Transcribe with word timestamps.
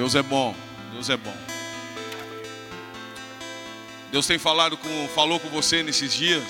Deus 0.00 0.14
é 0.14 0.22
bom, 0.22 0.56
Deus 0.94 1.10
é 1.10 1.16
bom. 1.18 1.36
Deus 4.10 4.26
tem 4.26 4.38
falado 4.38 4.74
com, 4.78 5.08
falou 5.08 5.38
com 5.38 5.50
você 5.50 5.82
nesses 5.82 6.14
dias. 6.14 6.42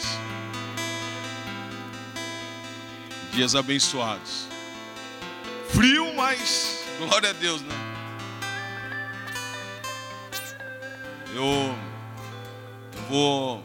Dias 3.33 3.56
abençoados. 3.56 4.47
Frio, 5.70 6.15
mas 6.15 6.84
glória 7.01 7.30
a 7.30 7.33
Deus, 7.33 7.61
né? 7.62 7.75
Eu, 11.34 11.42
eu 11.42 13.03
vou 13.09 13.64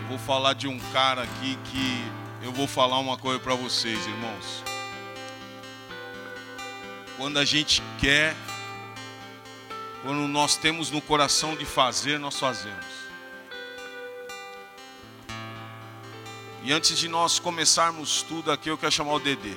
eu 0.00 0.08
vou 0.08 0.18
falar 0.18 0.54
de 0.54 0.66
um 0.66 0.78
cara 0.94 1.24
aqui 1.24 1.58
que 1.66 2.06
eu 2.42 2.52
vou 2.52 2.66
falar 2.66 2.98
uma 3.00 3.18
coisa 3.18 3.38
para 3.38 3.54
vocês, 3.54 3.98
irmãos. 4.06 4.71
Quando 7.22 7.38
a 7.38 7.44
gente 7.44 7.80
quer, 8.00 8.34
quando 10.02 10.26
nós 10.26 10.56
temos 10.56 10.90
no 10.90 11.00
coração 11.00 11.54
de 11.54 11.64
fazer, 11.64 12.18
nós 12.18 12.36
fazemos. 12.36 12.84
E 16.64 16.72
antes 16.72 16.98
de 16.98 17.06
nós 17.06 17.38
começarmos 17.38 18.24
tudo 18.24 18.50
aqui, 18.50 18.68
eu 18.70 18.76
quero 18.76 18.90
chamar 18.90 19.12
o 19.12 19.20
Dedê. 19.20 19.54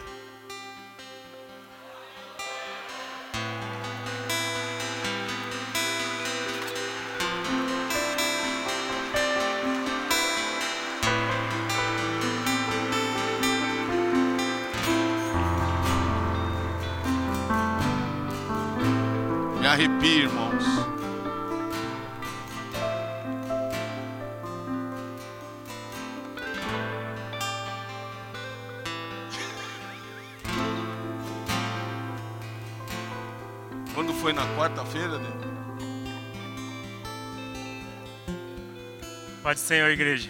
Senhor, 39.66 39.90
igreja. 39.90 40.30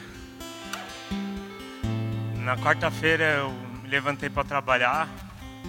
Na 2.37 2.55
quarta-feira 2.55 3.23
eu 3.39 3.51
me 3.51 3.89
levantei 3.89 4.29
para 4.29 4.45
trabalhar 4.45 5.09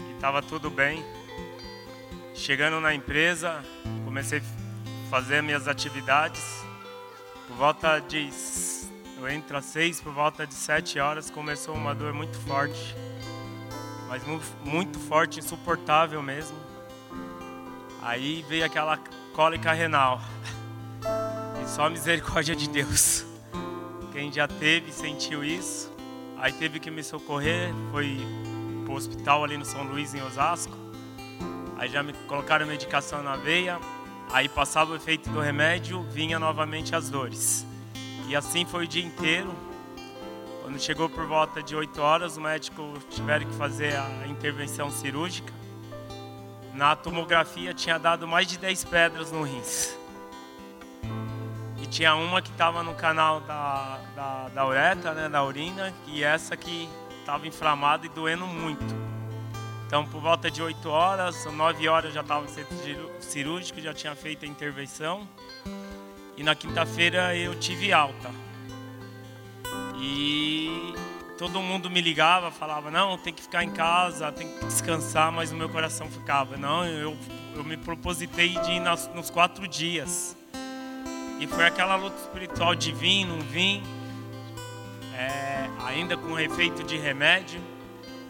e 0.08 0.14
estava 0.14 0.40
tudo 0.40 0.70
bem. 0.70 1.04
Chegando 2.32 2.80
na 2.80 2.94
empresa, 2.94 3.64
comecei 4.04 4.38
a 4.38 5.10
fazer 5.10 5.42
minhas 5.42 5.66
atividades. 5.66 6.44
Por 7.48 7.56
volta 7.56 7.98
de. 7.98 8.30
Eu 9.18 9.28
entro 9.28 9.56
às 9.56 9.64
seis, 9.64 10.00
por 10.00 10.12
volta 10.12 10.46
de 10.46 10.54
sete 10.54 11.00
horas 11.00 11.28
começou 11.28 11.74
uma 11.74 11.92
dor 11.92 12.12
muito 12.12 12.38
forte. 12.42 12.94
Mas 14.06 14.24
mu- 14.24 14.40
muito 14.64 14.96
forte, 15.00 15.40
insuportável 15.40 16.22
mesmo. 16.22 16.56
Aí 18.00 18.44
veio 18.48 18.64
aquela 18.64 18.96
cólica 19.34 19.72
renal. 19.72 20.20
E 21.62 21.68
só 21.68 21.86
a 21.86 21.90
misericórdia 21.90 22.54
de 22.54 22.68
Deus. 22.68 23.24
Quem 24.16 24.32
já 24.32 24.48
teve 24.48 24.90
sentiu 24.92 25.44
isso. 25.44 25.92
Aí 26.38 26.50
teve 26.50 26.80
que 26.80 26.90
me 26.90 27.04
socorrer, 27.04 27.70
foi 27.90 28.16
pro 28.86 28.94
hospital 28.94 29.44
ali 29.44 29.58
no 29.58 29.64
São 29.66 29.82
Luís 29.82 30.14
em 30.14 30.22
Osasco. 30.22 30.72
Aí 31.76 31.86
já 31.90 32.02
me 32.02 32.14
colocaram 32.26 32.66
medicação 32.66 33.22
na 33.22 33.36
veia. 33.36 33.78
Aí 34.32 34.48
passava 34.48 34.92
o 34.92 34.96
efeito 34.96 35.28
do 35.28 35.38
remédio, 35.38 36.00
vinha 36.04 36.38
novamente 36.38 36.96
as 36.96 37.10
dores. 37.10 37.66
E 38.26 38.34
assim 38.34 38.64
foi 38.64 38.84
o 38.84 38.88
dia 38.88 39.04
inteiro. 39.04 39.54
Quando 40.62 40.80
chegou 40.80 41.10
por 41.10 41.26
volta 41.26 41.62
de 41.62 41.76
8 41.76 42.00
horas, 42.00 42.38
o 42.38 42.40
médico 42.40 42.94
tiveram 43.10 43.44
que 43.44 43.54
fazer 43.54 43.96
a 43.96 44.26
intervenção 44.26 44.90
cirúrgica. 44.90 45.52
Na 46.72 46.96
tomografia 46.96 47.74
tinha 47.74 47.98
dado 47.98 48.26
mais 48.26 48.46
de 48.46 48.56
10 48.56 48.82
pedras 48.84 49.30
no 49.30 49.42
rins. 49.42 49.94
Tinha 51.90 52.14
uma 52.14 52.42
que 52.42 52.50
estava 52.50 52.82
no 52.82 52.94
canal 52.94 53.40
da, 53.40 54.00
da, 54.14 54.48
da 54.48 54.66
uretra, 54.66 55.14
né, 55.14 55.28
da 55.28 55.44
urina, 55.44 55.94
e 56.06 56.22
essa 56.22 56.56
que 56.56 56.88
estava 57.20 57.46
inflamada 57.46 58.06
e 58.06 58.08
doendo 58.08 58.46
muito. 58.46 58.84
Então, 59.86 60.04
por 60.04 60.20
volta 60.20 60.50
de 60.50 60.60
8 60.60 60.88
horas, 60.88 61.44
9 61.44 61.88
horas 61.88 62.12
já 62.12 62.20
estava 62.20 62.42
no 62.42 62.48
centro 62.48 62.76
cirúrgico, 63.20 63.80
já 63.80 63.94
tinha 63.94 64.16
feito 64.16 64.44
a 64.44 64.48
intervenção. 64.48 65.28
E 66.36 66.42
na 66.42 66.54
quinta-feira 66.54 67.36
eu 67.36 67.54
tive 67.58 67.92
alta. 67.92 68.30
E 69.98 70.92
todo 71.38 71.60
mundo 71.60 71.88
me 71.88 72.00
ligava, 72.00 72.50
falava: 72.50 72.90
não, 72.90 73.16
tem 73.16 73.32
que 73.32 73.42
ficar 73.42 73.64
em 73.64 73.70
casa, 73.70 74.30
tem 74.32 74.48
que 74.48 74.64
descansar, 74.66 75.32
mas 75.32 75.52
o 75.52 75.56
meu 75.56 75.68
coração 75.68 76.10
ficava: 76.10 76.56
não, 76.56 76.84
eu, 76.84 77.16
eu 77.54 77.64
me 77.64 77.76
propositei 77.76 78.50
de 78.50 78.72
ir 78.72 78.80
nas, 78.80 79.08
nos 79.14 79.30
quatro 79.30 79.66
dias. 79.66 80.35
E 81.38 81.46
foi 81.46 81.66
aquela 81.66 81.96
luta 81.96 82.16
espiritual 82.16 82.74
de 82.74 82.92
vir, 82.92 83.24
não 83.24 83.40
vir, 83.40 83.82
é, 85.14 85.68
ainda 85.84 86.16
com 86.16 86.38
efeito 86.38 86.82
de 86.82 86.96
remédio. 86.96 87.60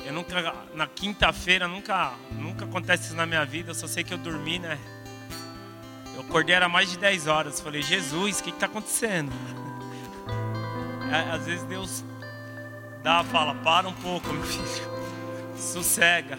Eu 0.05 0.13
nunca, 0.13 0.55
na 0.75 0.87
quinta-feira, 0.87 1.67
nunca, 1.67 2.13
nunca 2.33 2.65
acontece 2.65 3.07
isso 3.07 3.17
na 3.17 3.27
minha 3.27 3.45
vida, 3.45 3.71
eu 3.71 3.75
só 3.75 3.87
sei 3.87 4.05
que 4.05 4.15
eu 4.15 4.19
dormi, 4.19 4.59
né? 4.59 4.79
Eu 6.15 6.23
acordei, 6.23 6.55
era 6.55 6.69
mais 6.69 6.91
de 6.91 6.99
10 6.99 7.27
horas. 7.27 7.61
Falei, 7.61 7.83
Jesus, 7.83 8.41
o 8.41 8.43
que 8.43 8.51
está 8.51 8.67
acontecendo? 8.67 9.33
É, 11.09 11.31
Às 11.31 11.47
vezes 11.47 11.63
Deus 11.63 12.05
dá, 13.01 13.23
fala, 13.23 13.55
para 13.55 13.87
um 13.87 13.93
pouco, 13.93 14.27
meu 14.33 14.43
filho, 14.43 14.91
sossega. 15.57 16.37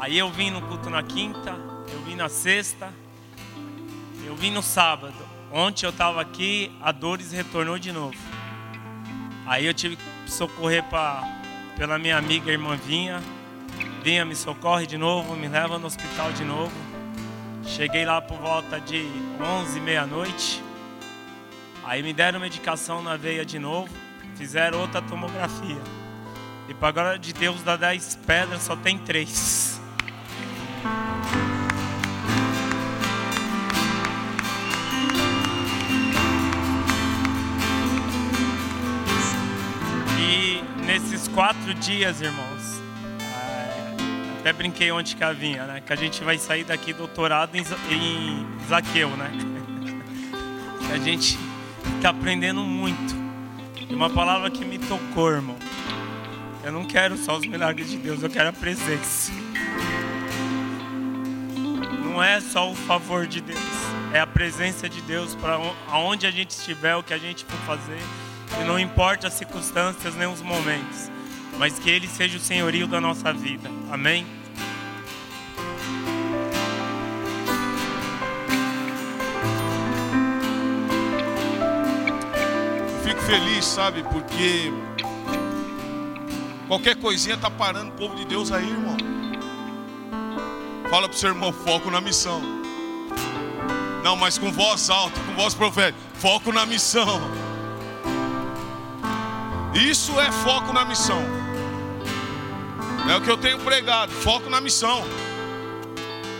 Aí 0.00 0.18
eu 0.18 0.28
vim 0.30 0.50
no 0.50 0.60
culto 0.62 0.90
na 0.90 1.00
quinta, 1.00 1.54
eu 1.92 2.00
vim 2.00 2.16
na 2.16 2.28
sexta, 2.28 2.92
eu 4.34 4.36
vim 4.36 4.50
no 4.50 4.62
sábado. 4.62 5.14
Ontem 5.52 5.86
eu 5.86 5.90
estava 5.90 6.20
aqui, 6.20 6.72
a 6.82 6.90
Dores 6.90 7.30
retornou 7.30 7.78
de 7.78 7.92
novo. 7.92 8.16
Aí 9.46 9.64
eu 9.64 9.72
tive 9.72 9.94
que 9.94 10.02
socorrer 10.26 10.82
pra, 10.84 11.22
pela 11.76 12.00
minha 12.00 12.18
amiga 12.18 12.50
irmã 12.50 12.76
Vinha. 12.76 13.22
Vinha, 14.02 14.24
me 14.24 14.34
socorre 14.34 14.88
de 14.88 14.98
novo, 14.98 15.36
me 15.36 15.46
leva 15.46 15.78
no 15.78 15.86
hospital 15.86 16.32
de 16.32 16.44
novo. 16.44 16.72
Cheguei 17.64 18.04
lá 18.04 18.20
por 18.20 18.36
volta 18.38 18.80
de 18.80 19.06
11, 19.40 19.80
meia-noite. 19.80 20.60
Aí 21.84 22.02
me 22.02 22.12
deram 22.12 22.40
medicação 22.40 23.02
na 23.02 23.16
veia 23.16 23.44
de 23.44 23.60
novo. 23.60 23.88
Fizeram 24.34 24.80
outra 24.80 25.00
tomografia. 25.00 25.80
E 26.68 26.74
para 26.74 26.90
glória 26.90 27.18
de 27.20 27.32
Deus, 27.32 27.62
das 27.62 27.78
10 27.78 28.18
pedras 28.26 28.62
só 28.62 28.74
tem 28.74 28.98
3. 28.98 29.73
Quatro 41.34 41.74
dias, 41.74 42.20
irmãos, 42.20 42.80
é, 43.20 44.40
até 44.40 44.52
brinquei 44.52 44.90
ontem 44.92 45.16
com 45.16 45.24
a 45.24 45.32
Vinha, 45.32 45.64
né? 45.64 45.82
Que 45.84 45.92
a 45.92 45.96
gente 45.96 46.22
vai 46.22 46.38
sair 46.38 46.64
daqui 46.64 46.92
doutorado 46.92 47.54
em, 47.56 47.64
Za- 47.64 47.76
em 47.90 48.46
Zaqueu, 48.68 49.10
né? 49.10 49.30
Que 50.86 50.92
a 50.92 50.98
gente 50.98 51.38
está 51.96 52.10
aprendendo 52.10 52.60
muito. 52.62 53.14
Uma 53.90 54.10
palavra 54.10 54.50
que 54.50 54.64
me 54.64 54.78
tocou, 54.78 55.30
irmão. 55.30 55.56
Eu 56.62 56.72
não 56.72 56.84
quero 56.84 57.16
só 57.16 57.36
os 57.36 57.46
milagres 57.46 57.90
de 57.90 57.96
Deus, 57.96 58.22
eu 58.22 58.28
quero 58.30 58.50
a 58.50 58.52
presença. 58.52 59.32
Não 62.04 62.22
é 62.22 62.40
só 62.40 62.70
o 62.70 62.74
favor 62.74 63.26
de 63.26 63.40
Deus, 63.40 63.58
é 64.12 64.20
a 64.20 64.26
presença 64.26 64.88
de 64.88 65.00
Deus 65.02 65.34
para 65.34 65.58
aonde 65.88 66.26
a 66.26 66.30
gente 66.30 66.50
estiver, 66.50 66.94
o 66.96 67.02
que 67.02 67.12
a 67.12 67.18
gente 67.18 67.44
for 67.44 67.58
fazer. 67.66 67.98
E 68.60 68.64
não 68.64 68.78
importa 68.78 69.26
as 69.26 69.34
circunstâncias 69.34 70.14
nem 70.14 70.28
os 70.28 70.40
momentos, 70.40 71.10
mas 71.58 71.78
que 71.78 71.90
Ele 71.90 72.08
seja 72.08 72.36
o 72.36 72.40
senhorio 72.40 72.86
da 72.86 73.00
nossa 73.00 73.32
vida. 73.32 73.70
Amém? 73.90 74.26
Eu 82.88 83.02
fico 83.04 83.20
feliz, 83.22 83.64
sabe, 83.64 84.02
porque 84.04 84.72
qualquer 86.66 86.96
coisinha 86.96 87.36
tá 87.36 87.50
parando 87.50 87.90
o 87.90 87.94
povo 87.94 88.14
de 88.16 88.24
Deus 88.24 88.50
aí, 88.50 88.68
irmão. 88.68 88.96
Fala 90.90 91.08
pro 91.08 91.18
seu 91.18 91.30
irmão, 91.30 91.52
foco 91.52 91.90
na 91.90 92.00
missão. 92.00 92.40
Não, 94.04 94.16
mas 94.16 94.36
com 94.36 94.52
voz 94.52 94.90
alta, 94.90 95.18
com 95.20 95.34
voz 95.34 95.54
profética. 95.54 95.98
Foco 96.14 96.52
na 96.52 96.66
missão. 96.66 97.20
Isso 99.74 100.20
é 100.20 100.30
foco 100.30 100.72
na 100.72 100.84
missão. 100.84 101.43
É 103.10 103.16
o 103.16 103.20
que 103.20 103.30
eu 103.30 103.36
tenho 103.36 103.58
pregado, 103.60 104.10
foco 104.12 104.48
na 104.48 104.60
missão. 104.60 105.04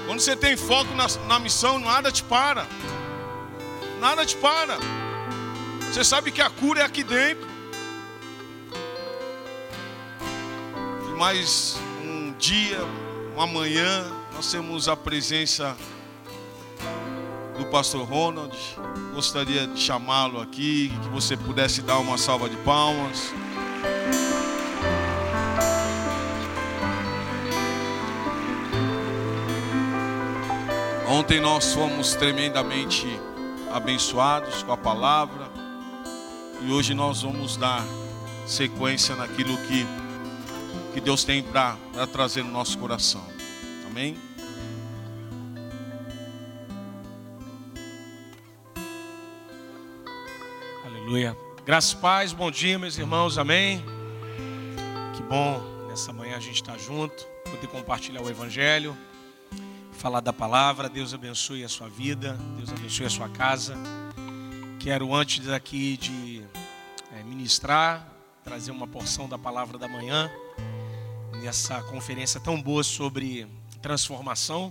Quando 0.06 0.20
você 0.20 0.34
tem 0.34 0.56
foco 0.56 0.94
na, 0.94 1.06
na 1.26 1.38
missão, 1.38 1.78
nada 1.78 2.10
te 2.10 2.22
para. 2.22 2.66
Nada 4.00 4.24
te 4.24 4.34
para. 4.36 4.78
Você 5.80 6.02
sabe 6.02 6.30
que 6.30 6.40
a 6.40 6.48
cura 6.48 6.80
é 6.80 6.84
aqui 6.84 7.04
dentro. 7.04 7.46
E 11.08 11.18
mais 11.18 11.76
um 12.02 12.32
dia, 12.38 12.78
uma 13.34 13.46
manhã, 13.46 14.10
nós 14.34 14.50
temos 14.50 14.88
a 14.88 14.96
presença 14.96 15.76
do 17.58 17.66
pastor 17.66 18.06
Ronald. 18.06 18.56
Gostaria 19.14 19.66
de 19.66 19.80
chamá-lo 19.80 20.40
aqui, 20.40 20.92
que 21.02 21.08
você 21.10 21.36
pudesse 21.36 21.82
dar 21.82 21.98
uma 21.98 22.16
salva 22.16 22.48
de 22.48 22.56
palmas. 22.58 23.32
Ontem 31.14 31.40
nós 31.40 31.72
fomos 31.72 32.14
tremendamente 32.14 33.06
abençoados 33.72 34.64
com 34.64 34.72
a 34.72 34.76
palavra 34.76 35.48
e 36.60 36.72
hoje 36.72 36.92
nós 36.92 37.22
vamos 37.22 37.56
dar 37.56 37.84
sequência 38.48 39.14
naquilo 39.14 39.56
que, 39.58 39.86
que 40.92 41.00
Deus 41.00 41.22
tem 41.22 41.40
para 41.40 41.76
trazer 42.12 42.42
no 42.42 42.50
nosso 42.50 42.76
coração. 42.78 43.24
Amém? 43.86 44.16
Aleluia. 50.84 51.36
Graças 51.64 51.94
paz, 51.94 52.32
bom 52.32 52.50
dia, 52.50 52.76
meus 52.76 52.98
irmãos, 52.98 53.38
amém. 53.38 53.84
Que 55.14 55.22
bom 55.22 55.62
nessa 55.88 56.12
manhã 56.12 56.36
a 56.36 56.40
gente 56.40 56.56
estar 56.56 56.76
junto, 56.76 57.24
poder 57.44 57.68
compartilhar 57.68 58.20
o 58.20 58.28
Evangelho, 58.28 58.96
falar 60.04 60.20
da 60.20 60.34
palavra. 60.34 60.86
Deus 60.86 61.14
abençoe 61.14 61.64
a 61.64 61.68
sua 61.68 61.88
vida, 61.88 62.36
Deus 62.58 62.70
abençoe 62.70 63.06
a 63.06 63.10
sua 63.10 63.26
casa. 63.30 63.74
Quero, 64.78 65.14
antes 65.14 65.46
daqui 65.46 65.96
de 65.96 66.44
é, 67.10 67.22
ministrar, 67.22 68.06
trazer 68.42 68.70
uma 68.70 68.86
porção 68.86 69.26
da 69.26 69.38
palavra 69.38 69.78
da 69.78 69.88
manhã, 69.88 70.30
nessa 71.42 71.82
conferência 71.84 72.38
tão 72.38 72.60
boa 72.60 72.84
sobre 72.84 73.46
transformação. 73.80 74.70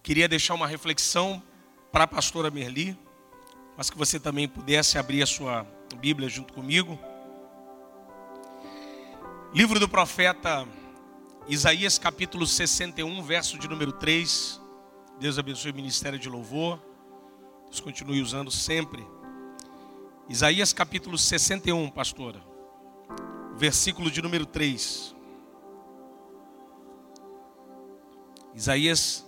Queria 0.00 0.28
deixar 0.28 0.54
uma 0.54 0.68
reflexão 0.68 1.42
para 1.90 2.04
a 2.04 2.06
pastora 2.06 2.48
Merli 2.48 2.96
mas 3.76 3.90
que 3.90 3.98
você 3.98 4.20
também 4.20 4.46
pudesse 4.48 4.96
abrir 4.96 5.22
a 5.22 5.26
sua 5.26 5.66
Bíblia 5.96 6.28
junto 6.28 6.52
comigo. 6.54 6.96
Livro 9.52 9.80
do 9.80 9.88
profeta 9.88 10.66
Isaías, 11.48 11.96
capítulo 11.96 12.44
61, 12.44 13.22
verso 13.22 13.56
de 13.56 13.68
número 13.68 13.92
3. 13.92 14.60
Deus 15.20 15.38
abençoe 15.38 15.70
o 15.70 15.74
ministério 15.74 16.18
de 16.18 16.28
louvor. 16.28 16.82
Deus 17.66 17.78
continue 17.78 18.20
usando 18.20 18.50
sempre. 18.50 19.06
Isaías, 20.28 20.72
capítulo 20.72 21.16
61, 21.16 21.88
pastora. 21.90 22.42
Versículo 23.56 24.10
de 24.10 24.20
número 24.20 24.44
3. 24.44 25.14
Isaías 28.52 29.24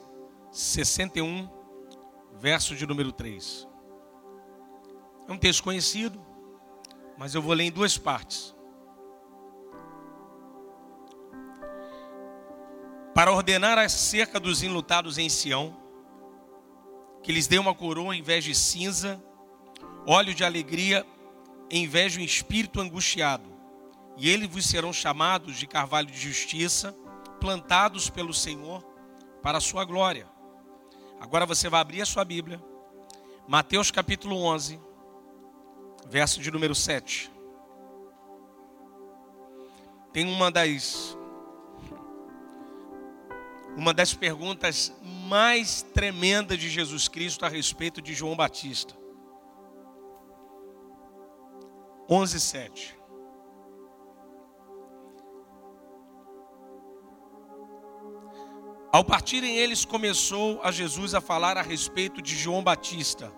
61, 0.51 1.49
verso 2.41 2.75
de 2.75 2.85
número 2.85 3.13
3. 3.13 3.69
É 5.29 5.33
um 5.33 5.39
texto 5.39 5.63
conhecido, 5.63 6.21
mas 7.17 7.37
eu 7.37 7.41
vou 7.41 7.55
ler 7.55 7.65
em 7.65 7.71
duas 7.71 7.97
partes. 7.97 8.58
Para 13.19 13.33
ordenar 13.33 13.77
acerca 13.79 14.39
dos 14.39 14.63
enlutados 14.63 15.19
em 15.19 15.29
Sião, 15.29 15.77
que 17.21 17.33
lhes 17.33 17.49
dê 17.49 17.59
uma 17.59 17.75
coroa 17.75 18.15
em 18.15 18.23
vez 18.23 18.45
de 18.45 18.55
cinza, 18.55 19.21
óleo 20.07 20.33
de 20.33 20.45
alegria 20.45 21.05
em 21.69 21.85
vez 21.89 22.13
de 22.13 22.21
um 22.21 22.23
espírito 22.23 22.81
angustiado, 22.81 23.51
e 24.17 24.31
eles 24.31 24.49
vos 24.49 24.65
serão 24.65 24.93
chamados 24.93 25.57
de 25.57 25.67
carvalho 25.67 26.07
de 26.07 26.17
justiça, 26.17 26.95
plantados 27.41 28.09
pelo 28.09 28.33
Senhor 28.33 28.85
para 29.43 29.59
a 29.59 29.61
sua 29.61 29.85
glória. 29.85 30.29
Agora 31.19 31.45
você 31.45 31.69
vai 31.69 31.81
abrir 31.81 32.01
a 32.01 32.07
sua 32.07 32.25
Bíblia, 32.25 32.63
Mateus 33.49 33.91
capítulo 33.91 34.37
11, 34.37 34.81
verso 36.09 36.41
de 36.41 36.53
número 36.53 36.73
7. 36.73 37.33
Tem 40.13 40.25
uma 40.25 40.53
das 40.53 41.19
uma 43.79 43.95
das 43.95 44.13
perguntas 44.13 44.93
mais 45.29 45.83
tremendas 45.83 46.59
de 46.59 46.69
Jesus 46.69 47.09
Cristo 47.09 47.47
a 47.47 47.49
respeito 47.49 48.03
de 48.03 48.13
João 48.13 48.37
Batista. 48.37 48.95
11, 52.11 52.41
7. 52.41 52.99
Ao 58.91 59.05
partirem 59.05 59.57
eles, 59.59 59.85
começou 59.85 60.61
a 60.63 60.71
Jesus 60.73 61.15
a 61.15 61.21
falar 61.21 61.57
a 61.57 61.63
respeito 61.63 62.21
de 62.21 62.35
João 62.35 62.63
Batista 62.63 63.33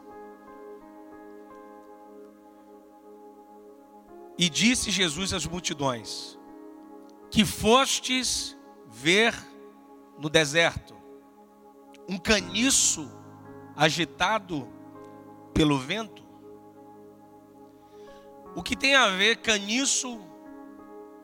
E 4.40 4.48
disse 4.48 4.90
Jesus 4.90 5.34
às 5.34 5.44
multidões: 5.44 6.38
Que 7.30 7.44
fostes 7.44 8.56
ver 8.88 9.34
no 10.20 10.28
deserto 10.28 10.94
um 12.08 12.18
caniço 12.18 13.10
agitado 13.76 14.68
pelo 15.54 15.78
vento? 15.78 16.24
O 18.54 18.62
que 18.62 18.76
tem 18.76 18.96
a 18.96 19.08
ver 19.10 19.36
caniço 19.36 20.20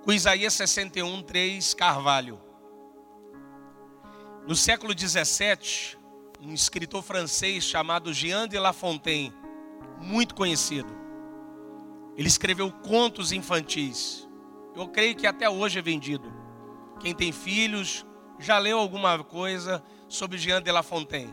com 0.05 0.13
Isaías 0.13 0.55
61, 0.55 1.23
3, 1.23 1.75
Carvalho? 1.75 2.41
No 4.47 4.55
século 4.55 4.95
17, 4.95 5.99
um 6.41 6.55
escritor 6.55 7.03
francês 7.03 7.65
chamado 7.65 8.15
Jean 8.15 8.47
de 8.47 8.57
La 8.57 8.73
Fontaine, 8.73 9.35
muito 10.01 10.37
conhecido, 10.37 10.95
ele 12.17 12.29
escreveu 12.29 12.71
contos 12.71 13.33
infantis. 13.33 14.29
Eu 14.75 14.87
creio 14.87 15.17
que 15.17 15.27
até 15.27 15.51
hoje 15.51 15.81
é 15.81 15.83
vendido. 15.83 16.33
Quem 17.01 17.13
tem 17.13 17.33
filhos 17.33 18.07
já 18.39 18.59
leu 18.59 18.79
alguma 18.79 19.23
coisa 19.23 19.83
sobre 20.09 20.39
Jean 20.39 20.63
de 20.63 20.71
La 20.71 20.83
Fontaine. 20.83 21.33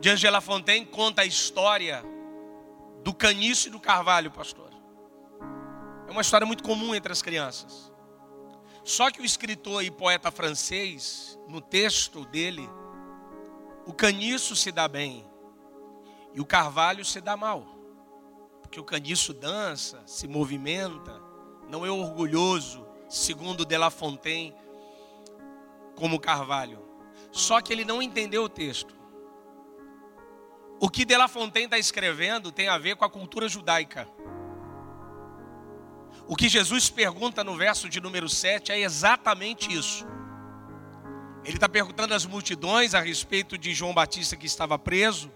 Jean 0.00 0.16
de 0.16 0.30
La 0.30 0.40
Fontaine 0.40 0.86
conta 0.86 1.22
a 1.22 1.26
história 1.26 2.02
do 3.02 3.14
caniço 3.14 3.68
e 3.68 3.70
do 3.70 3.80
carvalho, 3.80 4.30
pastor. 4.30 4.70
É 6.06 6.10
uma 6.10 6.22
história 6.22 6.46
muito 6.46 6.62
comum 6.62 6.94
entre 6.94 7.12
as 7.12 7.22
crianças. 7.22 7.92
Só 8.84 9.10
que 9.10 9.20
o 9.20 9.24
escritor 9.24 9.82
e 9.82 9.90
poeta 9.90 10.30
francês, 10.30 11.38
no 11.48 11.60
texto 11.60 12.24
dele, 12.26 12.68
o 13.84 13.92
caniço 13.92 14.54
se 14.54 14.70
dá 14.70 14.86
bem 14.88 15.24
e 16.34 16.40
o 16.40 16.46
carvalho 16.46 17.04
se 17.04 17.20
dá 17.20 17.36
mal 17.36 17.76
porque 18.66 18.80
o 18.80 18.84
caniço 18.84 19.32
dança, 19.32 20.02
se 20.06 20.26
movimenta, 20.26 21.22
não 21.68 21.86
é 21.86 21.90
orgulhoso, 21.90 22.84
segundo 23.08 23.64
De 23.64 23.78
La 23.78 23.90
Fontaine, 23.90 24.52
como 25.96 26.20
Carvalho. 26.20 26.80
Só 27.32 27.60
que 27.60 27.72
ele 27.72 27.84
não 27.84 28.00
entendeu 28.00 28.44
o 28.44 28.48
texto. 28.48 28.94
O 30.78 30.88
que 30.88 31.04
De 31.04 31.16
La 31.16 31.26
Fontaine 31.26 31.66
está 31.66 31.78
escrevendo 31.78 32.52
tem 32.52 32.68
a 32.68 32.78
ver 32.78 32.94
com 32.94 33.04
a 33.04 33.10
cultura 33.10 33.48
judaica. 33.48 34.08
O 36.28 36.36
que 36.36 36.48
Jesus 36.48 36.88
pergunta 36.88 37.42
no 37.42 37.56
verso 37.56 37.88
de 37.88 38.00
número 38.00 38.28
7 38.28 38.70
é 38.70 38.80
exatamente 38.80 39.72
isso. 39.72 40.06
Ele 41.44 41.56
está 41.56 41.68
perguntando 41.68 42.14
às 42.14 42.26
multidões 42.26 42.94
a 42.94 43.00
respeito 43.00 43.56
de 43.56 43.74
João 43.74 43.94
Batista 43.94 44.36
que 44.36 44.46
estava 44.46 44.78
preso 44.78 45.30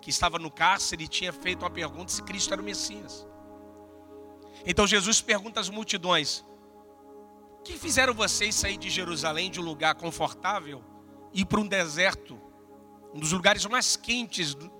que 0.00 0.10
estava 0.10 0.38
no 0.38 0.50
cárcere 0.50 1.04
e 1.04 1.08
tinha 1.08 1.32
feito 1.32 1.62
uma 1.62 1.70
pergunta 1.70 2.10
se 2.10 2.22
Cristo 2.22 2.52
era 2.52 2.62
o 2.62 2.64
Messias. 2.64 3.26
Então 4.64 4.86
Jesus 4.86 5.20
pergunta 5.20 5.60
às 5.60 5.68
multidões: 5.68 6.44
que 7.64 7.78
fizeram 7.78 8.14
vocês 8.14 8.54
sair 8.54 8.76
de 8.76 8.90
Jerusalém, 8.90 9.50
de 9.50 9.60
um 9.60 9.64
lugar 9.64 9.94
confortável, 9.94 10.82
e 11.32 11.42
ir 11.42 11.44
para 11.44 11.60
um 11.60 11.66
deserto, 11.66 12.40
um 13.14 13.20
dos 13.20 13.32
lugares 13.32 13.64
mais 13.66 13.96
quentes 13.96 14.54
do, 14.54 14.70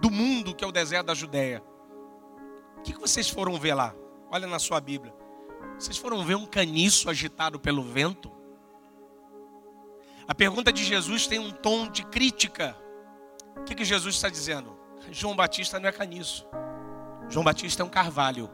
do 0.00 0.10
mundo, 0.10 0.54
que 0.54 0.64
é 0.64 0.66
o 0.66 0.72
deserto 0.72 1.06
da 1.06 1.14
Judéia? 1.14 1.62
O 2.78 2.82
que 2.82 2.98
vocês 2.98 3.28
foram 3.28 3.58
ver 3.58 3.74
lá? 3.74 3.94
Olha 4.30 4.46
na 4.46 4.58
sua 4.58 4.80
Bíblia. 4.80 5.14
Vocês 5.78 5.96
foram 5.96 6.24
ver 6.24 6.36
um 6.36 6.46
caniço 6.46 7.10
agitado 7.10 7.60
pelo 7.60 7.82
vento? 7.82 8.30
A 10.26 10.34
pergunta 10.34 10.72
de 10.72 10.84
Jesus 10.84 11.26
tem 11.26 11.38
um 11.38 11.50
tom 11.50 11.88
de 11.88 12.04
crítica 12.04 12.76
o 13.60 13.64
que 13.64 13.84
Jesus 13.84 14.14
está 14.14 14.28
dizendo? 14.28 14.76
João 15.10 15.36
Batista 15.36 15.78
não 15.78 15.88
é 15.88 15.92
caniço. 15.92 16.46
João 17.28 17.44
Batista 17.44 17.82
é 17.82 17.86
um 17.86 17.90
carvalho. 17.90 18.50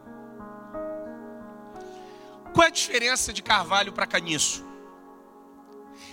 Qual 2.57 2.65
é 2.65 2.69
a 2.69 2.73
diferença 2.73 3.31
de 3.31 3.43
carvalho 3.43 3.93
para 3.93 4.07
caniço? 4.07 4.65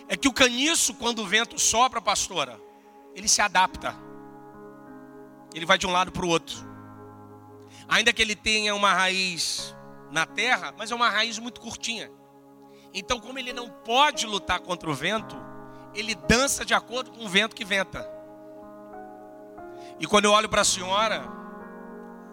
é 0.06 0.14
que 0.14 0.28
o 0.28 0.32
caniço, 0.32 0.92
quando 0.92 1.20
o 1.20 1.26
vento 1.26 1.58
sopra, 1.58 2.02
pastora, 2.02 2.60
ele 3.14 3.26
se 3.26 3.40
adapta. 3.40 3.96
Ele 5.54 5.64
vai 5.64 5.78
de 5.78 5.86
um 5.86 5.90
lado 5.90 6.12
para 6.12 6.22
o 6.22 6.28
outro. 6.28 6.54
Ainda 7.88 8.12
que 8.12 8.20
ele 8.20 8.36
tenha 8.36 8.74
uma 8.74 8.92
raiz 8.92 9.74
na 10.10 10.26
terra, 10.26 10.74
mas 10.76 10.90
é 10.90 10.94
uma 10.94 11.08
raiz 11.08 11.38
muito 11.38 11.62
curtinha. 11.62 12.12
Então, 12.92 13.18
como 13.18 13.38
ele 13.38 13.54
não 13.54 13.70
pode 13.70 14.26
lutar 14.26 14.60
contra 14.60 14.90
o 14.90 14.94
vento, 14.94 15.34
ele 15.94 16.14
dança 16.14 16.62
de 16.62 16.74
acordo 16.74 17.10
com 17.10 17.24
o 17.24 17.28
vento 17.28 17.56
que 17.56 17.64
venta. 17.64 18.06
E 19.98 20.06
quando 20.06 20.26
eu 20.26 20.32
olho 20.32 20.50
para 20.50 20.60
a 20.60 20.66
senhora, 20.66 21.24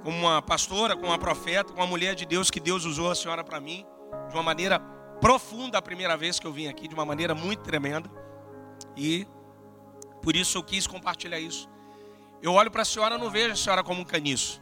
como 0.03 0.17
uma 0.17 0.41
pastora, 0.41 0.97
como 0.97 1.07
uma 1.07 1.17
profeta, 1.17 1.69
como 1.69 1.79
uma 1.79 1.87
mulher 1.87 2.13
de 2.13 2.25
Deus 2.25 2.51
que 2.51 2.59
Deus 2.59 2.83
usou 2.83 3.09
a 3.09 3.15
senhora 3.15 3.41
para 3.41 3.61
mim, 3.61 3.85
de 4.29 4.35
uma 4.35 4.43
maneira 4.43 4.79
profunda 5.19 5.77
a 5.77 5.81
primeira 5.81 6.17
vez 6.17 6.39
que 6.39 6.47
eu 6.47 6.51
vim 6.51 6.67
aqui, 6.67 6.87
de 6.87 6.93
uma 6.93 7.05
maneira 7.05 7.35
muito 7.35 7.61
tremenda. 7.61 8.09
E 8.97 9.27
por 10.21 10.35
isso 10.35 10.57
eu 10.57 10.63
quis 10.63 10.87
compartilhar 10.87 11.39
isso. 11.39 11.69
Eu 12.41 12.53
olho 12.53 12.71
para 12.71 12.81
a 12.81 12.85
senhora, 12.85 13.17
não 13.17 13.29
vejo 13.29 13.53
a 13.53 13.55
senhora 13.55 13.83
como 13.83 14.01
um 14.01 14.05
caniço. 14.05 14.61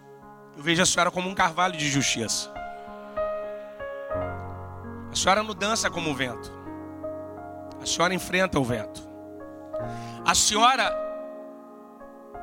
Eu 0.56 0.62
vejo 0.62 0.82
a 0.82 0.86
senhora 0.86 1.10
como 1.10 1.29
um 1.29 1.34
carvalho 1.34 1.77
de 1.77 1.88
justiça. 1.89 2.51
A 5.12 5.15
senhora 5.15 5.41
não 5.41 5.56
dança 5.56 5.89
como 5.89 6.12
o 6.12 6.13
vento. 6.13 6.51
A 7.82 7.86
senhora 7.86 8.13
enfrenta 8.13 8.60
o 8.60 8.63
vento. 8.63 9.01
A 10.25 10.36
senhora 10.36 10.94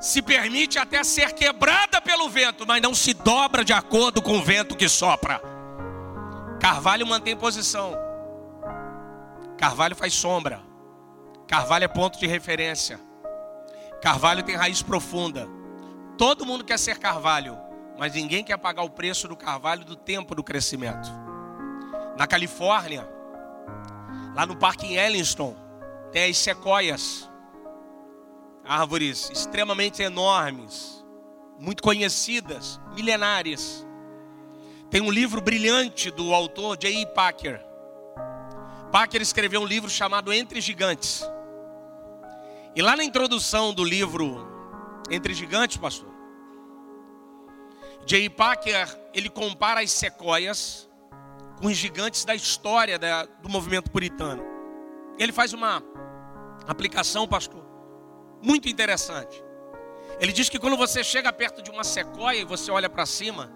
se 0.01 0.23
permite 0.23 0.79
até 0.79 1.03
ser 1.05 1.33
quebrada 1.33 2.01
pelo 2.01 2.29
vento, 2.29 2.67
mas 2.67 2.83
não 2.83 2.95
se 2.95 3.15
dobra 3.15 3.65
de 3.65 3.73
acordo 3.73 4.21
com 4.23 4.39
o 4.39 4.43
vento 4.43 4.77
que 4.77 4.89
sopra. 4.89 5.56
Carvalho 6.61 7.07
mantém 7.07 7.37
posição. 7.37 7.95
Carvalho 9.59 9.95
faz 9.95 10.15
sombra. 10.15 10.61
Carvalho 11.47 11.85
é 11.85 11.89
ponto 11.89 12.19
de 12.19 12.27
referência. 12.27 13.01
Carvalho 14.03 14.43
tem 14.43 14.57
raiz 14.57 14.83
profunda. 14.83 15.49
Todo 16.19 16.47
mundo 16.47 16.65
quer 16.65 16.79
ser 16.79 16.99
carvalho, 16.99 17.57
mas 17.99 18.15
ninguém 18.15 18.43
quer 18.43 18.57
pagar 18.57 18.83
o 18.83 18.91
preço 18.91 19.29
do 19.29 19.37
carvalho 19.37 19.85
do 19.85 19.97
tempo 19.97 20.35
do 20.35 20.43
crescimento. 20.43 21.09
Na 22.17 22.27
Califórnia, 22.27 23.09
lá 24.35 24.47
no 24.47 24.57
Parque 24.57 24.95
Yellowstone, 24.95 25.57
tem 26.11 26.31
as 26.31 26.39
sequoias, 26.39 27.31
árvores 28.65 29.31
extremamente 29.31 30.03
enormes, 30.03 31.05
muito 31.59 31.83
conhecidas, 31.83 32.81
milenares. 32.95 33.86
Tem 34.91 35.01
um 35.01 35.11
livro 35.11 35.41
brilhante 35.41 36.11
do 36.11 36.33
autor 36.33 36.77
J.E. 36.77 37.07
Packer. 37.07 37.61
Packer 38.93 39.21
escreveu 39.21 39.61
um 39.61 39.67
livro 39.67 39.91
chamado 39.91 40.33
Entre 40.33 40.61
Gigantes. 40.61 41.25
E 42.75 42.83
lá 42.83 42.97
na 42.97 43.03
introdução 43.03 43.75
do 43.75 43.83
livro 43.83 44.47
Entre 45.11 45.35
Gigantes, 45.35 45.77
pastor, 45.77 46.09
J.E. 48.07 48.31
Packer, 48.31 48.89
ele 49.13 49.29
compara 49.29 49.81
as 49.81 49.91
sequoias 49.91 50.89
com 51.61 51.67
os 51.67 51.77
gigantes 51.77 52.25
da 52.25 52.35
história 52.35 52.99
da, 52.99 53.25
do 53.25 53.49
movimento 53.49 53.91
puritano. 53.91 54.45
Ele 55.19 55.33
faz 55.33 55.53
uma 55.53 55.83
aplicação, 56.69 57.27
pastor, 57.27 57.65
muito 58.41 58.69
interessante. 58.69 59.43
Ele 60.21 60.33
diz 60.33 60.49
que 60.49 60.59
quando 60.59 60.77
você 60.77 61.03
chega 61.03 61.33
perto 61.33 61.61
de 61.61 61.71
uma 61.71 61.83
sequoia 61.83 62.41
e 62.41 62.45
você 62.45 62.71
olha 62.71 62.89
para 62.89 63.05
cima, 63.05 63.51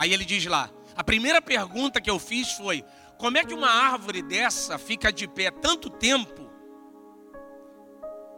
aí 0.00 0.14
ele 0.14 0.24
diz 0.24 0.46
lá: 0.46 0.70
a 0.96 1.04
primeira 1.04 1.42
pergunta 1.42 2.00
que 2.00 2.10
eu 2.10 2.18
fiz 2.18 2.52
foi: 2.52 2.82
como 3.18 3.36
é 3.36 3.44
que 3.44 3.52
uma 3.52 3.68
árvore 3.70 4.22
dessa 4.22 4.78
fica 4.78 5.12
de 5.12 5.28
pé 5.28 5.50
tanto 5.50 5.90
tempo 5.90 6.50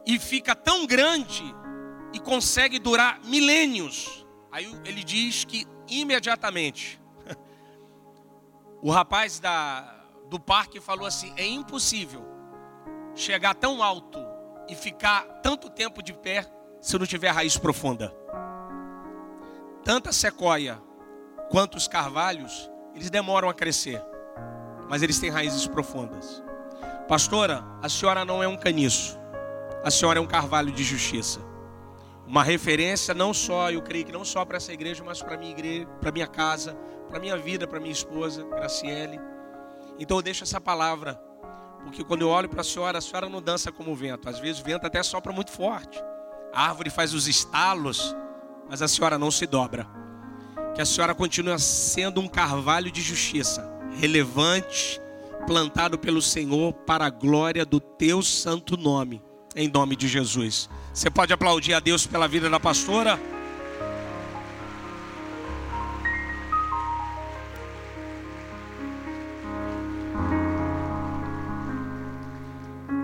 e 0.04 0.19
fica 0.19 0.57
tão 0.57 0.85
grande 0.85 1.45
e 2.12 2.19
consegue 2.19 2.81
durar 2.81 3.21
milênios? 3.25 4.26
Aí 4.50 4.76
ele 4.85 5.04
diz 5.04 5.45
que 5.45 5.64
imediatamente 5.88 7.00
o 8.83 8.90
rapaz 8.90 9.38
da, 9.38 9.83
do 10.28 10.40
parque 10.40 10.81
falou 10.81 11.07
assim: 11.07 11.33
é 11.37 11.47
impossível 11.47 12.26
chegar 13.14 13.54
tão 13.54 13.83
alto 13.83 14.19
e 14.69 14.75
ficar 14.75 15.23
tanto 15.42 15.71
tempo 15.71 16.02
de 16.02 16.12
pé 16.12 16.45
se 16.81 16.99
não 16.99 17.07
tiver 17.07 17.31
raiz 17.31 17.57
profunda. 17.57 18.12
Tanta 19.85 20.12
sequoia 20.12 20.81
quanto 21.52 21.76
os 21.76 21.87
carvalhos, 21.87 22.71
eles 22.94 23.11
demoram 23.11 23.47
a 23.47 23.52
crescer, 23.52 24.02
mas 24.88 25.02
eles 25.02 25.18
têm 25.18 25.28
raízes 25.28 25.66
profundas. 25.66 26.42
Pastora, 27.06 27.62
a 27.82 27.90
senhora 27.90 28.25
não 28.25 28.42
é 28.42 28.49
um 28.49 28.56
caniço, 28.56 29.18
a 29.85 29.90
senhora 29.90 30.18
é 30.18 30.23
um 30.23 30.26
carvalho 30.26 30.73
de 30.73 30.82
justiça. 30.82 31.40
Uma 32.26 32.42
referência 32.42 33.12
não 33.12 33.35
só, 33.35 33.71
eu 33.71 33.82
creio 33.82 34.06
que 34.06 34.12
não 34.12 34.25
só 34.25 34.47
para 34.47 34.56
essa 34.56 34.73
igreja, 34.73 35.04
mas 35.04 35.21
para 35.21 35.37
minha 35.37 35.50
igreja, 35.50 35.87
para 36.00 36.11
minha 36.11 36.26
casa, 36.26 36.75
para 37.11 37.21
minha 37.21 37.37
vida, 37.37 37.66
para 37.66 37.78
minha 37.78 37.92
esposa, 37.92 38.42
Graciele. 38.44 39.21
Então 39.99 40.16
eu 40.16 40.23
deixo 40.23 40.44
essa 40.44 40.59
palavra, 40.59 41.21
porque 41.85 42.02
quando 42.02 42.23
eu 42.23 42.30
olho 42.30 42.49
para 42.49 42.62
a 42.62 42.64
senhora, 42.64 42.97
a 42.97 43.02
senhora 43.02 43.28
não 43.28 43.42
dança 43.42 43.71
como 43.71 43.92
o 43.92 43.94
vento. 43.94 44.26
Às 44.26 44.38
vezes 44.38 44.62
o 44.62 44.64
vento 44.64 44.87
até 44.87 45.02
sopra 45.02 45.35
muito 45.35 45.50
forte. 45.50 46.02
A 46.50 46.68
árvore 46.68 46.88
faz 46.88 47.12
os 47.12 47.28
estalos, 47.28 48.16
mas 48.71 48.80
a 48.80 48.88
senhora 48.88 49.18
não 49.18 49.30
se 49.30 49.47
dobra. 49.47 49.87
Que 50.75 50.81
a 50.81 50.87
senhora 50.87 51.14
continue 51.14 51.59
sendo 51.59 52.21
um 52.21 52.26
carvalho 52.26 52.91
de 52.91 53.02
justiça, 53.02 53.71
relevante, 54.00 55.00
plantado 55.47 55.99
pelo 55.99 56.23
Senhor 56.23 56.73
para 56.73 57.07
a 57.07 57.11
glória 57.11 57.67
do 57.67 57.79
teu 57.79 58.23
santo 58.23 58.76
nome, 58.76 59.23
em 59.55 59.69
nome 59.69 59.97
de 59.97 60.09
Jesus. 60.09 60.71
Você 60.95 61.11
pode 61.11 61.33
aplaudir 61.33 61.75
a 61.75 61.81
Deus 61.81 62.07
pela 62.07 62.26
vida 62.26 62.49
da 62.49 62.59
pastora? 62.59 63.21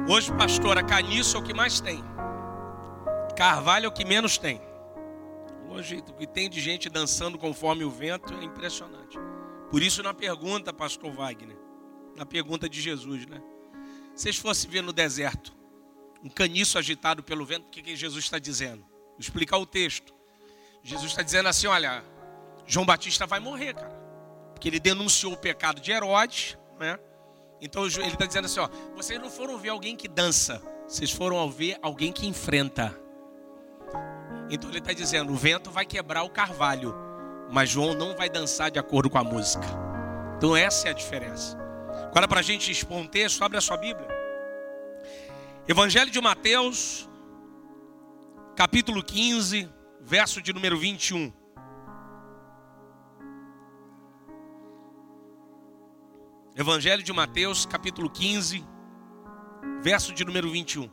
Hoje, 0.09 0.33
pastora, 0.33 0.83
caniço 0.83 1.37
é 1.37 1.41
o 1.41 1.43
que 1.43 1.53
mais 1.53 1.81
tem. 1.81 2.03
Carvalho 3.37 3.85
é 3.85 3.89
o 3.89 3.93
que 3.93 4.07
menos 4.07 4.39
tem. 4.39 4.68
Hoje, 5.69 6.03
o 6.09 6.15
que 6.15 6.27
tem 6.27 6.49
de 6.49 6.61
gente 6.61 6.89
dançando 6.89 7.39
conforme 7.39 7.85
o 7.85 7.91
vento 7.91 8.33
é 8.35 8.45
impressionante. 8.45 9.19
Por 9.71 9.83
isso, 9.83 10.03
na 10.03 10.15
pergunta, 10.15 10.73
pastor 10.73 11.13
Wagner, 11.13 11.57
na 12.17 12.25
pergunta 12.25 12.69
de 12.69 12.81
Jesus, 12.81 13.27
né? 13.27 13.41
Se 14.15 14.23
vocês 14.23 14.37
fossem 14.37 14.71
ver 14.71 14.83
no 14.83 14.93
deserto 14.93 15.57
um 16.25 16.29
caniço 16.29 16.79
agitado 16.79 17.23
pelo 17.23 17.45
vento, 17.45 17.67
o 17.67 17.71
que, 17.71 17.83
que 17.83 17.95
Jesus 17.95 18.25
está 18.25 18.39
dizendo? 18.39 18.81
Vou 18.81 19.21
explicar 19.21 19.59
o 19.59 19.67
texto. 19.67 20.15
Jesus 20.83 21.11
está 21.11 21.23
dizendo 21.23 21.49
assim: 21.49 21.67
olha, 21.67 22.03
João 22.67 22.87
Batista 22.87 23.27
vai 23.27 23.39
morrer, 23.39 23.75
cara. 23.75 23.97
Porque 24.55 24.69
ele 24.69 24.81
denunciou 24.81 25.35
o 25.35 25.37
pecado 25.37 25.81
de 25.81 25.93
Herodes, 25.93 26.59
né? 26.81 26.99
Então 27.61 27.85
ele 27.85 28.07
está 28.07 28.25
dizendo 28.25 28.47
assim: 28.47 28.61
ó, 28.61 28.69
vocês 28.97 29.21
não 29.21 29.31
foram 29.31 29.59
ver 29.59 29.69
alguém 29.69 29.95
que 29.95 30.09
dança, 30.09 30.63
vocês 30.89 31.11
foram 31.11 31.49
ver 31.51 31.79
alguém 31.83 32.11
que 32.11 32.27
enfrenta. 32.27 33.08
Então 34.51 34.71
ele 34.71 34.79
está 34.79 34.93
dizendo: 34.93 35.33
o 35.33 35.37
vento 35.37 35.71
vai 35.71 35.85
quebrar 35.85 36.23
o 36.23 36.31
carvalho, 36.31 36.95
mas 37.51 37.69
João 37.69 37.95
não 37.95 38.17
vai 38.17 38.29
dançar 38.29 38.71
de 38.71 38.79
acordo 38.79 39.11
com 39.11 39.19
a 39.19 39.25
música. 39.25 39.67
Então 40.37 40.57
essa 40.57 40.89
é 40.89 40.91
a 40.91 40.95
diferença. 40.95 41.57
Agora, 42.07 42.27
para 42.27 42.41
a 42.41 42.43
gente 42.43 42.71
expor 42.71 42.99
um 42.99 43.07
texto, 43.07 43.43
abre 43.43 43.59
a 43.59 43.61
sua 43.61 43.77
Bíblia. 43.77 44.09
Evangelho 45.67 46.11
de 46.11 46.21
Mateus, 46.21 47.09
capítulo 48.57 49.03
15, 49.03 49.69
verso 50.01 50.41
de 50.41 50.53
número 50.53 50.79
21. 50.79 51.33
Evangelho 56.57 57.03
de 57.03 57.13
Mateus, 57.13 57.67
capítulo 57.67 58.11
15, 58.11 58.65
verso 59.83 60.13
de 60.13 60.25
número 60.25 60.51
21. 60.51 60.91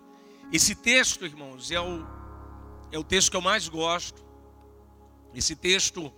Esse 0.52 0.76
texto, 0.76 1.26
irmãos, 1.26 1.72
é 1.72 1.80
o, 1.80 2.06
é 2.92 3.00
o 3.00 3.04
texto 3.04 3.32
que 3.32 3.38
eu 3.38 3.42
mais 3.42 3.68
gosto. 3.68 4.26
Esse 5.34 5.56
texto, 5.56 6.14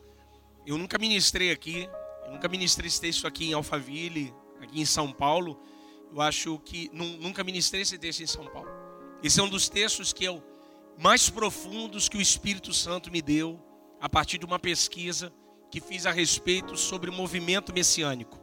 eu 0.66 0.78
nunca 0.78 0.98
ministrei 0.98 1.52
aqui, 1.52 1.90
eu 2.26 2.32
nunca 2.32 2.48
ministrei 2.48 2.88
esse 2.88 3.02
texto 3.02 3.26
aqui 3.26 3.50
em 3.50 3.54
Alphaville, 3.54 4.34
aqui 4.62 4.80
em 4.80 4.86
São 4.86 5.12
Paulo. 5.12 5.60
Eu 6.12 6.22
acho 6.22 6.60
que 6.60 6.90
nunca 6.94 7.44
ministrei 7.44 7.82
esse 7.82 7.98
texto 7.98 8.22
em 8.22 8.28
São 8.28 8.46
Paulo. 8.46 8.70
Esse 9.24 9.40
é 9.40 9.44
um 9.44 9.50
dos 9.50 9.68
textos 9.68 10.14
que 10.14 10.24
eu 10.24 10.44
mais 10.98 11.30
profundos 11.30 12.10
que 12.10 12.18
o 12.18 12.22
Espírito 12.22 12.74
Santo 12.74 13.12
me 13.12 13.22
deu 13.22 13.60
a 14.00 14.10
partir 14.10 14.38
de 14.38 14.46
uma 14.46 14.60
pesquisa 14.60 15.32
que 15.70 15.80
fiz 15.82 16.06
a 16.06 16.12
respeito 16.12 16.76
sobre 16.78 17.10
o 17.10 17.14
movimento 17.14 17.74
messiânico. 17.74 18.40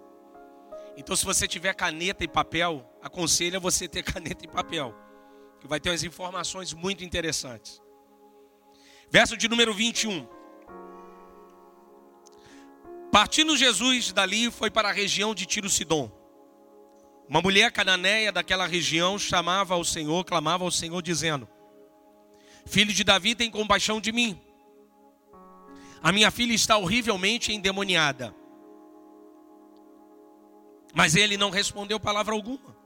Então, 0.96 1.16
se 1.16 1.24
você 1.24 1.48
tiver 1.48 1.74
caneta 1.74 2.22
e 2.22 2.28
papel, 2.28 2.88
aconselho 3.02 3.56
a 3.56 3.60
você 3.60 3.88
ter 3.88 4.02
caneta 4.04 4.44
e 4.44 4.48
papel, 4.48 4.94
que 5.60 5.66
vai 5.66 5.80
ter 5.80 5.90
umas 5.90 6.04
informações 6.04 6.72
muito 6.72 7.04
interessantes. 7.04 7.82
Verso 9.14 9.37
de 9.37 9.47
número 9.47 9.73
21. 9.73 10.26
Partindo 13.12 13.56
Jesus 13.56 14.12
dali, 14.12 14.50
foi 14.50 14.73
para 14.73 14.88
a 14.88 14.92
região 14.92 15.33
de 15.33 15.47
Tiro 15.47 15.71
Sidom. 15.71 16.11
Uma 17.28 17.40
mulher 17.40 17.71
cananeia 17.71 18.33
daquela 18.33 18.66
região 18.66 19.16
chamava 19.16 19.75
ao 19.75 19.85
Senhor, 19.85 20.25
clamava 20.25 20.64
ao 20.64 20.71
Senhor, 20.73 21.00
dizendo: 21.00 21.49
Filho 22.66 22.92
de 22.92 23.04
Davi, 23.04 23.37
tem 23.37 23.52
compaixão 23.52 24.00
de 24.00 24.11
mim. 24.11 24.37
A 26.02 26.11
minha 26.11 26.33
filha 26.33 26.52
está 26.52 26.76
horrivelmente 26.76 27.52
endemoniada. 27.52 28.35
Mas 30.92 31.14
ele 31.14 31.37
não 31.37 31.50
respondeu 31.50 32.00
palavra 32.00 32.35
alguma. 32.35 32.76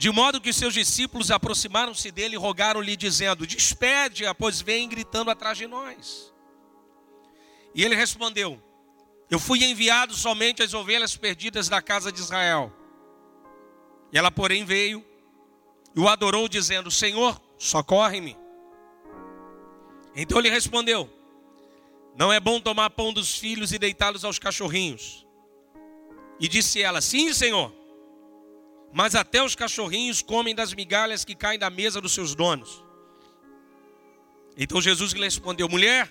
De 0.00 0.10
modo 0.10 0.40
que 0.40 0.50
seus 0.50 0.72
discípulos 0.72 1.30
aproximaram-se 1.30 2.10
dele 2.10 2.34
e 2.34 2.38
rogaram-lhe, 2.38 2.96
dizendo: 2.96 3.46
Despede-a, 3.46 4.34
pois 4.34 4.58
vem 4.58 4.88
gritando 4.88 5.30
atrás 5.30 5.58
de 5.58 5.66
nós. 5.66 6.32
E 7.74 7.84
ele 7.84 7.94
respondeu: 7.94 8.58
Eu 9.30 9.38
fui 9.38 9.62
enviado 9.62 10.14
somente 10.14 10.62
às 10.62 10.72
ovelhas 10.72 11.18
perdidas 11.18 11.68
da 11.68 11.82
casa 11.82 12.10
de 12.10 12.18
Israel. 12.18 12.72
E 14.10 14.16
ela, 14.16 14.30
porém, 14.30 14.64
veio 14.64 15.04
e 15.94 16.00
o 16.00 16.08
adorou, 16.08 16.48
dizendo: 16.48 16.90
Senhor, 16.90 17.38
socorre-me. 17.58 18.38
Então 20.16 20.38
ele 20.38 20.48
respondeu: 20.48 21.10
Não 22.16 22.32
é 22.32 22.40
bom 22.40 22.58
tomar 22.58 22.88
pão 22.88 23.12
dos 23.12 23.36
filhos 23.36 23.70
e 23.70 23.78
deitá-los 23.78 24.24
aos 24.24 24.38
cachorrinhos. 24.38 25.26
E 26.40 26.48
disse 26.48 26.80
ela: 26.80 27.02
Sim, 27.02 27.34
Senhor. 27.34 27.79
Mas 28.92 29.14
até 29.14 29.42
os 29.42 29.54
cachorrinhos 29.54 30.20
comem 30.22 30.54
das 30.54 30.74
migalhas 30.74 31.24
que 31.24 31.34
caem 31.34 31.58
da 31.58 31.70
mesa 31.70 32.00
dos 32.00 32.12
seus 32.12 32.34
donos. 32.34 32.84
Então 34.56 34.80
Jesus 34.80 35.12
lhe 35.12 35.24
respondeu: 35.24 35.68
Mulher, 35.68 36.10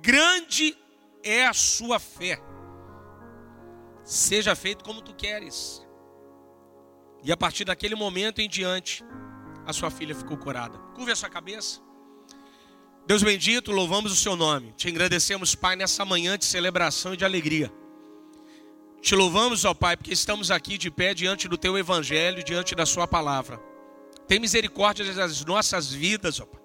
grande 0.00 0.76
é 1.22 1.46
a 1.46 1.52
sua 1.52 1.98
fé. 1.98 2.38
Seja 4.04 4.54
feito 4.54 4.84
como 4.84 5.00
tu 5.00 5.14
queres. 5.14 5.82
E 7.24 7.30
a 7.30 7.36
partir 7.36 7.64
daquele 7.64 7.94
momento 7.94 8.40
em 8.40 8.48
diante, 8.48 9.04
a 9.64 9.72
sua 9.72 9.90
filha 9.90 10.14
ficou 10.14 10.36
curada. 10.36 10.76
Curve 10.94 11.12
a 11.12 11.16
sua 11.16 11.30
cabeça. 11.30 11.80
Deus 13.06 13.22
bendito, 13.22 13.72
louvamos 13.72 14.12
o 14.12 14.16
seu 14.16 14.36
nome. 14.36 14.72
Te 14.76 14.88
agradecemos, 14.88 15.54
Pai, 15.54 15.76
nessa 15.76 16.04
manhã 16.04 16.36
de 16.36 16.44
celebração 16.44 17.14
e 17.14 17.16
de 17.16 17.24
alegria. 17.24 17.72
Te 19.02 19.16
louvamos, 19.16 19.64
ó 19.64 19.74
Pai, 19.74 19.96
porque 19.96 20.12
estamos 20.12 20.48
aqui 20.48 20.78
de 20.78 20.88
pé 20.88 21.12
diante 21.12 21.48
do 21.48 21.58
Teu 21.58 21.76
Evangelho, 21.76 22.44
diante 22.44 22.72
da 22.72 22.86
Sua 22.86 23.04
palavra. 23.04 23.60
Tem 24.28 24.38
misericórdia 24.38 25.12
das 25.12 25.44
nossas 25.44 25.92
vidas, 25.92 26.38
ó 26.38 26.46
Pai, 26.46 26.60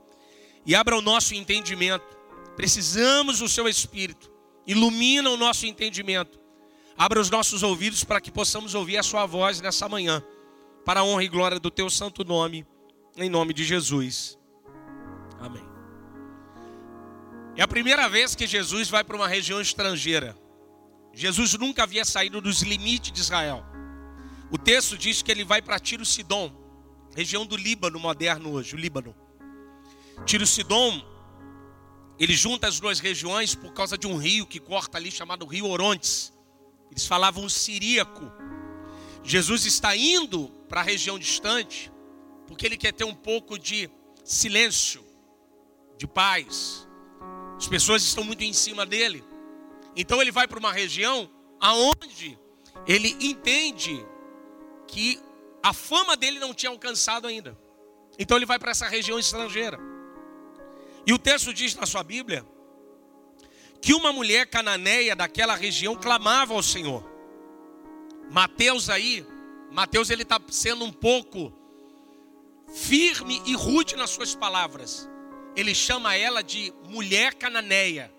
e 0.64 0.76
abra 0.76 0.96
o 0.96 1.02
nosso 1.02 1.34
entendimento. 1.34 2.06
Precisamos 2.56 3.40
do 3.40 3.50
Seu 3.50 3.68
Espírito, 3.68 4.32
ilumina 4.68 5.32
o 5.32 5.36
nosso 5.36 5.66
entendimento. 5.66 6.40
Abra 6.96 7.20
os 7.20 7.32
nossos 7.32 7.64
ouvidos 7.64 8.04
para 8.04 8.22
que 8.22 8.30
possamos 8.30 8.76
ouvir 8.76 8.98
a 8.98 9.04
Sua 9.04 9.26
voz 9.26 9.60
nessa 9.60 9.90
manhã, 9.90 10.24
para 10.86 11.00
a 11.00 11.04
honra 11.04 11.24
e 11.24 11.28
glória 11.28 11.60
do 11.60 11.72
Teu 11.72 11.90
santo 11.90 12.24
nome, 12.24 12.68
em 13.16 13.32
nome 13.32 13.52
de 13.52 13.64
Jesus. 13.64 14.38
Amém. 15.40 15.66
É 17.56 17.64
a 17.64 17.68
primeira 17.68 18.08
vez 18.08 18.36
que 18.36 18.46
Jesus 18.46 18.90
vai 18.90 19.04
para 19.04 19.16
uma 19.16 19.28
região 19.28 19.60
estrangeira. 19.60 20.38
Jesus 21.18 21.56
nunca 21.56 21.82
havia 21.82 22.06
saído 22.06 22.40
dos 22.40 22.62
limites 22.62 23.12
de 23.12 23.20
Israel. 23.20 23.66
O 24.52 24.58
texto 24.58 24.96
diz 24.96 25.24
que 25.24 25.32
ele 25.32 25.44
vai 25.44 25.64
para 25.64 25.80
Tiro 25.80 26.06
Sidom, 26.06 26.54
região 27.16 27.44
do 27.44 27.58
Líbano 27.58 28.00
moderno 28.00 28.52
hoje, 28.52 28.76
o 28.76 28.78
Líbano. 28.78 29.16
Tiro 30.28 30.46
Sidom, 30.46 31.02
ele 32.20 32.36
junta 32.36 32.68
as 32.68 32.80
duas 32.80 33.00
regiões 33.00 33.56
por 33.56 33.74
causa 33.74 33.98
de 33.98 34.06
um 34.06 34.16
rio 34.16 34.46
que 34.46 34.60
corta 34.60 35.00
ali 35.00 35.10
chamado 35.10 35.48
Rio 35.48 35.66
Orontes. 35.66 36.32
Eles 36.92 37.08
falavam 37.08 37.50
siríaco. 37.50 38.32
Jesus 39.24 39.66
está 39.66 39.96
indo 39.98 40.50
para 40.70 40.82
a 40.82 40.84
região 40.84 41.18
distante 41.18 41.92
porque 42.46 42.64
ele 42.64 42.78
quer 42.78 42.94
ter 42.94 43.06
um 43.06 43.16
pouco 43.16 43.58
de 43.58 43.90
silêncio, 44.24 45.04
de 45.98 46.06
paz. 46.06 46.88
As 47.58 47.68
pessoas 47.68 48.04
estão 48.04 48.24
muito 48.24 48.44
em 48.44 48.54
cima 48.54 48.86
dele. 48.86 49.24
Então 49.98 50.22
ele 50.22 50.32
vai 50.32 50.48
para 50.48 50.60
uma 50.60 50.72
região 50.72 51.30
aonde 51.60 52.38
ele 52.86 53.18
entende 53.20 54.06
que 54.88 55.20
a 55.64 55.74
fama 55.74 56.16
dele 56.16 56.40
não 56.40 56.54
tinha 56.54 56.70
alcançado 56.70 57.28
ainda. 57.28 57.58
Então 58.20 58.38
ele 58.38 58.46
vai 58.46 58.60
para 58.60 58.72
essa 58.72 58.88
região 58.88 59.18
estrangeira. 59.18 59.80
E 61.06 61.12
o 61.12 61.18
texto 61.18 61.52
diz 61.52 61.74
na 61.74 61.88
sua 61.88 62.04
Bíblia 62.04 62.46
que 63.82 63.94
uma 63.94 64.14
mulher 64.14 64.48
cananeia 64.48 65.16
daquela 65.16 65.56
região 65.56 65.96
clamava 65.96 66.54
ao 66.54 66.62
Senhor. 66.62 67.04
Mateus 68.30 68.90
aí, 68.90 69.26
Mateus 69.72 70.10
ele 70.10 70.24
está 70.24 70.40
sendo 70.50 70.86
um 70.86 70.92
pouco 70.92 71.52
firme 72.74 73.42
e 73.46 73.54
rude 73.56 73.96
nas 73.96 74.12
suas 74.12 74.36
palavras. 74.36 75.10
Ele 75.56 75.74
chama 75.74 76.16
ela 76.16 76.44
de 76.44 76.72
mulher 76.86 77.34
cananeia. 77.34 78.14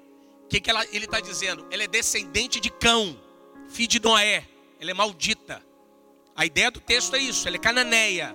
O 0.49 0.51
que, 0.51 0.63
que 0.63 0.71
ela, 0.71 0.83
ele 0.93 1.05
está 1.05 1.21
dizendo? 1.21 1.67
Ela 1.71 1.83
é 1.83 1.87
descendente 1.87 2.59
de 2.59 2.71
Cão, 2.71 3.21
filho 3.69 3.87
de 3.87 4.01
Noé. 4.01 4.49
Ela 4.81 4.93
é 4.93 4.95
maldita. 4.95 5.63
A 6.35 6.47
ideia 6.47 6.71
do 6.71 6.81
texto 6.81 7.15
é 7.15 7.19
isso: 7.19 7.47
ela 7.47 7.57
é 7.57 7.59
cananeia. 7.59 8.35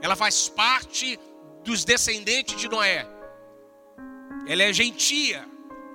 Ela 0.00 0.16
faz 0.16 0.48
parte 0.48 1.20
dos 1.62 1.84
descendentes 1.84 2.58
de 2.58 2.66
Noé. 2.66 3.06
Ela 4.46 4.62
é 4.62 4.72
gentia. 4.72 5.46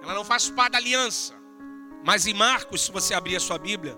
Ela 0.03 0.13
não 0.13 0.23
faz 0.23 0.51
parte 0.51 0.73
da 0.73 0.77
aliança. 0.77 1.33
Mas 2.05 2.27
em 2.27 2.35
Marcos, 2.35 2.81
se 2.81 2.91
você 2.91 3.15
abrir 3.15 3.37
a 3.37 3.39
sua 3.39 3.57
Bíblia, 3.57 3.97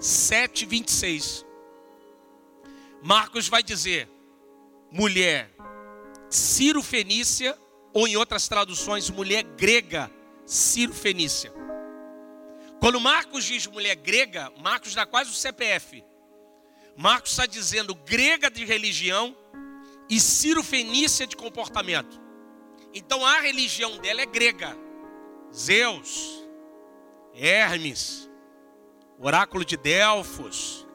7, 0.00 0.66
26. 0.66 1.46
Marcos 3.04 3.46
vai 3.46 3.62
dizer: 3.62 4.10
mulher 4.90 5.54
Ciro 6.28 6.82
Fenícia, 6.82 7.56
ou 7.92 8.08
em 8.08 8.16
outras 8.16 8.48
traduções, 8.48 9.08
mulher 9.08 9.44
grega 9.44 10.10
Ciro 10.46 10.94
Fenícia. 10.94 11.52
Quando 12.80 13.00
Marcos 13.00 13.44
diz 13.44 13.66
mulher 13.66 13.96
grega, 13.96 14.52
Marcos 14.58 14.94
dá 14.94 15.04
quase 15.04 15.30
o 15.30 15.34
CPF. 15.34 16.04
Marcos 16.96 17.32
está 17.32 17.46
dizendo 17.46 17.94
grega 17.94 18.50
de 18.50 18.64
religião 18.64 19.36
e 20.08 20.20
Ciro 20.20 20.62
Fenícia 20.62 21.26
de 21.26 21.36
comportamento. 21.36 22.20
Então 22.94 23.26
a 23.26 23.40
religião 23.40 23.98
dela 23.98 24.20
é 24.22 24.26
grega. 24.26 24.76
Zeus, 25.52 26.44
Hermes, 27.34 28.30
oráculo 29.18 29.64
de 29.64 29.76
Delfos, 29.76 30.86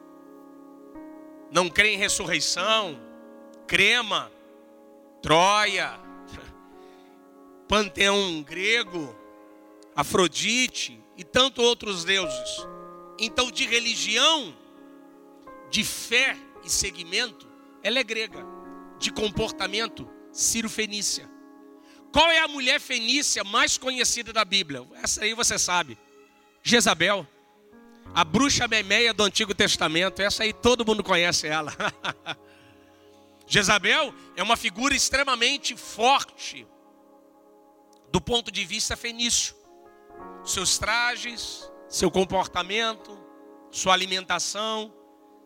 não 1.50 1.68
crê 1.68 1.94
em 1.94 1.98
ressurreição, 1.98 2.98
crema, 3.66 4.32
Troia, 5.20 6.00
panteão 7.68 8.42
grego, 8.42 9.14
Afrodite 9.94 11.02
e 11.16 11.24
tantos 11.24 11.64
outros 11.64 12.04
deuses. 12.04 12.66
Então, 13.18 13.50
de 13.50 13.66
religião, 13.66 14.56
de 15.70 15.84
fé 15.84 16.36
e 16.64 16.70
seguimento, 16.70 17.48
ela 17.82 17.98
é 17.98 18.04
grega. 18.04 18.44
De 18.98 19.10
comportamento, 19.10 20.08
Ciro 20.32 20.68
Fenícia. 20.68 21.28
Qual 22.12 22.30
é 22.30 22.38
a 22.38 22.48
mulher 22.48 22.80
fenícia 22.80 23.42
mais 23.42 23.78
conhecida 23.78 24.32
da 24.32 24.44
Bíblia? 24.44 24.86
Essa 25.02 25.24
aí 25.24 25.34
você 25.34 25.58
sabe. 25.58 25.98
Jezabel. 26.62 27.26
A 28.14 28.24
bruxa 28.24 28.68
memeia 28.68 29.14
do 29.14 29.22
Antigo 29.22 29.54
Testamento. 29.54 30.20
Essa 30.20 30.42
aí 30.42 30.52
todo 30.52 30.84
mundo 30.84 31.02
conhece 31.02 31.46
ela. 31.46 31.74
Jezabel 33.46 34.14
é 34.36 34.42
uma 34.42 34.56
figura 34.56 34.94
extremamente 34.94 35.76
forte 35.76 36.66
do 38.10 38.20
ponto 38.20 38.50
de 38.50 38.64
vista 38.64 38.96
fenício 38.96 39.61
seus 40.44 40.78
trajes, 40.78 41.70
seu 41.88 42.10
comportamento, 42.10 43.18
sua 43.70 43.92
alimentação, 43.92 44.92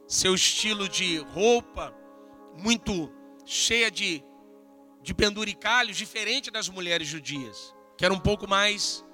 seu 0.07 0.35
estilo 0.35 0.89
de 0.89 1.19
roupa, 1.19 1.95
muito 2.57 3.13
cheia 3.45 3.91
de, 3.91 4.23
de 5.03 5.13
penduricalhos, 5.15 5.97
diferente 5.97 6.51
das 6.51 6.69
mulheres 6.69 7.07
judias, 7.07 7.75
que 7.97 8.05
eram 8.05 8.17
um 8.17 8.21
pouco 8.21 8.49
mais 8.49 9.05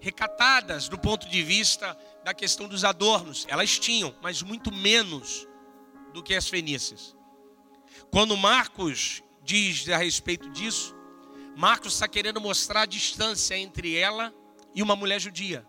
recatadas 0.00 0.88
do 0.88 0.98
ponto 0.98 1.28
de 1.28 1.42
vista 1.42 1.96
da 2.24 2.34
questão 2.34 2.66
dos 2.66 2.84
adornos. 2.84 3.46
Elas 3.48 3.78
tinham, 3.78 4.14
mas 4.22 4.42
muito 4.42 4.72
menos 4.72 5.46
do 6.12 6.22
que 6.22 6.34
as 6.34 6.48
fenícias. 6.48 7.14
Quando 8.10 8.36
Marcos 8.36 9.22
diz 9.42 9.88
a 9.88 9.98
respeito 9.98 10.50
disso, 10.50 10.96
Marcos 11.56 11.94
está 11.94 12.08
querendo 12.08 12.40
mostrar 12.40 12.82
a 12.82 12.86
distância 12.86 13.56
entre 13.56 13.96
ela 13.96 14.34
e 14.74 14.82
uma 14.82 14.96
mulher 14.96 15.20
judia. 15.20 15.66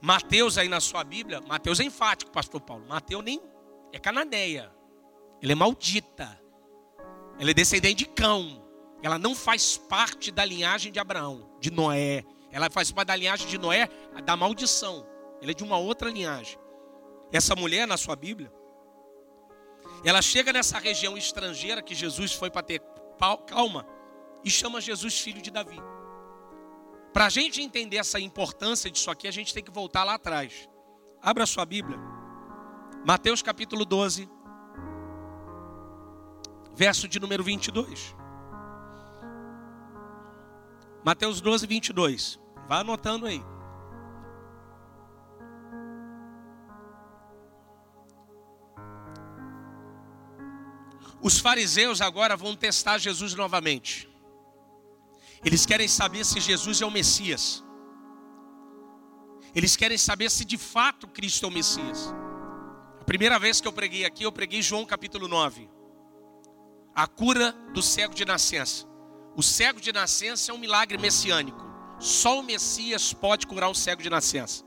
Mateus 0.00 0.58
aí 0.58 0.68
na 0.68 0.80
sua 0.80 1.02
Bíblia, 1.02 1.40
Mateus 1.40 1.80
é 1.80 1.84
enfático, 1.84 2.30
pastor 2.30 2.60
Paulo. 2.60 2.86
Mateus 2.86 3.24
nem 3.24 3.40
é 3.92 3.98
cananeia. 3.98 4.70
Ela 5.42 5.52
é 5.52 5.54
maldita. 5.54 6.40
Ela 7.38 7.50
é 7.50 7.54
descendente 7.54 8.04
de 8.04 8.06
cão. 8.06 8.62
Ela 9.02 9.18
não 9.18 9.34
faz 9.34 9.76
parte 9.76 10.30
da 10.30 10.44
linhagem 10.44 10.90
de 10.92 10.98
Abraão, 10.98 11.50
de 11.60 11.70
Noé. 11.70 12.24
Ela 12.50 12.70
faz 12.70 12.90
parte 12.92 13.08
da 13.08 13.16
linhagem 13.16 13.46
de 13.48 13.58
Noé, 13.58 13.88
da 14.24 14.36
maldição. 14.36 15.06
Ela 15.42 15.50
é 15.50 15.54
de 15.54 15.64
uma 15.64 15.76
outra 15.78 16.10
linhagem. 16.10 16.58
essa 17.32 17.56
mulher 17.56 17.86
na 17.86 17.96
sua 17.96 18.14
Bíblia, 18.14 18.52
ela 20.04 20.22
chega 20.22 20.52
nessa 20.52 20.78
região 20.78 21.16
estrangeira 21.16 21.82
que 21.82 21.94
Jesus 21.94 22.32
foi 22.32 22.50
para 22.50 22.62
ter 22.62 22.80
calma 23.46 23.86
e 24.44 24.50
chama 24.50 24.80
Jesus 24.80 25.18
filho 25.18 25.42
de 25.42 25.50
Davi. 25.50 25.80
Para 27.14 27.26
a 27.26 27.28
gente 27.28 27.62
entender 27.62 27.98
essa 27.98 28.18
importância 28.18 28.90
disso 28.90 29.08
aqui, 29.08 29.28
a 29.28 29.30
gente 29.30 29.54
tem 29.54 29.62
que 29.62 29.70
voltar 29.70 30.02
lá 30.02 30.14
atrás. 30.14 30.68
Abra 31.22 31.46
sua 31.46 31.64
Bíblia. 31.64 31.96
Mateus 33.06 33.40
capítulo 33.40 33.84
12, 33.84 34.28
verso 36.74 37.06
de 37.06 37.20
número 37.20 37.44
22. 37.44 38.16
Mateus 41.04 41.40
12, 41.40 41.68
22. 41.68 42.40
Vá 42.66 42.80
anotando 42.80 43.26
aí. 43.26 43.40
Os 51.22 51.38
fariseus 51.38 52.00
agora 52.00 52.36
vão 52.36 52.56
testar 52.56 52.98
Jesus 52.98 53.34
novamente. 53.34 54.12
Eles 55.44 55.66
querem 55.66 55.86
saber 55.86 56.24
se 56.24 56.40
Jesus 56.40 56.80
é 56.80 56.86
o 56.86 56.90
Messias. 56.90 57.62
Eles 59.54 59.76
querem 59.76 59.98
saber 59.98 60.30
se 60.30 60.44
de 60.44 60.56
fato 60.56 61.06
Cristo 61.06 61.44
é 61.44 61.48
o 61.48 61.52
Messias. 61.52 62.12
A 63.00 63.04
primeira 63.04 63.38
vez 63.38 63.60
que 63.60 63.68
eu 63.68 63.72
preguei 63.72 64.06
aqui, 64.06 64.24
eu 64.24 64.32
preguei 64.32 64.62
João 64.62 64.86
capítulo 64.86 65.28
9. 65.28 65.68
A 66.94 67.06
cura 67.06 67.52
do 67.74 67.82
cego 67.82 68.14
de 68.14 68.24
nascença. 68.24 68.86
O 69.36 69.42
cego 69.42 69.80
de 69.80 69.92
nascença 69.92 70.50
é 70.50 70.54
um 70.54 70.58
milagre 70.58 70.96
messiânico. 70.96 71.62
Só 71.98 72.40
o 72.40 72.42
Messias 72.42 73.12
pode 73.12 73.46
curar 73.46 73.68
um 73.68 73.74
cego 73.74 74.02
de 74.02 74.08
nascença. 74.08 74.64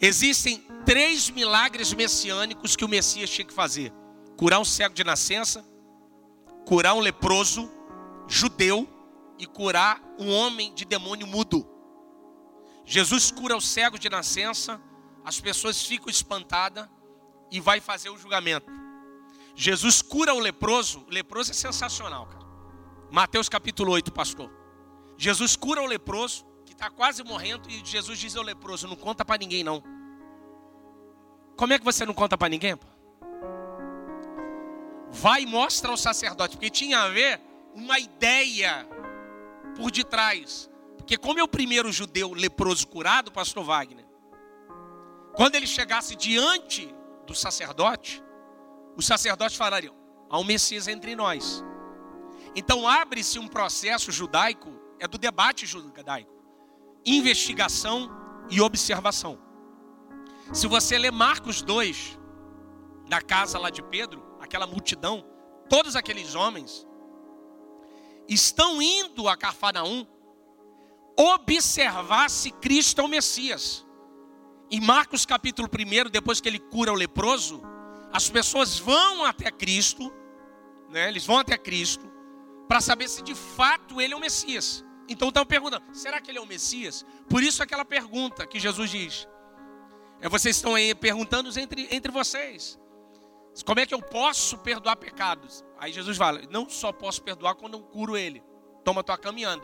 Existem 0.00 0.66
três 0.84 1.30
milagres 1.30 1.92
messiânicos 1.92 2.74
que 2.74 2.84
o 2.84 2.88
Messias 2.88 3.30
tinha 3.30 3.46
que 3.46 3.54
fazer: 3.54 3.92
curar 4.36 4.58
um 4.58 4.64
cego 4.64 4.94
de 4.94 5.04
nascença, 5.04 5.64
curar 6.66 6.94
um 6.94 7.00
leproso, 7.00 7.70
judeu 8.26 8.88
e 9.38 9.46
curar 9.46 10.02
um 10.18 10.30
homem 10.30 10.74
de 10.74 10.84
demônio 10.84 11.26
mudo. 11.26 11.68
Jesus 12.84 13.30
cura 13.30 13.56
o 13.56 13.60
cego 13.60 13.98
de 13.98 14.08
nascença, 14.08 14.80
as 15.24 15.40
pessoas 15.40 15.82
ficam 15.82 16.08
espantadas 16.08 16.88
e 17.50 17.60
vai 17.60 17.80
fazer 17.80 18.10
o 18.10 18.18
julgamento. 18.18 18.70
Jesus 19.54 20.02
cura 20.02 20.34
o 20.34 20.38
leproso, 20.38 21.04
o 21.06 21.10
leproso 21.10 21.52
é 21.52 21.54
sensacional, 21.54 22.26
cara. 22.26 22.44
Mateus 23.10 23.48
capítulo 23.48 23.92
8, 23.92 24.12
pastor. 24.12 24.50
Jesus 25.16 25.54
cura 25.54 25.80
o 25.80 25.86
leproso, 25.86 26.44
que 26.64 26.72
está 26.72 26.90
quase 26.90 27.22
morrendo, 27.22 27.70
e 27.70 27.84
Jesus 27.84 28.18
diz 28.18 28.34
ao 28.36 28.42
leproso: 28.42 28.88
Não 28.88 28.96
conta 28.96 29.24
para 29.24 29.38
ninguém, 29.38 29.62
não. 29.62 29.82
Como 31.56 31.72
é 31.72 31.78
que 31.78 31.84
você 31.84 32.04
não 32.04 32.12
conta 32.12 32.36
para 32.36 32.48
ninguém? 32.48 32.76
Pô? 32.76 32.86
Vai 35.10 35.42
e 35.42 35.46
mostra 35.46 35.90
ao 35.90 35.96
sacerdote, 35.96 36.56
porque 36.56 36.70
tinha 36.70 37.02
a 37.02 37.08
ver 37.08 37.40
uma 37.72 37.98
ideia 38.00 38.86
por 39.74 39.90
detrás. 39.90 40.70
Porque 40.96 41.16
como 41.16 41.38
é 41.38 41.42
o 41.42 41.48
primeiro 41.48 41.92
judeu 41.92 42.32
leproso 42.32 42.86
curado, 42.86 43.30
pastor 43.30 43.64
Wagner, 43.64 44.06
quando 45.34 45.56
ele 45.56 45.66
chegasse 45.66 46.16
diante 46.16 46.94
do 47.26 47.34
sacerdote, 47.34 48.22
os 48.96 49.06
sacerdotes 49.06 49.56
falariam: 49.56 49.94
há 50.30 50.38
um 50.38 50.44
Messias 50.44 50.88
entre 50.88 51.14
nós. 51.14 51.62
Então 52.54 52.88
abre-se 52.88 53.38
um 53.38 53.48
processo 53.48 54.12
judaico, 54.12 54.72
é 54.98 55.08
do 55.08 55.18
debate 55.18 55.66
judaico, 55.66 56.32
investigação 57.04 58.08
e 58.48 58.60
observação. 58.60 59.38
Se 60.52 60.66
você 60.66 60.96
ler 60.96 61.10
Marcos 61.10 61.62
2, 61.62 62.18
na 63.08 63.20
casa 63.20 63.58
lá 63.58 63.70
de 63.70 63.82
Pedro, 63.82 64.36
aquela 64.40 64.66
multidão, 64.66 65.24
todos 65.68 65.96
aqueles 65.96 66.34
homens 66.34 66.86
estão 68.28 68.80
indo 68.80 69.28
a 69.28 69.36
Cafarnaum 69.36 70.06
observar 71.16 72.28
se 72.28 72.50
Cristo 72.50 73.00
é 73.00 73.04
o 73.04 73.08
Messias. 73.08 73.84
Em 74.70 74.80
Marcos 74.80 75.24
capítulo 75.24 75.68
1, 75.68 76.10
depois 76.10 76.40
que 76.40 76.48
ele 76.48 76.58
cura 76.58 76.92
o 76.92 76.96
leproso, 76.96 77.62
as 78.12 78.28
pessoas 78.28 78.78
vão 78.78 79.24
até 79.24 79.50
Cristo, 79.50 80.12
né? 80.90 81.08
eles 81.08 81.26
vão 81.26 81.38
até 81.38 81.56
Cristo, 81.56 82.10
para 82.68 82.80
saber 82.80 83.08
se 83.08 83.22
de 83.22 83.34
fato 83.34 84.00
ele 84.00 84.14
é 84.14 84.16
o 84.16 84.20
Messias. 84.20 84.84
Então 85.08 85.28
estão 85.28 85.44
perguntando: 85.44 85.84
será 85.92 86.20
que 86.20 86.30
ele 86.30 86.38
é 86.38 86.40
o 86.40 86.46
Messias? 86.46 87.04
Por 87.28 87.42
isso 87.42 87.62
aquela 87.62 87.84
pergunta 87.84 88.46
que 88.46 88.58
Jesus 88.58 88.90
diz. 88.90 89.28
É, 90.20 90.28
vocês 90.28 90.56
estão 90.56 90.74
aí 90.74 90.94
perguntando 90.94 91.48
entre, 91.58 91.88
entre 91.90 92.10
vocês. 92.10 92.78
Como 93.62 93.78
é 93.78 93.86
que 93.86 93.94
eu 93.94 94.02
posso 94.02 94.58
perdoar 94.58 94.96
pecados? 94.96 95.64
Aí 95.78 95.92
Jesus 95.92 96.16
fala: 96.16 96.42
não 96.50 96.68
só 96.68 96.92
posso 96.92 97.22
perdoar 97.22 97.54
quando 97.54 97.74
eu 97.74 97.82
curo 97.82 98.16
ele. 98.16 98.42
Toma 98.82 99.04
tua 99.04 99.16
caminhando. 99.16 99.62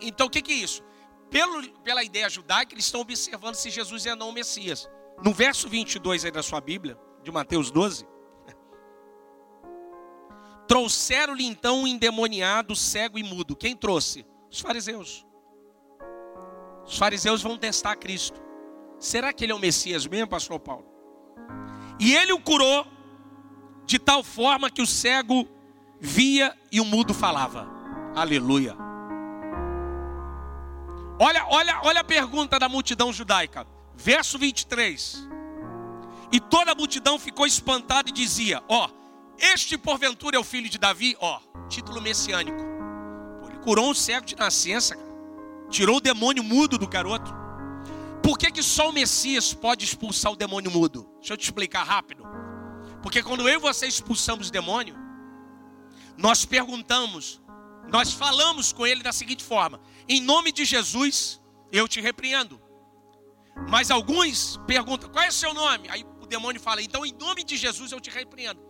Então 0.00 0.26
o 0.26 0.30
que, 0.30 0.40
que 0.40 0.52
é 0.52 0.56
isso? 0.56 0.82
Pelo, 1.30 1.68
pela 1.80 2.04
ideia 2.04 2.28
judaica, 2.28 2.74
eles 2.74 2.84
estão 2.84 3.00
observando 3.00 3.56
se 3.56 3.70
Jesus 3.70 4.06
é 4.06 4.14
não 4.14 4.28
o 4.28 4.32
Messias. 4.32 4.88
No 5.22 5.32
verso 5.32 5.68
22 5.68 6.24
aí 6.24 6.30
da 6.30 6.42
sua 6.42 6.60
Bíblia, 6.60 6.98
de 7.22 7.32
Mateus 7.32 7.70
12, 7.70 8.06
trouxeram-lhe 10.68 11.44
então 11.44 11.82
um 11.82 11.86
endemoniado, 11.86 12.76
cego 12.76 13.18
e 13.18 13.22
mudo. 13.22 13.56
Quem 13.56 13.76
trouxe? 13.76 14.24
Os 14.50 14.60
fariseus. 14.60 15.26
Os 16.86 16.98
fariseus 16.98 17.42
vão 17.42 17.58
testar 17.58 17.96
Cristo. 17.96 18.40
Será 18.98 19.32
que 19.32 19.44
ele 19.44 19.52
é 19.52 19.54
o 19.54 19.58
Messias 19.58 20.06
mesmo, 20.06 20.28
pastor 20.28 20.60
Paulo? 20.60 20.86
E 21.98 22.14
ele 22.14 22.32
o 22.32 22.40
curou 22.40 22.86
de 23.86 23.98
tal 23.98 24.22
forma 24.22 24.70
que 24.70 24.82
o 24.82 24.86
cego 24.86 25.48
via 26.00 26.56
e 26.70 26.80
o 26.80 26.84
mudo 26.84 27.14
falava. 27.14 27.68
Aleluia. 28.14 28.76
Olha, 31.18 31.46
olha, 31.48 31.80
olha 31.84 32.00
a 32.00 32.04
pergunta 32.04 32.58
da 32.58 32.68
multidão 32.68 33.12
judaica. 33.12 33.66
Verso 33.94 34.38
23. 34.38 35.28
E 36.32 36.40
toda 36.40 36.72
a 36.72 36.74
multidão 36.74 37.18
ficou 37.18 37.46
espantada 37.46 38.08
e 38.08 38.12
dizia: 38.12 38.62
Ó, 38.68 38.88
este 39.38 39.78
porventura 39.78 40.36
é 40.36 40.38
o 40.38 40.44
filho 40.44 40.68
de 40.68 40.78
Davi? 40.78 41.16
Ó, 41.20 41.40
título 41.68 42.00
messiânico. 42.00 42.58
Pô, 43.40 43.48
ele 43.48 43.58
curou 43.58 43.90
um 43.90 43.94
cego 43.94 44.26
de 44.26 44.36
nascença, 44.36 44.96
cara. 44.96 45.14
tirou 45.70 45.98
o 45.98 46.00
demônio 46.00 46.42
mudo 46.42 46.76
do 46.76 46.88
garoto. 46.88 47.32
Por 48.22 48.38
que, 48.38 48.50
que 48.50 48.62
só 48.62 48.88
o 48.88 48.92
Messias 48.92 49.52
pode 49.52 49.84
expulsar 49.84 50.32
o 50.32 50.36
demônio 50.36 50.70
mudo? 50.70 51.06
Deixa 51.18 51.34
eu 51.34 51.36
te 51.36 51.44
explicar 51.44 51.84
rápido. 51.84 52.24
Porque 53.04 53.22
quando 53.22 53.46
eu 53.46 53.56
e 53.56 53.58
você 53.58 53.86
expulsamos 53.86 54.48
o 54.48 54.50
demônio, 54.50 54.96
nós 56.16 56.46
perguntamos, 56.46 57.38
nós 57.92 58.14
falamos 58.14 58.72
com 58.72 58.86
ele 58.86 59.02
da 59.02 59.12
seguinte 59.12 59.44
forma: 59.44 59.78
em 60.08 60.22
nome 60.22 60.50
de 60.50 60.64
Jesus, 60.64 61.38
eu 61.70 61.86
te 61.86 62.00
repreendo. 62.00 62.58
Mas 63.68 63.90
alguns 63.90 64.58
perguntam: 64.66 65.10
qual 65.10 65.22
é 65.22 65.28
o 65.28 65.32
seu 65.32 65.52
nome? 65.52 65.86
Aí 65.90 66.02
o 66.18 66.26
demônio 66.26 66.58
fala: 66.58 66.80
então 66.80 67.04
em 67.04 67.12
nome 67.12 67.44
de 67.44 67.58
Jesus 67.58 67.92
eu 67.92 68.00
te 68.00 68.08
repreendo. 68.08 68.62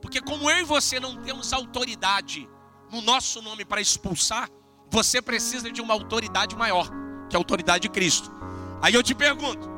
Porque 0.00 0.20
como 0.20 0.48
eu 0.48 0.58
e 0.58 0.62
você 0.62 1.00
não 1.00 1.20
temos 1.20 1.52
autoridade 1.52 2.48
no 2.92 3.00
nosso 3.00 3.42
nome 3.42 3.64
para 3.64 3.80
expulsar, 3.80 4.48
você 4.88 5.20
precisa 5.20 5.68
de 5.68 5.80
uma 5.80 5.94
autoridade 5.94 6.54
maior, 6.54 6.88
que 7.28 7.34
é 7.34 7.36
a 7.36 7.40
autoridade 7.40 7.82
de 7.82 7.88
Cristo. 7.88 8.30
Aí 8.80 8.94
eu 8.94 9.02
te 9.02 9.16
pergunto: 9.16 9.68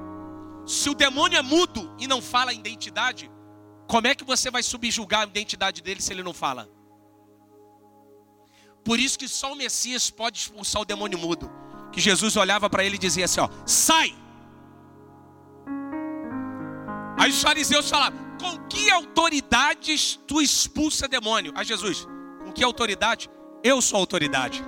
se 0.67 0.91
o 0.91 0.95
demônio 0.95 1.39
é 1.39 1.43
mudo 1.43 1.91
e 1.99 2.07
não 2.07 2.21
fala 2.21 2.51
a 2.51 2.55
identidade, 2.55 3.31
como 3.93 4.07
é 4.07 4.15
que 4.15 4.25
você 4.25 4.51
vai 4.51 4.63
subjugar 4.63 5.21
a 5.21 5.25
identidade 5.25 5.83
dele 5.83 6.01
se 6.01 6.11
ele 6.15 6.23
não 6.23 6.33
fala? 6.33 6.67
Por 8.83 8.99
isso 8.99 9.19
que 9.19 9.29
só 9.29 9.53
o 9.53 9.55
Messias 9.55 10.09
pode 10.09 10.39
expulsar 10.39 10.81
o 10.81 10.85
demônio 10.87 11.19
mudo. 11.19 11.51
Que 11.93 12.01
Jesus 12.01 12.35
olhava 12.39 12.71
para 12.71 12.83
ele 12.83 12.97
e 12.97 12.99
dizia 12.99 13.27
assim: 13.27 13.41
ó, 13.41 13.51
sai! 13.67 14.15
Aí 17.19 17.31
os 17.31 17.43
fariseus 17.43 17.91
falavam: 17.91 18.19
com 18.41 18.67
que 18.67 18.91
autoridades 18.91 20.19
tu 20.27 20.41
expulsa 20.41 21.07
demônio? 21.07 21.53
Aí 21.55 21.67
Jesus: 21.67 22.09
com 22.43 22.51
que 22.51 22.65
autoridade? 22.65 23.29
Eu 23.63 23.83
sou 23.83 23.99
autoridade. 23.99 24.65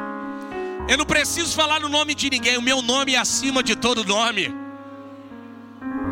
Eu 0.88 0.96
não 0.96 1.04
preciso 1.04 1.54
falar 1.54 1.80
no 1.80 1.90
nome 1.90 2.14
de 2.14 2.30
ninguém, 2.30 2.56
o 2.56 2.62
meu 2.62 2.80
nome 2.80 3.14
é 3.14 3.18
acima 3.18 3.62
de 3.62 3.76
todo 3.76 4.02
nome. 4.04 4.50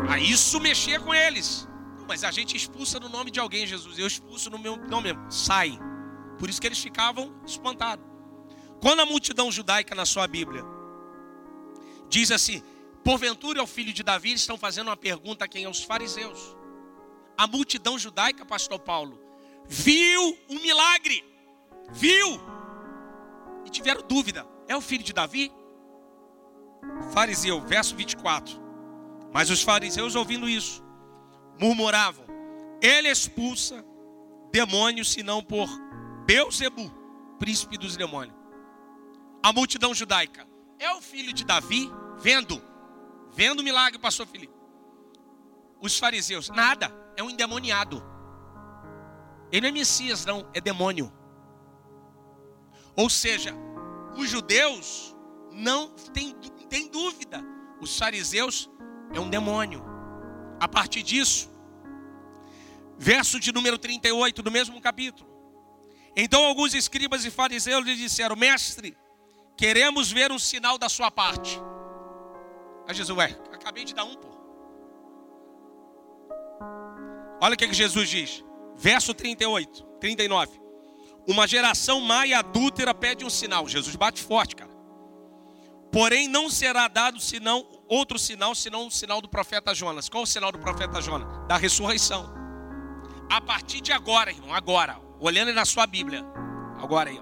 Aí 0.07 0.29
isso 0.29 0.59
mexia 0.59 0.99
com 0.99 1.11
eles 1.15 1.67
mas 2.07 2.23
a 2.23 2.31
gente 2.31 2.55
expulsa 2.55 2.99
no 2.99 3.09
nome 3.09 3.29
de 3.29 3.39
alguém, 3.39 3.67
Jesus. 3.67 3.99
Eu 3.99 4.07
expulso 4.07 4.49
no 4.49 4.57
meu 4.57 4.77
nome. 4.77 5.09
Sai. 5.29 5.77
Por 6.39 6.49
isso 6.49 6.61
que 6.61 6.67
eles 6.67 6.79
ficavam 6.79 7.33
espantados. 7.45 8.05
Quando 8.81 9.01
a 9.01 9.05
multidão 9.05 9.51
judaica 9.51 9.93
na 9.93 10.05
sua 10.05 10.27
Bíblia 10.27 10.63
diz 12.09 12.31
assim: 12.31 12.63
Porventura 13.03 13.59
é 13.59 13.61
o 13.61 13.67
filho 13.67 13.91
de 13.91 14.03
Davi, 14.03 14.29
eles 14.29 14.41
estão 14.41 14.57
fazendo 14.57 14.87
uma 14.87 14.97
pergunta 14.97 15.45
a 15.45 15.47
quem? 15.47 15.65
Aos 15.65 15.83
fariseus. 15.83 16.55
A 17.37 17.45
multidão 17.47 17.97
judaica, 17.99 18.45
pastor 18.45 18.79
Paulo, 18.79 19.19
viu 19.67 20.37
um 20.49 20.59
milagre. 20.59 21.23
Viu. 21.91 22.39
E 23.65 23.69
tiveram 23.69 24.01
dúvida: 24.07 24.47
é 24.67 24.75
o 24.75 24.81
filho 24.81 25.03
de 25.03 25.13
Davi? 25.13 25.51
Fariseu, 27.13 27.61
verso 27.61 27.95
24. 27.95 28.67
Mas 29.33 29.49
os 29.49 29.61
fariseus, 29.61 30.15
ouvindo 30.15 30.47
isso, 30.47 30.83
murmuravam: 31.59 32.25
Ele 32.81 33.09
expulsa 33.09 33.83
demônios, 34.51 35.11
senão 35.11 35.43
por 35.43 35.67
Beuzebu, 36.25 36.91
príncipe 37.39 37.77
dos 37.77 37.95
demônios. 37.95 38.35
A 39.43 39.53
multidão 39.53 39.93
judaica 39.93 40.47
é 40.79 40.91
o 40.93 41.01
filho 41.01 41.31
de 41.31 41.45
Davi, 41.45 41.89
vendo, 42.17 42.61
vendo 43.31 43.59
o 43.59 43.63
milagre, 43.63 43.99
pastor 43.99 44.27
Felipe. 44.27 44.53
Os 45.79 45.97
fariseus, 45.97 46.49
nada, 46.49 46.91
é 47.15 47.23
um 47.23 47.29
endemoniado. 47.29 48.03
Ele 49.51 49.61
não 49.61 49.69
é 49.69 49.71
Messias, 49.71 50.25
não, 50.25 50.49
é 50.53 50.59
demônio. 50.59 51.11
Ou 52.95 53.09
seja, 53.09 53.53
os 54.17 54.27
judeus 54.29 55.15
não 55.51 55.89
tem, 56.13 56.35
tem 56.69 56.89
dúvida. 56.89 57.43
Os 57.79 57.97
fariseus 57.97 58.69
é 59.13 59.19
um 59.19 59.29
demônio. 59.29 59.96
A 60.59 60.67
partir 60.67 61.03
disso, 61.03 61.49
verso 62.97 63.39
de 63.39 63.51
número 63.51 63.77
38 63.77 64.41
do 64.41 64.51
mesmo 64.51 64.81
capítulo. 64.81 65.29
Então 66.15 66.45
alguns 66.45 66.73
escribas 66.73 67.25
e 67.25 67.31
fariseus 67.31 67.85
lhe 67.85 67.95
disseram: 67.95 68.35
Mestre, 68.35 68.97
queremos 69.55 70.11
ver 70.11 70.31
um 70.31 70.39
sinal 70.39 70.77
da 70.77 70.89
sua 70.89 71.11
parte. 71.11 71.59
Aí 72.87 72.95
Jesus, 72.95 73.17
ué, 73.17 73.37
acabei 73.53 73.85
de 73.85 73.93
dar 73.93 74.03
um, 74.03 74.15
pô. 74.15 74.27
Olha 77.39 77.53
o 77.53 77.57
que, 77.57 77.67
que 77.67 77.73
Jesus 77.73 78.09
diz. 78.09 78.43
Verso 78.75 79.13
38, 79.13 79.83
39. 79.99 80.59
Uma 81.27 81.47
geração 81.47 81.99
má 82.01 82.25
e 82.25 82.33
adúltera 82.33 82.93
pede 82.93 83.25
um 83.25 83.29
sinal. 83.29 83.67
Jesus 83.67 83.95
bate 83.95 84.23
forte, 84.23 84.55
cara. 84.55 84.71
Porém, 85.91 86.27
não 86.27 86.49
será 86.49 86.87
dado 86.87 87.19
senão 87.19 87.76
outro 87.87 88.19
sinal, 88.19 88.53
senão 88.53 88.87
o 88.87 88.91
sinal 88.91 89.21
do 89.21 89.29
profeta 89.29 89.73
Jonas. 89.73 90.09
Qual 90.09 90.23
o 90.23 90.27
sinal 90.27 90.51
do 90.51 90.59
profeta 90.59 91.01
Jonas? 91.01 91.27
Da 91.47 91.57
ressurreição. 91.57 92.31
A 93.29 93.41
partir 93.41 93.81
de 93.81 93.91
agora, 93.91 94.31
irmão, 94.31 94.53
agora, 94.53 94.99
olhando 95.19 95.53
na 95.53 95.65
sua 95.65 95.85
Bíblia, 95.85 96.25
agora 96.81 97.09
aí, 97.09 97.21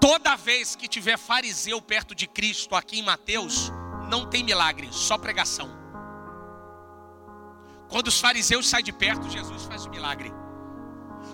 toda 0.00 0.36
vez 0.36 0.74
que 0.74 0.88
tiver 0.88 1.18
fariseu 1.18 1.80
perto 1.82 2.14
de 2.14 2.26
Cristo 2.26 2.74
aqui 2.74 2.98
em 2.98 3.02
Mateus, 3.02 3.70
não 4.08 4.28
tem 4.28 4.42
milagre, 4.42 4.88
só 4.90 5.18
pregação. 5.18 5.68
Quando 7.88 8.08
os 8.08 8.20
fariseus 8.20 8.68
saem 8.68 8.84
de 8.84 8.92
perto, 8.92 9.30
Jesus 9.30 9.64
faz 9.64 9.86
o 9.86 9.90
milagre. 9.90 10.32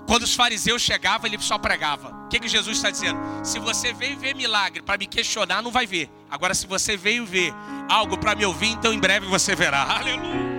Quando 0.06 0.22
os 0.22 0.34
fariseus 0.34 0.82
chegavam, 0.82 1.26
ele 1.26 1.38
só 1.40 1.56
pregava. 1.56 2.10
O 2.24 2.28
que, 2.28 2.38
que 2.38 2.48
Jesus 2.48 2.76
está 2.76 2.90
dizendo? 2.90 3.18
Se 3.42 3.58
você 3.58 3.92
veio 3.92 4.18
ver 4.18 4.34
milagre 4.34 4.82
para 4.82 4.98
me 4.98 5.06
questionar, 5.06 5.62
não 5.62 5.70
vai 5.70 5.86
ver. 5.86 6.10
Agora, 6.30 6.54
se 6.54 6.66
você 6.66 6.96
veio 6.96 7.24
ver 7.24 7.52
algo 7.88 8.18
para 8.18 8.34
me 8.34 8.44
ouvir, 8.44 8.68
então 8.68 8.92
em 8.92 8.98
breve 8.98 9.26
você 9.26 9.54
verá. 9.54 9.82
Aleluia. 9.98 10.54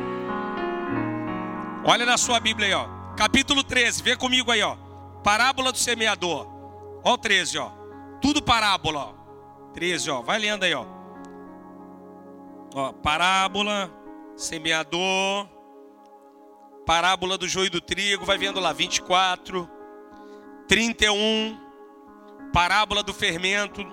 Olha 1.83 2.05
na 2.05 2.17
sua 2.17 2.39
Bíblia 2.39 2.67
aí, 2.67 2.73
ó. 2.73 2.87
Capítulo 3.15 3.63
13, 3.63 4.01
vê 4.01 4.15
comigo 4.15 4.51
aí, 4.51 4.61
ó. 4.61 4.75
Parábola 5.23 5.71
do 5.71 5.77
semeador. 5.77 6.47
Ó 7.03 7.13
o 7.13 7.17
13, 7.17 7.59
ó. 7.59 7.71
Tudo 8.21 8.41
parábola, 8.41 8.99
ó. 8.99 9.13
13, 9.73 10.09
ó. 10.09 10.21
Vai 10.21 10.39
lendo 10.39 10.63
aí, 10.63 10.73
ó. 10.73 10.85
Ó, 12.73 12.91
parábola, 12.91 13.91
semeador 14.35 15.54
parábola 16.85 17.37
do 17.37 17.47
joio 17.47 17.67
e 17.67 17.69
do 17.69 17.81
trigo, 17.81 18.25
vai 18.25 18.37
vendo 18.37 18.59
lá 18.59 18.71
24, 18.71 19.69
31, 20.67 21.59
parábola 22.53 23.01
do 23.01 23.13
fermento, 23.13 23.83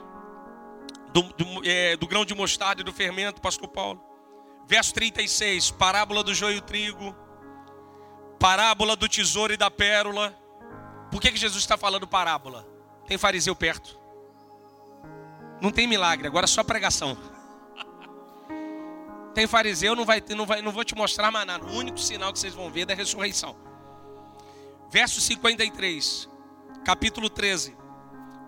do, 1.13 1.23
do, 1.23 1.69
é, 1.69 1.97
do 1.97 2.07
grão 2.07 2.25
de 2.25 2.35
mostarda 2.35 2.83
e 2.83 2.85
do 2.85 2.93
fermento, 2.93 3.41
pastor 3.41 3.69
Paulo. 3.69 4.01
Verso 4.67 4.95
36, 4.95 5.71
parábola 5.73 6.23
do 6.23 6.35
joio 6.35 6.59
e 6.59 6.61
trigo, 6.61 7.17
parábola 8.39 8.95
do 8.95 9.09
tesouro 9.09 9.53
e 9.53 9.57
da 9.57 9.71
pérola. 9.71 10.37
Por 11.11 11.21
que, 11.21 11.33
que 11.33 11.39
Jesus 11.39 11.63
está 11.63 11.77
falando 11.77 12.07
parábola? 12.07 12.67
Tem 13.07 13.19
fariseu 13.19 13.57
perto. 13.57 13.99
Não 15.61 15.71
tem 15.71 15.87
milagre, 15.87 16.27
agora 16.27 16.45
é 16.45 16.49
só 16.49 16.63
pregação. 16.63 17.17
Tem 19.35 19.47
fariseu, 19.47 19.97
não, 19.97 20.05
vai, 20.05 20.23
não, 20.37 20.45
vai, 20.45 20.61
não 20.61 20.73
vou 20.73 20.85
te 20.85 20.95
mostrar 20.95 21.31
mais 21.31 21.47
nada. 21.47 21.65
O 21.65 21.73
único 21.73 21.99
sinal 21.99 22.33
que 22.33 22.39
vocês 22.39 22.55
vão 22.55 22.71
ver 22.71 22.83
é 22.83 22.87
da 22.87 22.95
ressurreição. 22.95 23.57
Verso 24.91 25.21
53, 25.21 26.29
capítulo 26.85 27.31
13. 27.31 27.77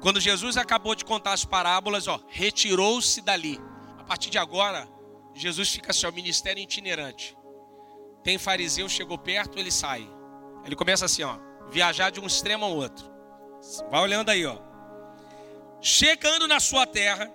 Quando 0.02 0.20
Jesus 0.20 0.58
acabou 0.58 0.94
de 0.94 1.04
contar 1.04 1.32
as 1.32 1.44
parábolas, 1.44 2.06
ó, 2.06 2.20
retirou-se 2.28 3.22
dali. 3.22 3.58
A 3.98 4.04
partir 4.04 4.28
de 4.28 4.36
agora, 4.36 4.86
Jesus 5.34 5.70
fica 5.70 5.92
seu 5.94 6.12
ministério 6.12 6.62
itinerante. 6.62 7.34
Tem 8.22 8.36
fariseu, 8.36 8.86
chegou 8.88 9.16
perto, 9.16 9.58
ele 9.58 9.70
sai. 9.70 10.06
Ele 10.66 10.76
começa 10.76 11.06
assim, 11.06 11.22
ó, 11.22 11.38
viajar 11.70 12.10
de 12.10 12.20
um 12.20 12.26
extremo 12.26 12.66
ao 12.66 12.76
outro. 12.76 13.10
Vai 13.90 14.02
olhando 14.02 14.28
aí, 14.28 14.44
ó. 14.44 14.58
Chegando 15.80 16.46
na 16.46 16.60
sua 16.60 16.86
terra, 16.86 17.32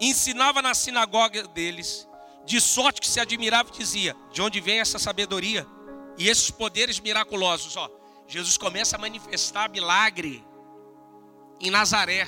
ensinava 0.00 0.62
na 0.62 0.72
sinagoga 0.72 1.46
deles 1.48 2.08
de 2.50 2.60
sorte 2.60 3.00
que 3.00 3.06
se 3.06 3.20
admirava 3.20 3.68
e 3.68 3.78
dizia: 3.78 4.16
De 4.32 4.42
onde 4.42 4.60
vem 4.60 4.80
essa 4.80 4.98
sabedoria 4.98 5.64
e 6.18 6.28
esses 6.28 6.50
poderes 6.50 6.98
miraculosos? 6.98 7.76
Ó, 7.76 7.88
Jesus 8.26 8.58
começa 8.58 8.96
a 8.96 8.98
manifestar 8.98 9.70
milagre 9.70 10.44
em 11.60 11.70
Nazaré. 11.70 12.26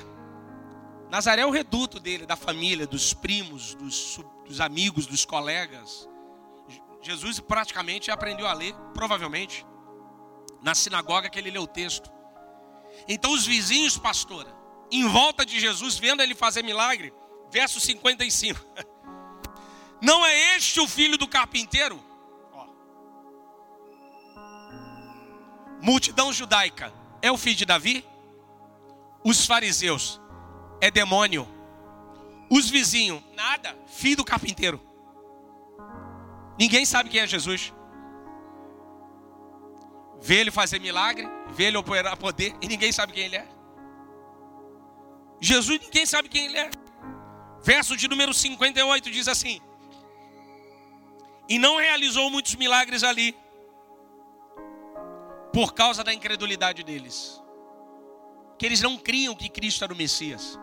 Nazaré 1.11 1.42
é 1.42 1.46
o 1.46 1.50
reduto 1.50 1.98
dele, 1.98 2.24
da 2.24 2.37
família, 2.37 2.87
dos 2.87 3.12
primos, 3.12 3.74
dos, 3.74 4.20
dos 4.46 4.61
amigos, 4.61 5.06
dos 5.06 5.24
colegas. 5.24 6.08
Jesus 7.02 7.40
praticamente 7.40 8.08
aprendeu 8.08 8.46
a 8.46 8.52
ler, 8.52 8.76
provavelmente, 8.94 9.66
na 10.62 10.72
sinagoga 10.72 11.28
que 11.28 11.38
ele 11.38 11.50
leu 11.50 11.62
o 11.62 11.66
texto. 11.66 12.08
Então 13.08 13.32
os 13.32 13.44
vizinhos, 13.44 13.98
pastora, 13.98 14.54
em 14.88 15.04
volta 15.08 15.44
de 15.44 15.58
Jesus, 15.58 15.98
vendo 15.98 16.22
ele 16.22 16.37
fazer 16.37 16.62
milagre, 16.62 17.12
verso 17.50 17.80
55. 17.80 18.61
Não 20.03 20.27
é 20.27 20.57
este 20.57 20.81
o 20.81 20.88
filho 20.88 21.17
do 21.17 21.29
carpinteiro? 21.29 22.03
Multidão 25.81 26.33
judaica 26.33 26.93
é 27.23 27.31
o 27.31 27.38
filho 27.38 27.55
de 27.55 27.65
Davi? 27.65 28.05
Os 29.23 29.47
fariseus 29.47 30.21
é 30.81 30.91
demônio. 30.91 31.47
Os 32.51 32.69
vizinhos, 32.69 33.23
nada, 33.37 33.79
filho 33.87 34.17
do 34.17 34.25
carpinteiro. 34.25 34.81
Ninguém 36.59 36.85
sabe 36.85 37.09
quem 37.09 37.21
é 37.21 37.27
Jesus. 37.27 37.73
Vê 40.21 40.41
ele 40.41 40.51
fazer 40.51 40.81
milagre, 40.81 41.29
vê 41.51 41.65
ele 41.65 41.77
operar 41.77 42.17
poder 42.17 42.57
e 42.61 42.67
ninguém 42.67 42.91
sabe 42.91 43.12
quem 43.12 43.27
ele 43.27 43.37
é. 43.37 43.47
Jesus, 45.41 45.81
ninguém 45.81 46.07
sabe 46.07 46.29
quem 46.29 46.47
ele 46.47 46.59
é. 46.59 46.71
Verso 47.62 47.97
de 47.97 48.09
número 48.09 48.35
58 48.35 49.09
diz 49.09 49.29
assim: 49.29 49.61
e 51.48 51.59
não 51.59 51.76
realizou 51.76 52.31
muitos 52.31 52.55
milagres 52.55 53.02
ali, 53.02 53.37
por 55.52 55.74
causa 55.74 56.02
da 56.02 56.12
incredulidade 56.12 56.83
deles, 56.83 57.42
que 58.59 58.64
eles 58.64 58.81
não 58.81 58.96
criam 58.96 59.35
que 59.35 59.48
Cristo 59.48 59.85
era 59.85 59.92
o 59.92 59.96
Messias. 59.96 60.59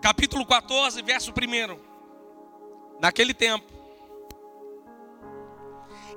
Capítulo 0.00 0.44
14, 0.44 1.00
verso 1.02 1.30
1. 1.30 1.78
Naquele 3.00 3.32
tempo, 3.32 3.72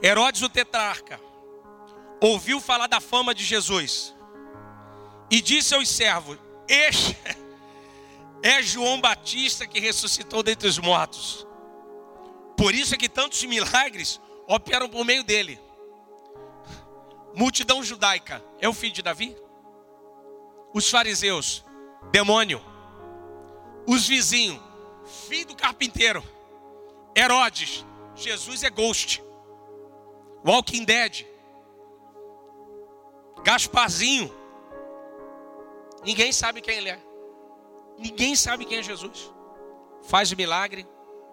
Herodes 0.02 0.42
o 0.42 0.50
tetrarca 0.50 1.20
ouviu 2.20 2.60
falar 2.60 2.88
da 2.88 3.00
fama 3.00 3.34
de 3.34 3.44
Jesus 3.44 4.16
e 5.30 5.42
disse 5.42 5.74
aos 5.76 5.90
servos: 5.90 6.38
Este 6.68 7.18
é 8.42 8.62
João 8.62 9.00
Batista 9.00 9.68
que 9.68 9.80
ressuscitou 9.80 10.44
dentre 10.44 10.68
os 10.68 10.78
mortos. 10.78 11.46
Por 12.58 12.74
isso 12.74 12.96
é 12.96 12.98
que 12.98 13.10
tantos 13.10 13.44
milagres 13.44 14.20
operam 14.48 14.90
por 14.90 15.04
meio 15.04 15.24
dele. 15.24 15.60
Multidão 17.34 17.84
judaica 17.84 18.44
é 18.60 18.70
o 18.70 18.74
filho 18.74 18.94
de 18.94 19.02
Davi? 19.02 19.36
Os 20.74 20.90
fariseus, 20.90 21.66
demônio. 22.12 22.62
Os 23.86 24.08
vizinhos, 24.08 24.62
filho 25.28 25.48
do 25.48 25.56
carpinteiro. 25.56 26.24
Herodes, 27.16 27.86
Jesus 28.16 28.64
é 28.64 28.70
ghost. 28.70 29.22
Walking 30.46 30.86
Dead. 30.86 31.26
Gasparzinho. 33.44 34.34
Ninguém 36.04 36.32
sabe 36.32 36.62
quem 36.62 36.78
ele 36.78 36.90
é. 36.90 37.00
Ninguém 37.98 38.36
sabe 38.36 38.66
quem 38.66 38.78
é 38.78 38.84
Jesus. 38.84 39.32
Faz 40.04 40.32
milagre, 40.34 40.88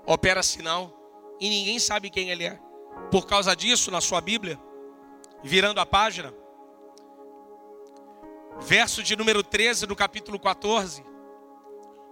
opera 0.07 0.43
sinal 0.43 1.02
e 1.43 1.51
ninguém 1.51 1.79
sabe 1.79 2.09
quem 2.09 2.31
ele 2.31 2.45
é. 2.45 2.59
Por 3.11 3.27
causa 3.27 3.55
disso, 3.55 3.91
na 3.91 4.01
sua 4.01 4.21
Bíblia, 4.21 4.59
virando 5.43 5.81
a 5.81 5.87
página, 5.87 6.33
verso 8.61 9.03
de 9.03 9.17
número 9.17 9.43
13 9.43 9.87
do 9.87 9.95
capítulo 9.97 10.39
14, 10.39 11.05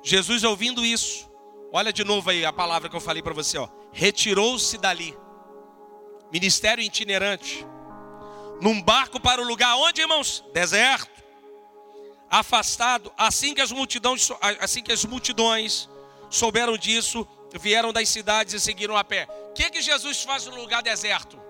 Jesus 0.03 0.45
ouvindo 0.45 0.85
isso, 0.85 1.31
Olha 1.73 1.93
de 1.93 2.03
novo 2.03 2.31
aí 2.31 2.45
a 2.45 2.53
palavra 2.53 2.89
que 2.89 2.97
eu 2.97 3.01
falei 3.01 3.23
para 3.23 3.33
você, 3.33 3.57
ó. 3.57 3.69
Retirou-se 3.93 4.77
dali. 4.77 5.17
Ministério 6.33 6.83
itinerante. 6.83 7.65
Num 8.61 8.83
barco 8.83 9.21
para 9.21 9.41
o 9.41 9.45
lugar 9.45 9.77
onde, 9.77 10.01
irmãos? 10.01 10.45
Deserto. 10.53 11.21
Afastado, 12.29 13.13
assim 13.17 13.55
que 13.55 13.61
as 13.61 13.73
multidões, 13.73 14.31
assim 14.61 14.83
que 14.83 14.93
as 14.93 15.05
multidões 15.05 15.89
souberam 16.29 16.77
disso, 16.77 17.27
vieram 17.59 17.93
das 17.93 18.09
cidades 18.09 18.55
e 18.55 18.61
seguiram 18.61 18.97
a 18.97 19.03
pé. 19.03 19.27
O 19.51 19.53
que, 19.53 19.69
que 19.71 19.83
Jesus 19.83 20.23
faz 20.23 20.47
no 20.47 20.55
lugar 20.55 20.83
deserto? 20.83 21.41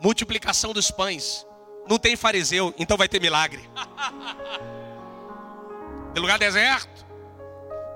Multiplicação 0.00 0.72
dos 0.72 0.90
pães. 0.90 1.46
Não 1.88 1.98
tem 1.98 2.16
fariseu, 2.16 2.74
então 2.78 2.96
vai 2.96 3.08
ter 3.08 3.20
milagre. 3.20 3.68
De 6.12 6.20
lugar 6.20 6.38
deserto. 6.38 7.06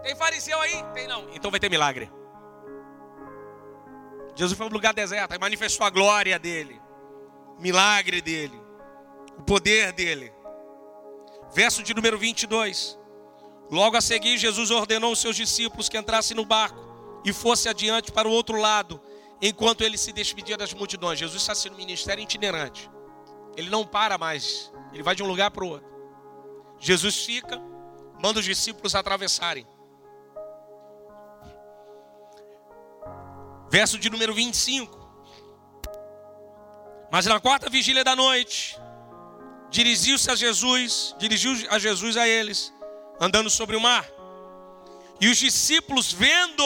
Tem 0.03 0.16
fariseu 0.16 0.59
aí? 0.61 0.83
Tem 0.94 1.07
não. 1.07 1.29
Então 1.35 1.51
vai 1.51 1.61
ter 1.61 1.68
milagre. 1.68 2.11
Jesus 4.35 4.57
foi 4.57 4.66
um 4.66 4.70
lugar 4.70 4.92
deserto, 4.92 5.33
aí 5.33 5.38
manifestou 5.38 5.87
a 5.87 5.90
glória 5.90 6.38
dele, 6.38 6.79
o 7.57 7.61
milagre 7.61 8.20
dele, 8.20 8.61
o 9.38 9.42
poder 9.42 9.92
dele. 9.92 10.33
Verso 11.55 11.83
de 11.83 11.94
número 11.94 12.18
22. 12.18 12.99
Logo 13.70 13.96
a 13.96 14.01
seguir, 14.01 14.37
Jesus 14.37 14.70
ordenou 14.70 15.11
aos 15.11 15.20
seus 15.20 15.37
discípulos 15.37 15.88
que 15.88 15.96
entrassem 15.96 16.37
no 16.37 16.44
barco 16.44 16.86
e 17.27 17.33
fosse 17.33 17.69
adiante 17.69 18.12
para 18.12 18.29
o 18.29 18.31
outro 18.31 18.57
lado, 18.57 19.03
enquanto 19.43 19.81
ele 19.81 19.99
se 19.99 20.12
despedia 20.12 20.57
das 20.57 20.73
multidões. 20.73 21.19
Jesus 21.19 21.43
está 21.43 21.57
sendo 21.57 21.77
ministério 21.77 22.23
itinerante. 22.23 22.89
Ele 23.57 23.69
não 23.69 23.85
para 23.85 24.17
mais, 24.17 24.73
ele 24.93 25.03
vai 25.03 25.17
de 25.17 25.25
um 25.25 25.27
lugar 25.27 25.51
para 25.51 25.65
o 25.65 25.69
outro. 25.69 25.89
Jesus 26.79 27.25
fica, 27.25 27.61
manda 28.23 28.39
os 28.39 28.45
discípulos 28.45 28.95
atravessarem. 28.95 29.67
Verso 33.69 33.99
de 33.99 34.09
número 34.09 34.33
25. 34.33 34.97
Mas 37.11 37.27
na 37.27 37.41
quarta 37.41 37.69
vigília 37.69 38.05
da 38.05 38.15
noite, 38.15 38.79
dirigiu-se 39.69 40.31
a 40.31 40.37
Jesus, 40.37 41.12
dirigiu 41.19 41.53
a 41.71 41.79
Jesus 41.81 42.17
a 42.17 42.29
eles, 42.29 42.73
andando 43.21 43.51
sobre 43.51 43.75
o 43.75 43.81
mar. 43.81 44.15
E 45.20 45.29
os 45.29 45.38
discípulos, 45.38 46.12
vendo 46.12 46.62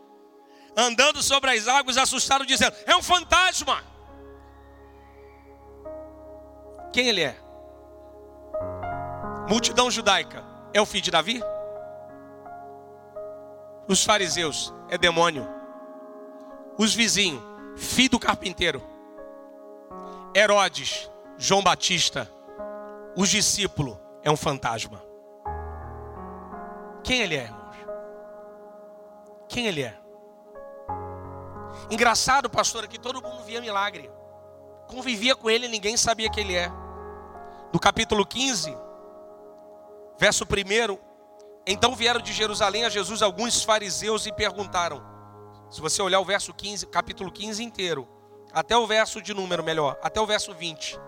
andando 0.76 1.22
sobre 1.22 1.50
as 1.50 1.68
águas, 1.68 1.96
assustaram, 1.96 2.44
dizendo: 2.44 2.74
É 2.86 2.96
um 2.96 3.02
fantasma. 3.02 3.82
Quem 6.92 7.08
ele 7.08 7.22
é? 7.22 7.36
Multidão 9.48 9.90
judaica. 9.90 10.44
É 10.74 10.80
o 10.80 10.86
filho 10.86 11.04
de 11.04 11.10
Davi? 11.10 11.42
Os 13.88 14.04
fariseus, 14.04 14.72
é 14.88 14.96
demônio. 14.96 15.46
Os 16.78 16.94
vizinhos, 16.94 17.42
filho 17.76 18.10
do 18.10 18.18
carpinteiro. 18.18 18.82
Herodes, 20.34 21.10
João 21.36 21.62
Batista. 21.62 22.30
Os 23.16 23.28
discípulos, 23.28 23.98
é 24.22 24.30
um 24.30 24.36
fantasma. 24.36 25.11
Quem 27.02 27.20
ele 27.20 27.36
é, 27.36 27.44
irmãos? 27.44 27.76
Quem 29.48 29.66
ele 29.66 29.82
é? 29.82 29.98
Engraçado, 31.90 32.48
pastor, 32.48 32.86
que 32.86 32.98
todo 32.98 33.22
mundo 33.22 33.42
via 33.44 33.60
milagre. 33.60 34.10
Convivia 34.86 35.34
com 35.34 35.50
ele, 35.50 35.68
ninguém 35.68 35.96
sabia 35.96 36.30
quem 36.30 36.44
ele 36.44 36.56
é. 36.56 36.70
No 37.72 37.80
capítulo 37.80 38.24
15, 38.26 38.76
verso 40.18 40.44
1, 40.44 40.98
então 41.66 41.94
vieram 41.94 42.20
de 42.20 42.32
Jerusalém 42.32 42.84
a 42.84 42.88
Jesus 42.88 43.22
alguns 43.22 43.62
fariseus 43.62 44.26
e 44.26 44.32
perguntaram: 44.32 45.02
se 45.70 45.80
você 45.80 46.02
olhar 46.02 46.20
o 46.20 46.24
verso 46.24 46.52
15, 46.52 46.86
capítulo 46.86 47.30
15 47.30 47.62
inteiro, 47.62 48.06
até 48.52 48.76
o 48.76 48.86
verso 48.86 49.22
de 49.22 49.32
número 49.32 49.62
melhor, 49.62 49.98
até 50.02 50.20
o 50.20 50.26
verso 50.26 50.52
20, 50.52 50.98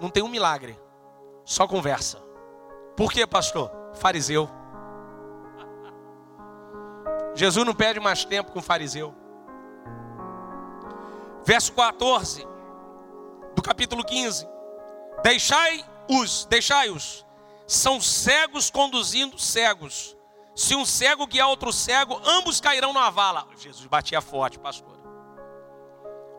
não 0.00 0.08
tem 0.08 0.22
um 0.22 0.28
milagre, 0.28 0.78
só 1.44 1.66
conversa. 1.66 2.18
Por 2.96 3.12
quê, 3.12 3.26
pastor? 3.26 3.70
Fariseu. 3.94 4.48
Jesus 7.36 7.64
não 7.66 7.74
perde 7.74 8.00
mais 8.00 8.24
tempo 8.24 8.50
com 8.50 8.62
fariseu. 8.62 9.14
Verso 11.44 11.72
14 11.74 12.44
do 13.54 13.62
capítulo 13.62 14.02
15. 14.02 14.48
Deixai-os, 15.22 16.46
deixai-os. 16.46 17.24
São 17.66 18.00
cegos 18.00 18.70
conduzindo 18.70 19.38
cegos. 19.38 20.16
Se 20.54 20.74
um 20.74 20.86
cego 20.86 21.26
guiar 21.26 21.48
outro 21.48 21.72
cego, 21.72 22.20
ambos 22.24 22.60
cairão 22.60 22.92
na 22.92 23.10
vala. 23.10 23.46
Jesus 23.58 23.86
batia 23.86 24.22
forte, 24.22 24.58
pastor. 24.58 24.96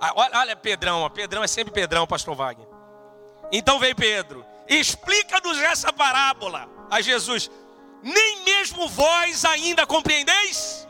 Ah, 0.02 0.14
olha, 0.16 0.40
olha 0.40 0.56
Pedrão, 0.56 1.10
Pedrão 1.10 1.44
é 1.44 1.48
sempre 1.48 1.72
Pedrão, 1.72 2.08
pastor 2.08 2.36
Wagner. 2.36 2.68
Então 3.52 3.80
veio 3.80 3.96
Pedro, 3.96 4.46
explica-nos 4.68 5.60
essa 5.60 5.94
parábola 5.94 6.68
a 6.90 7.02
Jesus. 7.02 7.50
Nem 8.02 8.44
mesmo 8.44 8.88
vós 8.88 9.44
ainda 9.46 9.86
compreendeis? 9.86 10.87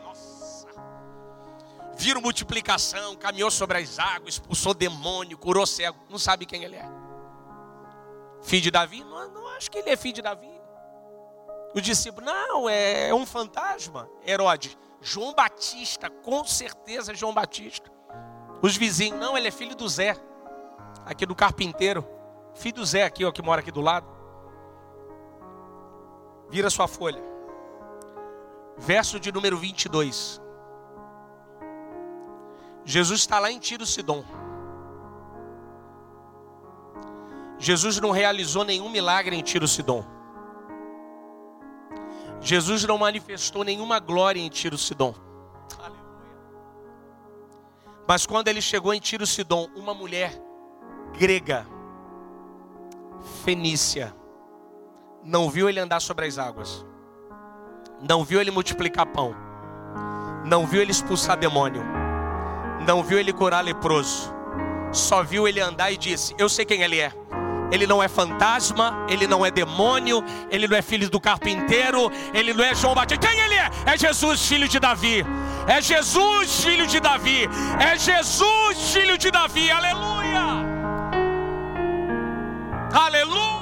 Viram 1.98 2.20
multiplicação, 2.20 3.16
caminhou 3.16 3.50
sobre 3.50 3.78
as 3.78 3.98
águas, 3.98 4.34
expulsou 4.34 4.72
demônio, 4.72 5.36
curou 5.36 5.66
cego. 5.66 5.98
Não 6.08 6.16
sabe 6.16 6.46
quem 6.46 6.62
ele 6.62 6.76
é. 6.76 6.88
Filho 8.40 8.62
de 8.62 8.70
Davi? 8.70 9.02
Não, 9.02 9.28
não 9.30 9.48
acho 9.48 9.68
que 9.68 9.78
ele 9.78 9.90
é 9.90 9.96
filho 9.96 10.14
de 10.14 10.22
Davi. 10.22 10.48
O 11.74 11.80
discípulo, 11.80 12.24
não, 12.24 12.68
é, 12.68 13.08
é 13.08 13.14
um 13.14 13.26
fantasma. 13.26 14.08
Herodes, 14.24 14.78
João 15.00 15.34
Batista, 15.34 16.08
com 16.08 16.44
certeza 16.44 17.12
João 17.14 17.34
Batista. 17.34 17.90
Os 18.62 18.76
vizinhos, 18.76 19.18
não, 19.18 19.36
ele 19.36 19.48
é 19.48 19.50
filho 19.50 19.74
do 19.74 19.88
Zé, 19.88 20.16
aqui 21.04 21.26
do 21.26 21.34
carpinteiro. 21.34 22.06
Filho 22.54 22.76
do 22.76 22.86
Zé 22.86 23.02
aqui, 23.02 23.24
ó, 23.24 23.32
que 23.32 23.42
mora 23.42 23.60
aqui 23.60 23.72
do 23.72 23.80
lado. 23.80 24.06
Vira 26.48 26.70
sua 26.70 26.86
folha. 26.86 27.22
Verso 28.76 29.18
de 29.18 29.32
número 29.32 29.58
22. 29.58 30.40
Jesus 32.88 33.20
está 33.20 33.38
lá 33.38 33.52
em 33.52 33.58
Tiro 33.58 33.84
Sidom. 33.84 34.24
Jesus 37.58 38.00
não 38.00 38.10
realizou 38.10 38.64
nenhum 38.64 38.88
milagre 38.88 39.36
em 39.36 39.42
Tiro 39.42 39.68
Sidom. 39.68 40.02
Jesus 42.40 42.84
não 42.84 42.96
manifestou 42.96 43.62
nenhuma 43.62 43.98
glória 43.98 44.40
em 44.40 44.48
Tiro 44.48 44.78
Sidom. 44.78 45.14
Mas 48.06 48.24
quando 48.24 48.48
ele 48.48 48.62
chegou 48.62 48.94
em 48.94 49.00
Tiro 49.00 49.26
Sidom, 49.26 49.68
uma 49.76 49.92
mulher 49.92 50.32
grega, 51.12 51.66
fenícia, 53.44 54.16
não 55.22 55.50
viu 55.50 55.68
ele 55.68 55.78
andar 55.78 56.00
sobre 56.00 56.24
as 56.24 56.38
águas, 56.38 56.86
não 58.00 58.24
viu 58.24 58.40
ele 58.40 58.50
multiplicar 58.50 59.04
pão, 59.04 59.34
não 60.42 60.66
viu 60.66 60.80
ele 60.80 60.90
expulsar 60.90 61.36
demônio, 61.36 61.97
não 62.86 63.02
viu 63.02 63.18
ele 63.18 63.32
curar 63.32 63.62
leproso, 63.62 64.32
só 64.92 65.22
viu 65.22 65.46
ele 65.46 65.60
andar 65.60 65.90
e 65.90 65.96
disse: 65.96 66.34
Eu 66.38 66.48
sei 66.48 66.64
quem 66.64 66.82
ele 66.82 66.98
é. 66.98 67.12
Ele 67.70 67.86
não 67.86 68.02
é 68.02 68.08
fantasma, 68.08 69.04
ele 69.08 69.26
não 69.26 69.44
é 69.44 69.50
demônio, 69.50 70.24
ele 70.50 70.66
não 70.66 70.76
é 70.76 70.80
filho 70.80 71.10
do 71.10 71.20
carpinteiro, 71.20 72.10
ele 72.32 72.54
não 72.54 72.64
é 72.64 72.74
João 72.74 72.94
Batista. 72.94 73.26
Quem 73.26 73.38
ele 73.38 73.54
é? 73.54 73.70
É 73.84 73.98
Jesus, 73.98 74.46
filho 74.46 74.66
de 74.66 74.80
Davi. 74.80 75.24
É 75.66 75.82
Jesus, 75.82 76.64
filho 76.64 76.86
de 76.86 76.98
Davi. 76.98 77.46
É 77.78 77.98
Jesus, 77.98 78.92
filho 78.92 79.18
de 79.18 79.30
Davi. 79.30 79.70
Aleluia! 79.70 80.78
Aleluia! 82.90 83.58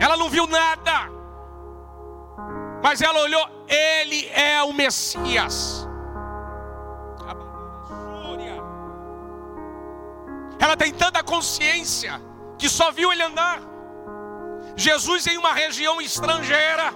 Ela 0.00 0.16
não 0.16 0.28
viu 0.28 0.46
nada, 0.46 1.08
mas 2.82 3.00
ela 3.00 3.20
olhou, 3.20 3.48
ele 3.68 4.26
é 4.28 4.62
o 4.62 4.72
Messias. 4.72 5.86
Ela 10.58 10.76
tem 10.76 10.92
tanta 10.92 11.22
consciência 11.22 12.20
que 12.58 12.68
só 12.68 12.90
viu 12.90 13.12
ele 13.12 13.22
andar. 13.22 13.60
Jesus, 14.74 15.26
em 15.26 15.38
uma 15.38 15.52
região 15.52 16.00
estrangeira, 16.00 16.92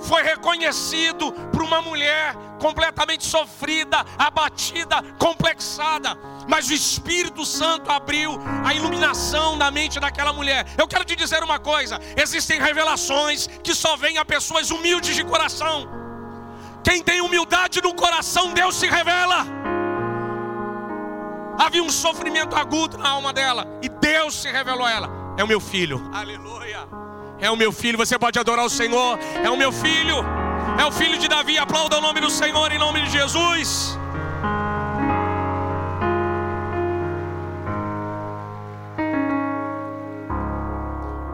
foi 0.00 0.22
reconhecido 0.22 1.32
por 1.52 1.62
uma 1.62 1.80
mulher 1.80 2.34
completamente 2.58 3.24
sofrida, 3.24 4.04
abatida, 4.18 5.02
complexada. 5.18 6.16
Mas 6.48 6.68
o 6.68 6.72
Espírito 6.72 7.44
Santo 7.44 7.90
abriu 7.90 8.38
a 8.64 8.74
iluminação 8.74 9.56
na 9.56 9.70
mente 9.70 10.00
daquela 10.00 10.32
mulher. 10.32 10.66
Eu 10.76 10.88
quero 10.88 11.04
te 11.04 11.14
dizer 11.14 11.42
uma 11.42 11.58
coisa: 11.58 12.00
existem 12.16 12.60
revelações 12.60 13.46
que 13.62 13.74
só 13.74 13.96
vêm 13.96 14.18
a 14.18 14.24
pessoas 14.24 14.70
humildes 14.70 15.14
de 15.14 15.24
coração. 15.24 15.88
Quem 16.82 17.02
tem 17.02 17.20
humildade 17.20 17.82
no 17.82 17.94
coração, 17.94 18.52
Deus 18.54 18.76
se 18.76 18.86
revela. 18.86 19.46
Havia 21.58 21.82
um 21.82 21.90
sofrimento 21.90 22.54
agudo 22.54 22.96
na 22.96 23.10
alma 23.10 23.32
dela. 23.32 23.66
E 23.82 23.88
Deus 23.88 24.34
se 24.34 24.50
revelou 24.50 24.86
a 24.86 24.90
ela: 24.90 25.17
É 25.38 25.44
o 25.44 25.46
meu 25.46 25.60
filho. 25.60 26.02
Aleluia. 26.12 26.80
É 27.38 27.48
o 27.48 27.56
meu 27.56 27.70
filho, 27.70 27.96
você 27.96 28.18
pode 28.18 28.36
adorar 28.40 28.64
o 28.64 28.68
Senhor. 28.68 29.16
É 29.44 29.48
o 29.48 29.56
meu 29.56 29.70
filho. 29.70 30.16
É 30.76 30.84
o 30.84 30.90
filho 30.90 31.16
de 31.16 31.28
Davi. 31.28 31.56
Aplauda 31.56 31.98
o 31.98 32.00
nome 32.00 32.20
do 32.20 32.28
Senhor 32.28 32.72
em 32.72 32.78
nome 32.78 33.02
de 33.02 33.10
Jesus. 33.10 33.96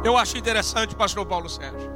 Eu 0.04 0.18
acho 0.18 0.36
interessante, 0.36 0.94
pastor 0.94 1.24
Paulo 1.24 1.48
Sérgio, 1.48 1.90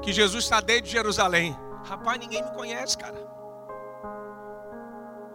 que 0.00 0.12
Jesus 0.12 0.44
está 0.44 0.60
desde 0.60 0.90
Jerusalém. 0.90 1.58
Rapaz, 1.84 2.20
ninguém 2.20 2.40
me 2.40 2.52
conhece, 2.52 2.96
cara. 2.96 3.20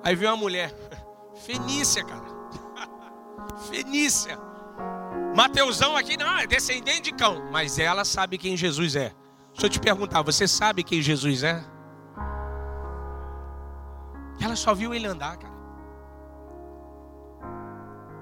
Aí 0.01 0.15
veio 0.15 0.31
uma 0.31 0.37
mulher, 0.37 0.73
Fenícia, 1.35 2.01
cara. 2.05 2.23
Fenícia. 3.69 4.48
Mateusão 5.35 5.95
aqui, 5.95 6.17
não, 6.17 6.37
é 6.37 6.47
descendente 6.47 7.01
de 7.01 7.11
cão. 7.13 7.49
Mas 7.51 7.79
ela 7.79 8.03
sabe 8.03 8.37
quem 8.37 8.57
Jesus 8.57 8.95
é. 8.95 9.13
Deixa 9.51 9.65
eu 9.65 9.69
te 9.69 9.79
perguntar, 9.79 10.21
você 10.21 10.47
sabe 10.47 10.83
quem 10.83 11.01
Jesus 11.01 11.43
é? 11.43 11.63
Ela 14.41 14.55
só 14.55 14.73
viu 14.73 14.93
ele 14.93 15.05
andar, 15.05 15.37
cara. 15.37 15.53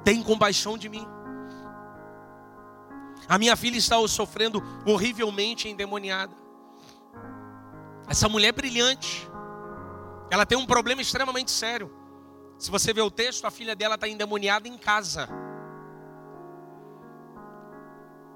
Tem 0.04 0.24
compaixão 0.24 0.78
de 0.78 0.90
mim. 0.90 1.06
A 3.28 3.38
minha 3.38 3.56
filha 3.56 3.78
está 3.78 3.96
sofrendo 4.08 4.64
horrivelmente 4.86 5.68
endemoniada. 5.68 6.34
Essa 8.08 8.30
mulher 8.30 8.50
é 8.50 8.52
brilhante. 8.54 9.30
Ela 10.32 10.46
tem 10.46 10.58
um 10.58 10.66
problema 10.66 11.02
extremamente 11.02 11.52
sério. 11.52 11.92
Se 12.58 12.72
você 12.72 12.94
ver 12.94 13.02
o 13.02 13.12
texto, 13.12 13.46
a 13.46 13.52
filha 13.52 13.76
dela 13.76 13.96
está 13.96 14.08
endemoniada 14.08 14.68
em 14.68 14.78
casa. 14.78 15.28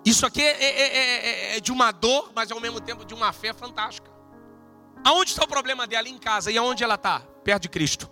Isso 0.04 0.26
aqui 0.26 0.42
é, 0.42 0.64
é, 0.64 0.98
é, 0.98 1.58
é, 1.58 1.60
de 1.60 1.72
uma 1.72 1.92
dor, 1.92 2.32
mas 2.36 2.52
ao 2.52 2.60
mesmo 2.60 2.82
tempo 2.82 3.06
de 3.06 3.14
uma 3.14 3.32
fé 3.32 3.54
fantástica. 3.54 4.10
Aonde 5.04 5.32
está 5.32 5.44
o 5.44 5.48
problema 5.48 5.86
dela? 5.86 6.10
Em 6.10 6.18
casa. 6.18 6.52
E 6.52 6.58
aonde 6.58 6.84
ela 6.84 6.96
está? 6.96 7.22
Perto 7.44 7.64
de 7.64 7.70
Cristo. 7.70 8.10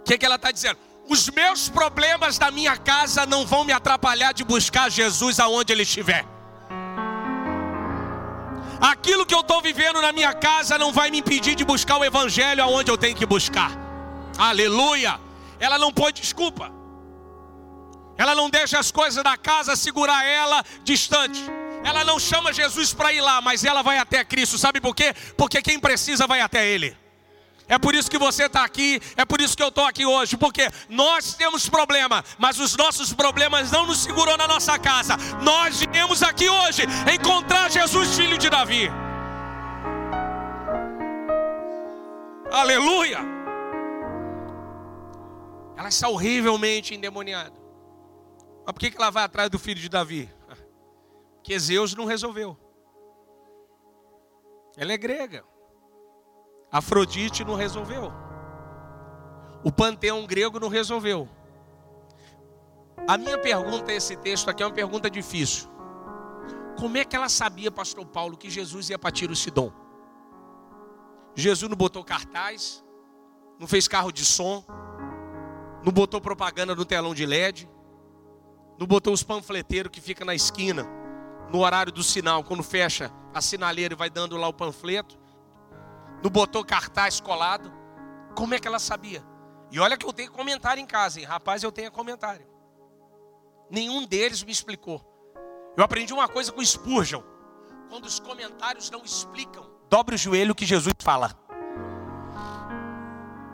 O 0.00 0.02
que, 0.04 0.16
que 0.16 0.24
ela 0.24 0.36
está 0.36 0.50
dizendo? 0.50 0.78
Os 1.08 1.28
meus 1.28 1.68
problemas 1.68 2.38
da 2.38 2.50
minha 2.50 2.76
casa 2.76 3.26
não 3.26 3.46
vão 3.46 3.64
me 3.64 3.72
atrapalhar 3.72 4.32
de 4.32 4.44
buscar 4.44 4.90
Jesus 4.90 5.38
aonde 5.38 5.72
ele 5.72 5.82
estiver. 5.82 6.24
Aquilo 8.80 9.26
que 9.26 9.34
eu 9.34 9.40
estou 9.40 9.60
vivendo 9.60 10.00
na 10.00 10.10
minha 10.10 10.32
casa 10.32 10.78
não 10.78 10.90
vai 10.90 11.10
me 11.10 11.18
impedir 11.18 11.54
de 11.54 11.64
buscar 11.64 11.98
o 11.98 12.04
Evangelho 12.04 12.62
aonde 12.62 12.90
eu 12.90 12.96
tenho 12.96 13.14
que 13.14 13.26
buscar. 13.26 13.72
Aleluia! 14.38 15.20
Ela 15.58 15.78
não 15.78 15.92
põe 15.92 16.12
desculpa. 16.12 16.79
Ela 18.20 18.34
não 18.34 18.50
deixa 18.50 18.78
as 18.78 18.90
coisas 18.90 19.24
da 19.24 19.34
casa 19.34 19.74
segurar 19.74 20.22
ela 20.26 20.62
distante. 20.84 21.40
Ela 21.82 22.04
não 22.04 22.18
chama 22.18 22.52
Jesus 22.52 22.92
para 22.92 23.14
ir 23.14 23.22
lá, 23.22 23.40
mas 23.40 23.64
ela 23.64 23.80
vai 23.80 23.96
até 23.96 24.22
Cristo. 24.22 24.58
Sabe 24.58 24.78
por 24.78 24.94
quê? 24.94 25.14
Porque 25.38 25.62
quem 25.62 25.80
precisa 25.80 26.26
vai 26.26 26.42
até 26.42 26.68
Ele. 26.68 26.94
É 27.66 27.78
por 27.78 27.94
isso 27.94 28.10
que 28.10 28.18
você 28.18 28.44
está 28.44 28.62
aqui, 28.62 29.00
é 29.16 29.24
por 29.24 29.40
isso 29.40 29.56
que 29.56 29.62
eu 29.62 29.68
estou 29.68 29.86
aqui 29.86 30.04
hoje, 30.04 30.36
porque 30.36 30.68
nós 30.90 31.32
temos 31.32 31.66
problema, 31.66 32.22
mas 32.36 32.60
os 32.60 32.76
nossos 32.76 33.10
problemas 33.14 33.70
não 33.70 33.86
nos 33.86 34.02
seguram 34.02 34.36
na 34.36 34.46
nossa 34.46 34.78
casa. 34.78 35.16
Nós 35.40 35.80
viemos 35.90 36.22
aqui 36.22 36.46
hoje 36.46 36.82
encontrar 37.10 37.70
Jesus, 37.70 38.16
filho 38.16 38.36
de 38.36 38.50
Davi. 38.50 38.90
Aleluia! 42.52 43.20
Ela 45.78 45.88
está 45.88 46.06
horrivelmente 46.10 46.94
endemoniada. 46.94 47.59
Mas 48.64 48.72
por 48.72 48.78
que 48.78 48.96
ela 48.96 49.10
vai 49.10 49.24
atrás 49.24 49.50
do 49.50 49.58
filho 49.58 49.80
de 49.80 49.88
Davi? 49.88 50.32
Porque 51.36 51.58
Zeus 51.58 51.94
não 51.94 52.04
resolveu. 52.04 52.56
Ela 54.76 54.92
é 54.92 54.98
grega. 54.98 55.44
Afrodite 56.70 57.44
não 57.44 57.54
resolveu. 57.54 58.12
O 59.64 59.72
panteão 59.72 60.26
grego 60.26 60.60
não 60.60 60.68
resolveu. 60.68 61.28
A 63.06 63.18
minha 63.18 63.38
pergunta 63.38 63.90
a 63.90 63.94
esse 63.94 64.16
texto 64.16 64.48
aqui 64.48 64.62
é 64.62 64.66
uma 64.66 64.72
pergunta 64.72 65.10
difícil. 65.10 65.68
Como 66.78 66.96
é 66.96 67.04
que 67.04 67.16
ela 67.16 67.28
sabia, 67.28 67.70
pastor 67.70 68.06
Paulo, 68.06 68.36
que 68.36 68.48
Jesus 68.48 68.88
ia 68.88 68.98
para 68.98 69.10
Tiro 69.10 69.34
Sidom? 69.34 69.72
Jesus 71.34 71.68
não 71.68 71.76
botou 71.76 72.04
cartaz, 72.04 72.84
não 73.58 73.66
fez 73.66 73.86
carro 73.88 74.12
de 74.12 74.24
som, 74.24 74.64
não 75.84 75.92
botou 75.92 76.20
propaganda 76.20 76.74
no 76.74 76.84
telão 76.84 77.14
de 77.14 77.26
LED, 77.26 77.68
não 78.80 78.86
botou 78.86 79.12
os 79.12 79.22
panfleteiros 79.22 79.92
que 79.92 80.00
fica 80.00 80.24
na 80.24 80.34
esquina, 80.34 80.86
no 81.52 81.58
horário 81.58 81.92
do 81.92 82.02
sinal, 82.02 82.42
quando 82.42 82.62
fecha 82.62 83.12
a 83.34 83.42
sinaleira 83.42 83.92
e 83.92 83.96
vai 83.96 84.08
dando 84.08 84.38
lá 84.38 84.48
o 84.48 84.54
panfleto. 84.54 85.18
Não 86.24 86.30
botou 86.30 86.64
cartaz 86.64 87.20
colado. 87.20 87.70
Como 88.34 88.54
é 88.54 88.58
que 88.58 88.66
ela 88.66 88.78
sabia? 88.78 89.22
E 89.70 89.78
olha 89.78 89.98
que 89.98 90.06
eu 90.06 90.14
tenho 90.14 90.32
comentário 90.32 90.80
em 90.80 90.86
casa, 90.86 91.20
hein? 91.20 91.26
Rapaz, 91.26 91.62
eu 91.62 91.70
tenho 91.70 91.92
comentário. 91.92 92.46
Nenhum 93.70 94.06
deles 94.06 94.42
me 94.42 94.50
explicou. 94.50 95.04
Eu 95.76 95.84
aprendi 95.84 96.14
uma 96.14 96.26
coisa 96.26 96.50
com 96.50 96.64
Spurgeon. 96.64 97.22
Quando 97.90 98.06
os 98.06 98.18
comentários 98.18 98.90
não 98.90 99.04
explicam, 99.04 99.70
dobre 99.90 100.14
o 100.14 100.18
joelho 100.18 100.54
que 100.54 100.64
Jesus 100.64 100.94
fala. 101.00 101.38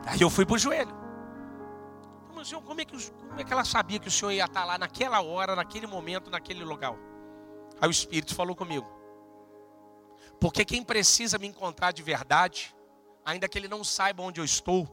Aí 0.05 0.21
eu 0.21 0.29
fui 0.29 0.45
para 0.45 0.55
o 0.55 0.59
joelho. 0.59 0.96
Mas, 2.37 2.49
senhor, 2.49 2.61
como 2.61 2.79
é, 2.79 2.85
que, 2.85 2.95
como 3.11 3.39
é 3.39 3.43
que 3.43 3.51
ela 3.51 3.65
sabia 3.65 3.97
que 3.97 4.07
o 4.07 4.11
senhor 4.11 4.31
ia 4.31 4.45
estar 4.45 4.63
lá 4.63 4.77
naquela 4.77 5.21
hora, 5.21 5.55
naquele 5.55 5.87
momento, 5.87 6.29
naquele 6.29 6.63
lugar? 6.63 6.93
Aí 7.81 7.89
o 7.89 7.91
Espírito 7.91 8.35
falou 8.35 8.55
comigo. 8.55 8.87
Porque 10.39 10.63
quem 10.63 10.83
precisa 10.83 11.39
me 11.39 11.47
encontrar 11.47 11.91
de 11.91 12.03
verdade, 12.03 12.75
ainda 13.25 13.49
que 13.49 13.57
ele 13.57 13.67
não 13.67 13.83
saiba 13.83 14.21
onde 14.21 14.39
eu 14.39 14.45
estou, 14.45 14.87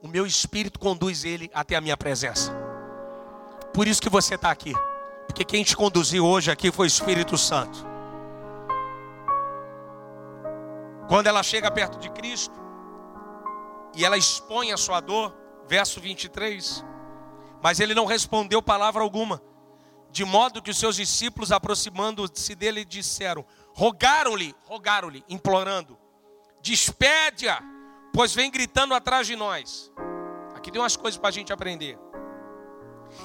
o 0.00 0.06
meu 0.06 0.24
espírito 0.24 0.78
conduz 0.78 1.24
ele 1.24 1.50
até 1.52 1.74
a 1.74 1.80
minha 1.80 1.96
presença. 1.96 2.52
Por 3.72 3.88
isso 3.88 4.00
que 4.00 4.08
você 4.08 4.36
está 4.36 4.52
aqui. 4.52 4.72
Porque 5.26 5.44
quem 5.44 5.64
te 5.64 5.76
conduziu 5.76 6.24
hoje 6.24 6.52
aqui 6.52 6.70
foi 6.70 6.86
o 6.86 6.88
Espírito 6.88 7.36
Santo. 7.36 7.84
Quando 11.08 11.26
ela 11.26 11.42
chega 11.42 11.70
perto 11.72 11.98
de 11.98 12.08
Cristo 12.10 12.54
e 13.96 14.04
ela 14.04 14.16
expõe 14.16 14.70
a 14.70 14.76
sua 14.76 15.00
dor, 15.00 15.34
verso 15.68 16.00
23, 16.00 16.84
mas 17.62 17.80
ele 17.80 17.94
não 17.94 18.04
respondeu 18.04 18.60
palavra 18.62 19.02
alguma, 19.02 19.42
de 20.10 20.24
modo 20.24 20.62
que 20.62 20.70
os 20.70 20.78
seus 20.78 20.96
discípulos, 20.96 21.50
aproximando-se 21.50 22.54
dele, 22.54 22.84
disseram: 22.84 23.44
rogaram-lhe, 23.72 24.54
rogaram-lhe, 24.64 25.24
implorando: 25.28 25.98
despede-a, 26.60 27.60
pois 28.12 28.34
vem 28.34 28.50
gritando 28.50 28.94
atrás 28.94 29.26
de 29.26 29.34
nós. 29.34 29.90
Aqui 30.54 30.70
tem 30.70 30.80
umas 30.80 30.96
coisas 30.96 31.18
para 31.18 31.30
a 31.30 31.32
gente 31.32 31.52
aprender. 31.52 31.98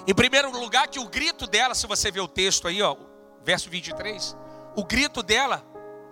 Em 0.08 0.14
primeiro 0.14 0.52
lugar, 0.52 0.88
que 0.88 1.00
o 1.00 1.08
grito 1.08 1.48
dela, 1.48 1.76
se 1.76 1.88
você 1.88 2.12
ver 2.12 2.22
o 2.22 2.28
texto 2.28 2.68
aí, 2.68 2.82
ó, 2.82 2.96
verso 3.44 3.70
23, 3.70 4.36
o 4.76 4.84
grito 4.84 5.22
dela 5.24 5.66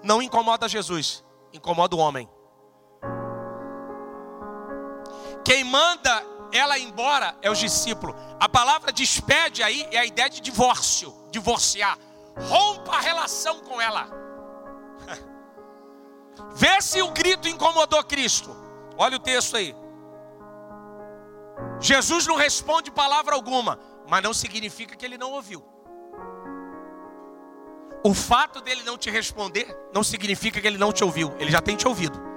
não 0.03 0.21
incomoda 0.21 0.69
Jesus, 0.69 1.23
incomoda 1.53 1.95
o 1.95 1.99
homem. 1.99 2.29
Quem 5.47 5.63
manda 5.63 6.25
ela 6.51 6.77
embora 6.77 7.33
é 7.41 7.49
os 7.49 7.57
discípulos. 7.57 8.17
A 8.37 8.49
palavra 8.49 8.91
despede 8.91 9.63
aí 9.63 9.87
é 9.93 9.97
a 9.97 10.05
ideia 10.05 10.29
de 10.29 10.41
divórcio, 10.41 11.15
divorciar. 11.31 11.97
Rompa 12.49 12.97
a 12.97 12.99
relação 12.99 13.61
com 13.61 13.79
ela. 13.79 14.09
Vê 16.53 16.81
se 16.81 17.01
o 17.01 17.11
grito 17.11 17.47
incomodou 17.47 18.03
Cristo. 18.03 18.53
Olha 18.97 19.15
o 19.15 19.21
texto 19.21 19.55
aí. 19.55 19.73
Jesus 21.79 22.27
não 22.27 22.35
responde 22.35 22.91
palavra 22.91 23.33
alguma, 23.33 23.79
mas 24.05 24.21
não 24.21 24.33
significa 24.33 24.97
que 24.97 25.05
ele 25.05 25.17
não 25.17 25.31
ouviu. 25.31 25.63
O 28.03 28.13
fato 28.13 28.59
dele 28.59 28.83
não 28.83 28.97
te 28.97 29.09
responder 29.09 29.73
não 29.93 30.03
significa 30.03 30.59
que 30.59 30.67
ele 30.67 30.77
não 30.77 30.91
te 30.91 31.05
ouviu, 31.05 31.33
ele 31.39 31.51
já 31.51 31.61
tem 31.61 31.77
te 31.77 31.87
ouvido. 31.87 32.36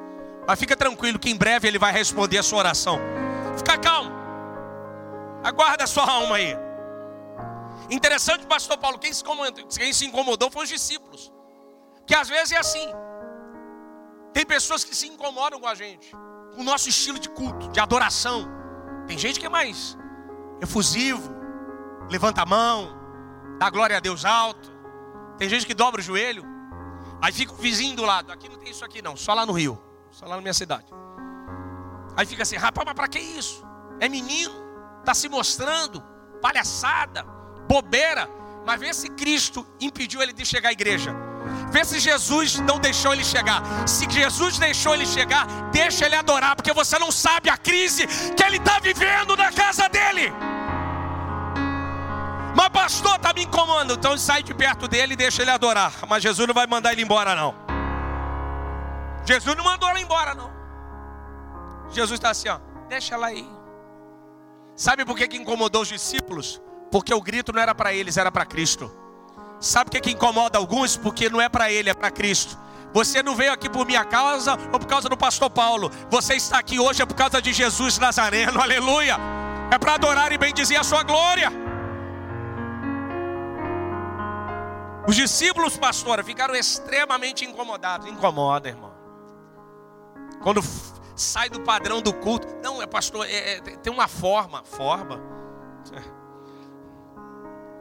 Mas 0.50 0.58
fica 0.58 0.76
tranquilo 0.76 1.16
que 1.16 1.30
em 1.30 1.36
breve 1.36 1.68
ele 1.68 1.78
vai 1.78 1.92
responder 1.92 2.36
a 2.36 2.42
sua 2.42 2.58
oração. 2.58 2.98
Fica 3.56 3.78
calmo. 3.78 4.10
Aguarda 5.44 5.84
a 5.84 5.86
sua 5.86 6.04
alma 6.04 6.34
aí. 6.34 6.56
Interessante, 7.88 8.44
pastor 8.48 8.76
Paulo, 8.76 8.98
quem 8.98 9.12
se, 9.12 9.22
incomodou, 9.22 9.68
quem 9.68 9.92
se 9.92 10.04
incomodou 10.06 10.50
foram 10.50 10.64
os 10.64 10.68
discípulos. 10.68 11.32
Que 12.04 12.16
às 12.16 12.28
vezes 12.28 12.50
é 12.50 12.56
assim. 12.56 12.84
Tem 14.32 14.44
pessoas 14.44 14.82
que 14.82 14.92
se 14.92 15.06
incomodam 15.06 15.60
com 15.60 15.68
a 15.68 15.74
gente, 15.76 16.10
com 16.52 16.62
o 16.62 16.64
nosso 16.64 16.88
estilo 16.88 17.20
de 17.20 17.28
culto, 17.28 17.68
de 17.68 17.78
adoração. 17.78 18.48
Tem 19.06 19.16
gente 19.16 19.38
que 19.38 19.46
é 19.46 19.48
mais 19.48 19.96
efusivo, 20.60 21.30
levanta 22.10 22.42
a 22.42 22.46
mão, 22.46 22.92
dá 23.56 23.70
glória 23.70 23.98
a 23.98 24.00
Deus 24.00 24.24
alto. 24.24 24.68
Tem 25.38 25.48
gente 25.48 25.64
que 25.64 25.74
dobra 25.74 26.00
o 26.00 26.04
joelho, 26.04 26.44
aí 27.22 27.32
fica 27.32 27.52
o 27.52 27.56
vizinho 27.56 27.94
do 27.94 28.04
lado. 28.04 28.32
Aqui 28.32 28.48
não 28.48 28.58
tem 28.58 28.72
isso 28.72 28.84
aqui 28.84 29.00
não, 29.00 29.16
só 29.16 29.32
lá 29.32 29.46
no 29.46 29.52
Rio, 29.52 29.80
só 30.10 30.26
lá 30.26 30.36
na 30.36 30.42
minha 30.42 30.54
cidade. 30.54 30.86
Aí 32.16 32.26
fica 32.26 32.42
assim, 32.42 32.56
rapaz, 32.56 32.84
mas 32.84 32.94
para 32.94 33.08
que 33.08 33.18
isso? 33.18 33.64
É 33.98 34.08
menino, 34.08 34.52
está 35.00 35.14
se 35.14 35.28
mostrando, 35.28 36.02
palhaçada, 36.40 37.24
bobeira. 37.68 38.28
mas 38.66 38.80
vê 38.80 38.92
se 38.92 39.08
Cristo 39.10 39.66
impediu 39.80 40.20
ele 40.22 40.32
de 40.32 40.44
chegar 40.44 40.70
à 40.70 40.72
igreja. 40.72 41.14
Vê 41.70 41.84
se 41.84 41.98
Jesus 41.98 42.58
não 42.60 42.78
deixou 42.78 43.12
ele 43.12 43.24
chegar. 43.24 43.62
Se 43.88 44.08
Jesus 44.10 44.58
deixou 44.58 44.94
ele 44.94 45.06
chegar, 45.06 45.46
deixa 45.70 46.06
ele 46.06 46.16
adorar, 46.16 46.56
porque 46.56 46.72
você 46.72 46.98
não 46.98 47.10
sabe 47.10 47.48
a 47.48 47.56
crise 47.56 48.06
que 48.06 48.42
ele 48.42 48.56
está 48.56 48.78
vivendo 48.80 49.36
na 49.36 49.52
casa 49.52 49.88
dele. 49.88 50.32
Mas 52.54 52.68
pastor 52.68 53.16
está 53.16 53.32
me 53.32 53.44
incomodando, 53.44 53.94
então 53.94 54.18
sai 54.18 54.42
de 54.42 54.52
perto 54.52 54.88
dele 54.88 55.14
e 55.14 55.16
deixa 55.16 55.42
ele 55.42 55.50
adorar. 55.50 55.92
Mas 56.08 56.22
Jesus 56.22 56.46
não 56.46 56.54
vai 56.54 56.66
mandar 56.66 56.92
ele 56.92 57.02
embora, 57.02 57.34
não. 57.34 57.69
Jesus 59.24 59.56
não 59.56 59.64
mandou 59.64 59.88
ela 59.88 60.00
embora, 60.00 60.34
não. 60.34 60.50
Jesus 61.90 62.18
está 62.18 62.30
assim, 62.30 62.48
ó, 62.48 62.58
deixa 62.88 63.14
ela 63.14 63.26
aí. 63.26 63.48
Sabe 64.76 65.04
por 65.04 65.16
que, 65.16 65.28
que 65.28 65.36
incomodou 65.36 65.82
os 65.82 65.88
discípulos? 65.88 66.60
Porque 66.90 67.12
o 67.12 67.20
grito 67.20 67.52
não 67.52 67.60
era 67.60 67.74
para 67.74 67.92
eles, 67.92 68.16
era 68.16 68.32
para 68.32 68.46
Cristo. 68.46 68.90
Sabe 69.60 69.88
o 69.88 69.90
que, 69.90 70.00
que 70.00 70.10
incomoda 70.10 70.58
alguns? 70.58 70.96
Porque 70.96 71.28
não 71.28 71.40
é 71.40 71.48
para 71.48 71.70
ele, 71.70 71.90
é 71.90 71.94
para 71.94 72.10
Cristo. 72.10 72.58
Você 72.92 73.22
não 73.22 73.36
veio 73.36 73.52
aqui 73.52 73.68
por 73.68 73.86
minha 73.86 74.04
causa 74.04 74.56
ou 74.72 74.80
por 74.80 74.86
causa 74.86 75.08
do 75.08 75.16
pastor 75.16 75.50
Paulo. 75.50 75.90
Você 76.10 76.34
está 76.34 76.58
aqui 76.58 76.80
hoje 76.80 77.02
é 77.02 77.06
por 77.06 77.14
causa 77.14 77.40
de 77.40 77.52
Jesus 77.52 77.98
Nazareno, 77.98 78.58
aleluia. 78.62 79.16
É 79.70 79.78
para 79.78 79.94
adorar 79.94 80.32
e 80.32 80.38
bendizer 80.38 80.80
a 80.80 80.82
sua 80.82 81.02
glória. 81.02 81.52
Os 85.06 85.14
discípulos, 85.14 85.76
pastora, 85.76 86.24
ficaram 86.24 86.54
extremamente 86.54 87.44
incomodados. 87.44 88.08
Incomoda, 88.08 88.68
irmão. 88.68 88.89
Quando 90.42 90.62
sai 91.20 91.50
do 91.50 91.60
padrão 91.60 92.00
do 92.00 92.14
culto. 92.14 92.48
Não, 92.62 92.80
é 92.80 92.86
pastor, 92.86 93.26
é, 93.26 93.58
é, 93.58 93.60
tem 93.60 93.92
uma 93.92 94.08
forma. 94.08 94.64
Forma. 94.64 95.20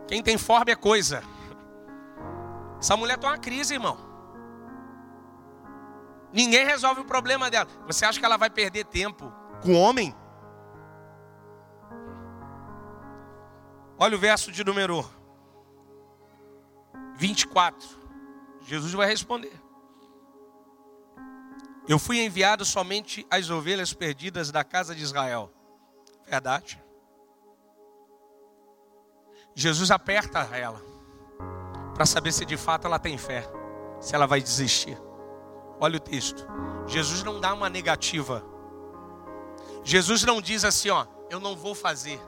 Quem 0.07 0.21
tem 0.21 0.37
forma 0.37 0.71
é 0.71 0.75
coisa. 0.75 1.23
Essa 2.79 2.97
mulher 2.97 3.15
está 3.15 3.29
uma 3.29 3.37
crise, 3.37 3.73
irmão. 3.73 3.97
Ninguém 6.31 6.65
resolve 6.65 7.01
o 7.01 7.05
problema 7.05 7.49
dela. 7.49 7.67
Você 7.87 8.05
acha 8.05 8.19
que 8.19 8.25
ela 8.25 8.37
vai 8.37 8.49
perder 8.49 8.85
tempo 8.85 9.31
com 9.61 9.73
homem? 9.73 10.15
Olha 13.97 14.15
o 14.15 14.19
verso 14.19 14.51
de 14.51 14.63
número 14.63 15.03
24. 17.15 17.99
Jesus 18.61 18.93
vai 18.93 19.07
responder. 19.07 19.68
Eu 21.89 21.97
fui 21.97 22.23
enviado 22.23 22.63
somente 22.63 23.25
às 23.31 23.49
ovelhas 23.49 23.91
perdidas 23.93 24.51
da 24.51 24.63
casa 24.63 24.93
de 24.93 25.01
Israel. 25.01 25.51
Verdade. 26.27 26.79
Jesus 29.55 29.89
aperta 29.89 30.41
ela 30.55 30.79
para 31.95 32.05
saber 32.05 32.31
se 32.31 32.45
de 32.45 32.55
fato 32.55 32.85
ela 32.85 32.99
tem 32.99 33.17
fé, 33.17 33.43
se 33.99 34.13
ela 34.13 34.27
vai 34.27 34.39
desistir. 34.39 34.95
Olha 35.79 35.97
o 35.97 35.99
texto. 35.99 36.45
Jesus 36.85 37.23
não 37.23 37.41
dá 37.41 37.55
uma 37.55 37.71
negativa. 37.71 38.45
Jesus 39.83 40.23
não 40.23 40.39
diz 40.39 40.63
assim, 40.63 40.91
ó, 40.91 41.07
eu 41.27 41.39
não 41.39 41.55
vou 41.55 41.73
fazer. 41.73 42.21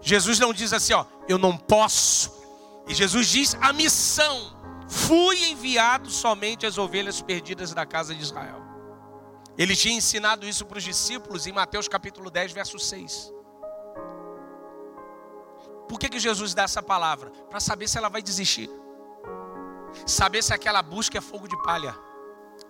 Jesus 0.00 0.38
não 0.38 0.52
diz 0.52 0.72
assim, 0.72 0.92
ó, 0.92 1.04
eu 1.26 1.38
não 1.38 1.56
posso. 1.56 2.32
E 2.86 2.94
Jesus 2.94 3.26
diz 3.26 3.56
a 3.60 3.72
missão. 3.72 4.53
Fui 4.88 5.44
enviado 5.50 6.10
somente 6.10 6.66
às 6.66 6.78
ovelhas 6.78 7.20
perdidas 7.20 7.72
da 7.72 7.86
casa 7.86 8.14
de 8.14 8.22
Israel. 8.22 8.62
Ele 9.56 9.76
tinha 9.76 9.96
ensinado 9.96 10.46
isso 10.46 10.66
para 10.66 10.78
os 10.78 10.84
discípulos 10.84 11.46
em 11.46 11.52
Mateus 11.52 11.88
capítulo 11.88 12.30
10, 12.30 12.52
verso 12.52 12.78
6. 12.78 13.32
Por 15.88 15.98
que, 15.98 16.08
que 16.08 16.18
Jesus 16.18 16.54
dá 16.54 16.64
essa 16.64 16.82
palavra? 16.82 17.30
Para 17.48 17.60
saber 17.60 17.88
se 17.88 17.96
ela 17.96 18.08
vai 18.08 18.22
desistir. 18.22 18.68
Saber 20.06 20.42
se 20.42 20.52
aquela 20.52 20.82
busca 20.82 21.18
é 21.18 21.20
fogo 21.20 21.46
de 21.46 21.56
palha. 21.62 21.94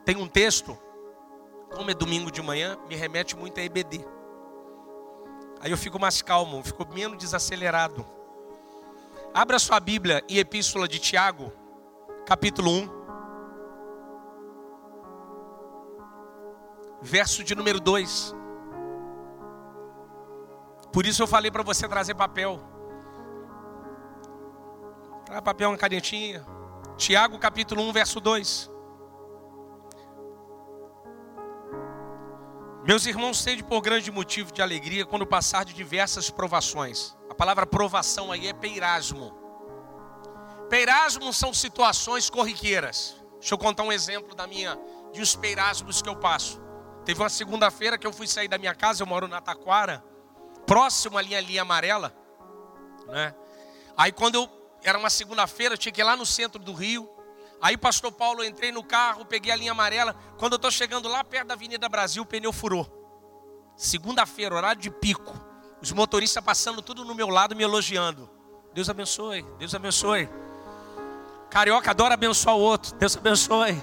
Tem 0.04 0.16
um 0.16 0.28
texto, 0.28 0.76
como 1.74 1.90
é 1.90 1.94
domingo 1.94 2.30
de 2.30 2.42
manhã, 2.42 2.76
me 2.88 2.94
remete 2.94 3.34
muito 3.34 3.58
a 3.58 3.62
EBD. 3.62 4.04
Aí 5.60 5.70
eu 5.70 5.78
fico 5.78 5.98
mais 5.98 6.20
calmo, 6.20 6.62
fico 6.62 6.86
menos 6.92 7.16
desacelerado. 7.16 8.04
Abra 9.32 9.58
sua 9.58 9.80
Bíblia 9.80 10.22
em 10.28 10.36
Epístola 10.36 10.86
de 10.86 10.98
Tiago, 10.98 11.50
capítulo 12.24 12.70
1. 12.70 13.04
Verso 17.02 17.44
de 17.44 17.54
número 17.54 17.78
2. 17.80 18.34
Por 20.90 21.04
isso 21.06 21.22
eu 21.22 21.26
falei 21.26 21.50
para 21.50 21.62
você 21.62 21.86
trazer 21.86 22.14
papel. 22.14 22.60
Traz 25.26 25.40
papel, 25.42 25.70
uma 25.70 25.76
canetinha. 25.76 26.44
Tiago 26.96 27.38
capítulo 27.38 27.82
1, 27.82 27.92
verso 27.92 28.20
2. 28.20 28.70
Meus 32.86 33.06
irmãos, 33.06 33.38
sede 33.38 33.62
por 33.62 33.80
grande 33.80 34.10
motivo 34.10 34.52
de 34.52 34.62
alegria 34.62 35.04
quando 35.04 35.26
passar 35.26 35.64
de 35.64 35.74
diversas 35.74 36.30
provações. 36.30 37.16
A 37.28 37.34
palavra 37.34 37.66
provação 37.66 38.30
aí 38.30 38.46
é 38.46 38.52
peirasmo. 38.52 39.43
Peirasmo 40.74 41.32
são 41.32 41.54
situações 41.54 42.28
corriqueiras. 42.28 43.14
Deixa 43.38 43.54
eu 43.54 43.58
contar 43.58 43.84
um 43.84 43.92
exemplo 43.92 44.34
da 44.34 44.44
minha, 44.44 44.76
de 45.12 45.22
os 45.22 45.36
peirasmos 45.36 46.02
que 46.02 46.08
eu 46.08 46.16
passo. 46.16 46.60
Teve 47.04 47.22
uma 47.22 47.28
segunda-feira 47.28 47.96
que 47.96 48.04
eu 48.04 48.12
fui 48.12 48.26
sair 48.26 48.48
da 48.48 48.58
minha 48.58 48.74
casa, 48.74 49.00
eu 49.00 49.06
moro 49.06 49.28
na 49.28 49.40
Taquara, 49.40 50.04
próximo 50.66 51.16
à 51.16 51.22
linha 51.22 51.62
amarela, 51.62 52.12
né? 53.06 53.32
Aí 53.96 54.10
quando 54.10 54.34
eu 54.34 54.50
era 54.82 54.98
uma 54.98 55.10
segunda-feira, 55.10 55.74
eu 55.74 55.78
tinha 55.78 55.92
que 55.92 56.00
ir 56.00 56.04
lá 56.04 56.16
no 56.16 56.26
centro 56.26 56.60
do 56.60 56.72
Rio. 56.72 57.08
Aí, 57.62 57.76
pastor 57.76 58.10
Paulo, 58.10 58.42
eu 58.42 58.48
entrei 58.48 58.72
no 58.72 58.82
carro, 58.82 59.24
peguei 59.24 59.52
a 59.52 59.56
linha 59.56 59.70
amarela. 59.70 60.12
Quando 60.38 60.54
eu 60.54 60.56
estou 60.56 60.72
chegando 60.72 61.08
lá 61.08 61.22
perto 61.22 61.46
da 61.46 61.54
Avenida 61.54 61.88
Brasil, 61.88 62.24
o 62.24 62.26
pneu 62.26 62.52
furou. 62.52 62.84
Segunda-feira, 63.76 64.56
horário 64.56 64.82
de 64.82 64.90
pico. 64.90 65.38
Os 65.80 65.92
motoristas 65.92 66.42
passando 66.42 66.82
tudo 66.82 67.04
no 67.04 67.14
meu 67.14 67.28
lado, 67.28 67.54
me 67.54 67.62
elogiando. 67.62 68.28
Deus 68.72 68.90
abençoe, 68.90 69.46
Deus 69.56 69.72
abençoe. 69.72 70.28
Carioca 71.54 71.92
adora 71.92 72.14
abençoar 72.14 72.56
o 72.56 72.58
outro. 72.58 72.92
Deus 72.96 73.16
abençoe, 73.16 73.80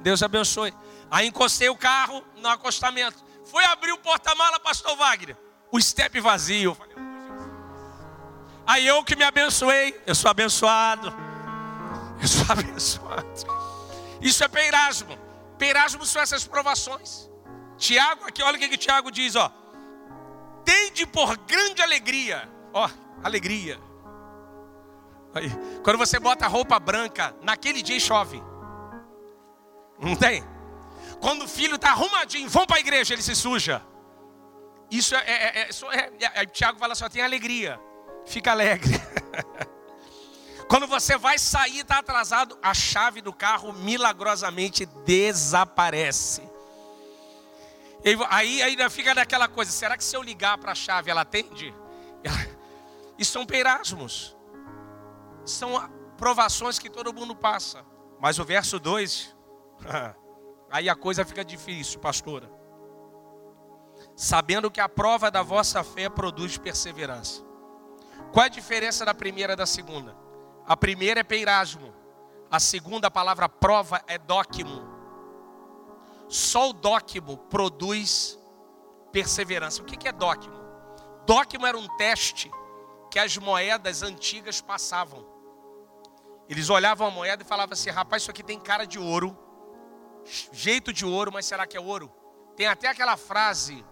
Deus 0.00 0.24
abençoe. 0.24 0.74
Aí 1.08 1.28
encostei 1.28 1.68
o 1.68 1.76
carro 1.76 2.20
no 2.38 2.48
acostamento. 2.48 3.24
Fui 3.44 3.64
abrir 3.64 3.92
o 3.92 3.98
porta-mala, 3.98 4.58
pastor 4.58 4.96
Wagner. 4.96 5.36
O 5.70 5.80
step 5.80 6.18
vazio. 6.18 6.76
Aí 8.66 8.84
eu 8.84 9.04
que 9.04 9.14
me 9.14 9.22
abençoei, 9.22 9.96
eu 10.04 10.16
sou 10.16 10.28
abençoado. 10.28 11.14
Eu 12.20 12.26
sou 12.26 12.44
abençoado. 12.50 13.24
Isso 14.20 14.42
é 14.42 14.48
peirasmo. 14.48 15.16
Peirasmo 15.56 16.04
são 16.04 16.20
essas 16.20 16.44
provações. 16.44 17.30
Tiago, 17.78 18.24
aqui 18.26 18.42
olha 18.42 18.56
o 18.56 18.58
que, 18.58 18.68
que 18.68 18.76
Tiago 18.76 19.12
diz, 19.12 19.36
ó. 19.36 19.48
Tende 20.64 21.06
por 21.06 21.36
grande 21.36 21.80
alegria. 21.80 22.48
Ó, 22.72 22.90
alegria. 23.22 23.78
Aí, 25.36 25.50
quando 25.82 25.98
você 25.98 26.18
bota 26.18 26.46
roupa 26.46 26.78
branca, 26.78 27.34
naquele 27.42 27.82
dia 27.82 27.98
chove. 28.00 28.42
Não 29.98 30.16
tem? 30.16 30.44
Quando 31.20 31.44
o 31.44 31.48
filho 31.48 31.76
está 31.76 31.90
arrumadinho, 31.90 32.48
vão 32.48 32.66
para 32.66 32.76
a 32.76 32.80
igreja, 32.80 33.14
ele 33.14 33.22
se 33.22 33.34
suja. 33.34 33.82
Isso 34.90 35.14
é, 35.14 35.18
é, 35.18 35.58
é, 35.58 35.68
é, 35.92 36.42
é 36.42 36.46
Tiago 36.46 36.78
fala 36.78 36.94
só 36.94 37.08
tem 37.08 37.22
alegria 37.22 37.80
fica 38.26 38.50
alegre. 38.50 39.00
Quando 40.68 40.86
você 40.86 41.16
vai 41.16 41.38
sair 41.38 41.76
e 41.76 41.80
está 41.80 41.98
atrasado, 41.98 42.58
a 42.60 42.74
chave 42.74 43.22
do 43.22 43.32
carro 43.32 43.72
milagrosamente 43.72 44.84
desaparece. 44.84 46.42
Aí 48.28 48.62
ainda 48.62 48.90
fica 48.90 49.14
daquela 49.14 49.48
coisa: 49.48 49.70
será 49.70 49.96
que 49.96 50.04
se 50.04 50.16
eu 50.16 50.22
ligar 50.22 50.58
para 50.58 50.72
a 50.72 50.74
chave 50.74 51.10
ela 51.10 51.20
atende? 51.22 51.72
Isso 53.16 53.32
são 53.32 53.46
peirasmos, 53.46 54.35
são 55.46 55.88
provações 56.16 56.78
que 56.78 56.90
todo 56.90 57.12
mundo 57.12 57.34
passa. 57.34 57.84
Mas 58.20 58.38
o 58.38 58.44
verso 58.44 58.78
2, 58.78 59.34
aí 60.70 60.88
a 60.88 60.94
coisa 60.96 61.24
fica 61.24 61.44
difícil, 61.44 62.00
pastora. 62.00 62.50
Sabendo 64.14 64.70
que 64.70 64.80
a 64.80 64.88
prova 64.88 65.30
da 65.30 65.42
vossa 65.42 65.82
fé 65.84 66.08
produz 66.08 66.58
perseverança. 66.58 67.42
Qual 68.32 68.44
é 68.44 68.46
a 68.46 68.50
diferença 68.50 69.04
da 69.04 69.14
primeira 69.14 69.52
e 69.52 69.56
da 69.56 69.66
segunda? 69.66 70.16
A 70.66 70.76
primeira 70.76 71.20
é 71.20 71.24
peirasmo. 71.24 71.94
A 72.50 72.60
segunda 72.60 73.08
a 73.08 73.10
palavra 73.10 73.48
prova 73.48 74.02
é 74.06 74.18
dóquimo. 74.18 74.82
Só 76.28 76.70
o 76.70 76.72
dóquimo 76.72 77.36
produz 77.36 78.38
perseverança. 79.12 79.82
O 79.82 79.84
que 79.84 80.08
é 80.08 80.12
dóquimo? 80.12 80.56
Dóquimo 81.26 81.66
era 81.66 81.76
um 81.76 81.88
teste 81.96 82.50
que 83.10 83.18
as 83.18 83.36
moedas 83.36 84.02
antigas 84.02 84.60
passavam. 84.60 85.35
Eles 86.48 86.70
olhavam 86.70 87.06
a 87.06 87.10
moeda 87.10 87.42
e 87.42 87.46
falavam 87.46 87.72
assim: 87.72 87.90
rapaz, 87.90 88.22
isso 88.22 88.30
aqui 88.30 88.42
tem 88.42 88.58
cara 88.58 88.86
de 88.86 88.98
ouro, 88.98 89.36
jeito 90.52 90.92
de 90.92 91.04
ouro, 91.04 91.32
mas 91.32 91.46
será 91.46 91.66
que 91.66 91.76
é 91.76 91.80
ouro? 91.80 92.12
Tem 92.56 92.66
até 92.66 92.88
aquela 92.88 93.16
frase 93.16 93.84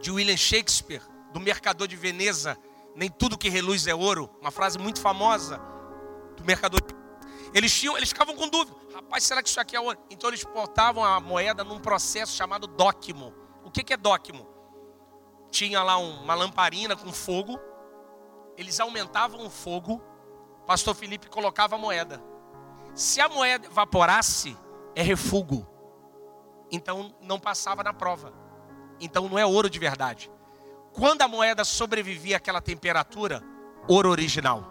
de 0.00 0.10
William 0.10 0.36
Shakespeare, 0.36 1.02
do 1.32 1.40
Mercador 1.40 1.86
de 1.86 1.96
Veneza, 1.96 2.58
Nem 2.96 3.10
tudo 3.10 3.36
que 3.36 3.50
reluz 3.50 3.86
é 3.86 3.94
ouro. 3.94 4.30
Uma 4.40 4.50
frase 4.50 4.78
muito 4.78 5.02
famosa 5.02 5.60
do 6.34 6.42
mercador. 6.44 6.80
Eles 7.52 7.78
tinham, 7.78 7.94
eles 7.94 8.08
ficavam 8.08 8.34
com 8.34 8.48
dúvida. 8.48 8.74
Rapaz, 8.94 9.22
será 9.24 9.42
que 9.42 9.50
isso 9.50 9.60
aqui 9.60 9.76
é 9.76 9.80
ouro? 9.80 9.98
Então 10.08 10.30
eles 10.30 10.42
botavam 10.44 11.04
a 11.04 11.20
moeda 11.20 11.62
num 11.62 11.78
processo 11.78 12.34
chamado 12.34 12.66
dóquimo. 12.66 13.34
O 13.62 13.70
que, 13.70 13.84
que 13.84 13.92
é 13.92 13.98
dóquimo? 13.98 14.48
Tinha 15.50 15.82
lá 15.82 15.98
uma 15.98 16.34
lamparina 16.34 16.96
com 16.96 17.12
fogo. 17.12 17.60
Eles 18.56 18.80
aumentavam 18.80 19.44
o 19.44 19.50
fogo. 19.50 20.02
Pastor 20.66 20.94
Felipe 20.94 21.28
colocava 21.28 21.76
a 21.76 21.78
moeda. 21.78 22.22
Se 22.94 23.20
a 23.20 23.28
moeda 23.28 23.66
evaporasse, 23.66 24.56
é 24.94 25.02
refúgio. 25.02 25.66
Então 26.70 27.14
não 27.20 27.38
passava 27.38 27.84
na 27.84 27.92
prova. 27.92 28.32
Então 28.98 29.28
não 29.28 29.38
é 29.38 29.46
ouro 29.46 29.70
de 29.70 29.78
verdade. 29.78 30.30
Quando 30.92 31.22
a 31.22 31.28
moeda 31.28 31.64
sobrevivia 31.64 32.38
àquela 32.38 32.60
temperatura, 32.60 33.42
ouro 33.86 34.10
original. 34.10 34.64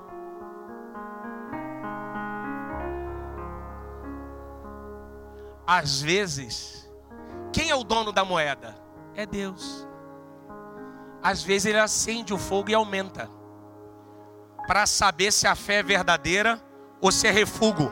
Às 5.68 6.02
vezes, 6.02 6.92
quem 7.54 7.70
é 7.70 7.76
o 7.76 7.84
dono 7.84 8.12
da 8.12 8.26
moeda? 8.26 8.76
É 9.16 9.26
Deus. 9.26 9.88
Às 11.24 11.42
vezes 11.42 11.68
ele 11.68 11.80
acende 11.80 12.34
o 12.34 12.38
fogo 12.38 12.70
e 12.70 12.74
aumenta. 12.74 13.30
Para 14.68 14.86
saber 14.86 15.32
se 15.32 15.48
a 15.48 15.56
fé 15.56 15.76
é 15.76 15.84
verdadeira 15.84 16.62
ou 17.02 17.12
se 17.12 17.28
é 17.28 17.32
refúgio. 17.32 17.92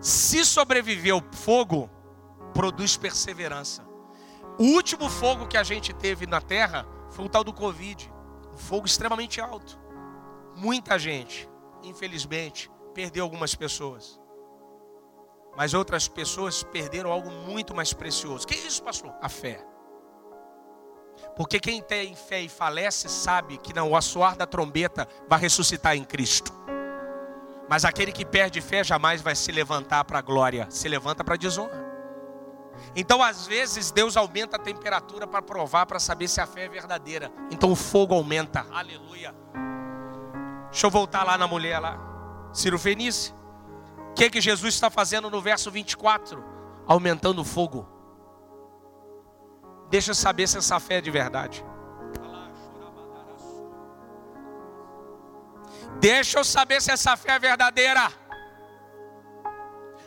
Se 0.00 0.44
sobreviver 0.44 1.12
ao 1.12 1.22
fogo, 1.32 1.90
produz 2.54 2.96
perseverança. 2.96 3.86
O 4.58 4.64
último 4.74 5.08
fogo 5.08 5.46
que 5.46 5.56
a 5.56 5.62
gente 5.62 5.92
teve 5.92 6.26
na 6.26 6.40
terra 6.40 6.86
foi 7.10 7.24
o 7.24 7.28
tal 7.28 7.44
do 7.44 7.52
Covid. 7.52 8.12
Um 8.52 8.56
fogo 8.56 8.86
extremamente 8.86 9.40
alto. 9.40 9.78
Muita 10.56 10.98
gente, 10.98 11.48
infelizmente, 11.82 12.70
perdeu 12.94 13.24
algumas 13.24 13.54
pessoas. 13.54 14.20
Mas 15.56 15.74
outras 15.74 16.08
pessoas 16.08 16.62
perderam 16.62 17.10
algo 17.10 17.30
muito 17.30 17.74
mais 17.74 17.92
precioso. 17.92 18.46
Que 18.46 18.54
é 18.54 18.58
isso, 18.58 18.82
pastor? 18.82 19.14
A 19.20 19.28
fé. 19.28 19.64
Porque 21.38 21.60
quem 21.60 21.80
tem 21.80 22.16
fé 22.16 22.40
e 22.40 22.48
falece 22.48 23.08
sabe 23.08 23.58
que 23.58 23.72
não, 23.72 23.92
o 23.92 23.96
assoar 23.96 24.36
da 24.36 24.44
trombeta 24.44 25.06
vai 25.28 25.38
ressuscitar 25.38 25.96
em 25.96 26.02
Cristo. 26.02 26.52
Mas 27.68 27.84
aquele 27.84 28.10
que 28.10 28.24
perde 28.24 28.60
fé 28.60 28.82
jamais 28.82 29.22
vai 29.22 29.36
se 29.36 29.52
levantar 29.52 30.02
para 30.04 30.18
a 30.18 30.22
glória, 30.22 30.66
se 30.68 30.88
levanta 30.88 31.22
para 31.22 31.34
a 31.34 31.38
desonra. 31.38 31.86
Então, 32.96 33.22
às 33.22 33.46
vezes, 33.46 33.92
Deus 33.92 34.16
aumenta 34.16 34.56
a 34.56 34.58
temperatura 34.58 35.28
para 35.28 35.40
provar, 35.40 35.86
para 35.86 36.00
saber 36.00 36.26
se 36.26 36.40
a 36.40 36.46
fé 36.46 36.64
é 36.64 36.68
verdadeira. 36.68 37.30
Então, 37.52 37.70
o 37.70 37.76
fogo 37.76 38.16
aumenta. 38.16 38.66
Aleluia. 38.72 39.32
Deixa 40.72 40.88
eu 40.88 40.90
voltar 40.90 41.22
lá 41.22 41.38
na 41.38 41.46
mulher 41.46 41.78
lá. 41.78 42.00
Ciro 42.52 42.80
Fenice. 42.80 43.32
O 44.10 44.14
que, 44.14 44.28
que 44.28 44.40
Jesus 44.40 44.74
está 44.74 44.90
fazendo 44.90 45.30
no 45.30 45.40
verso 45.40 45.70
24? 45.70 46.42
Aumentando 46.84 47.42
o 47.42 47.44
fogo. 47.44 47.97
Deixa 49.90 50.10
eu 50.10 50.14
saber 50.14 50.46
se 50.46 50.58
essa 50.58 50.78
fé 50.78 50.96
é 50.96 51.00
de 51.00 51.10
verdade. 51.10 51.64
Deixa 56.00 56.38
eu 56.38 56.44
saber 56.44 56.80
se 56.80 56.90
essa 56.90 57.16
fé 57.16 57.32
é 57.32 57.38
verdadeira. 57.38 58.12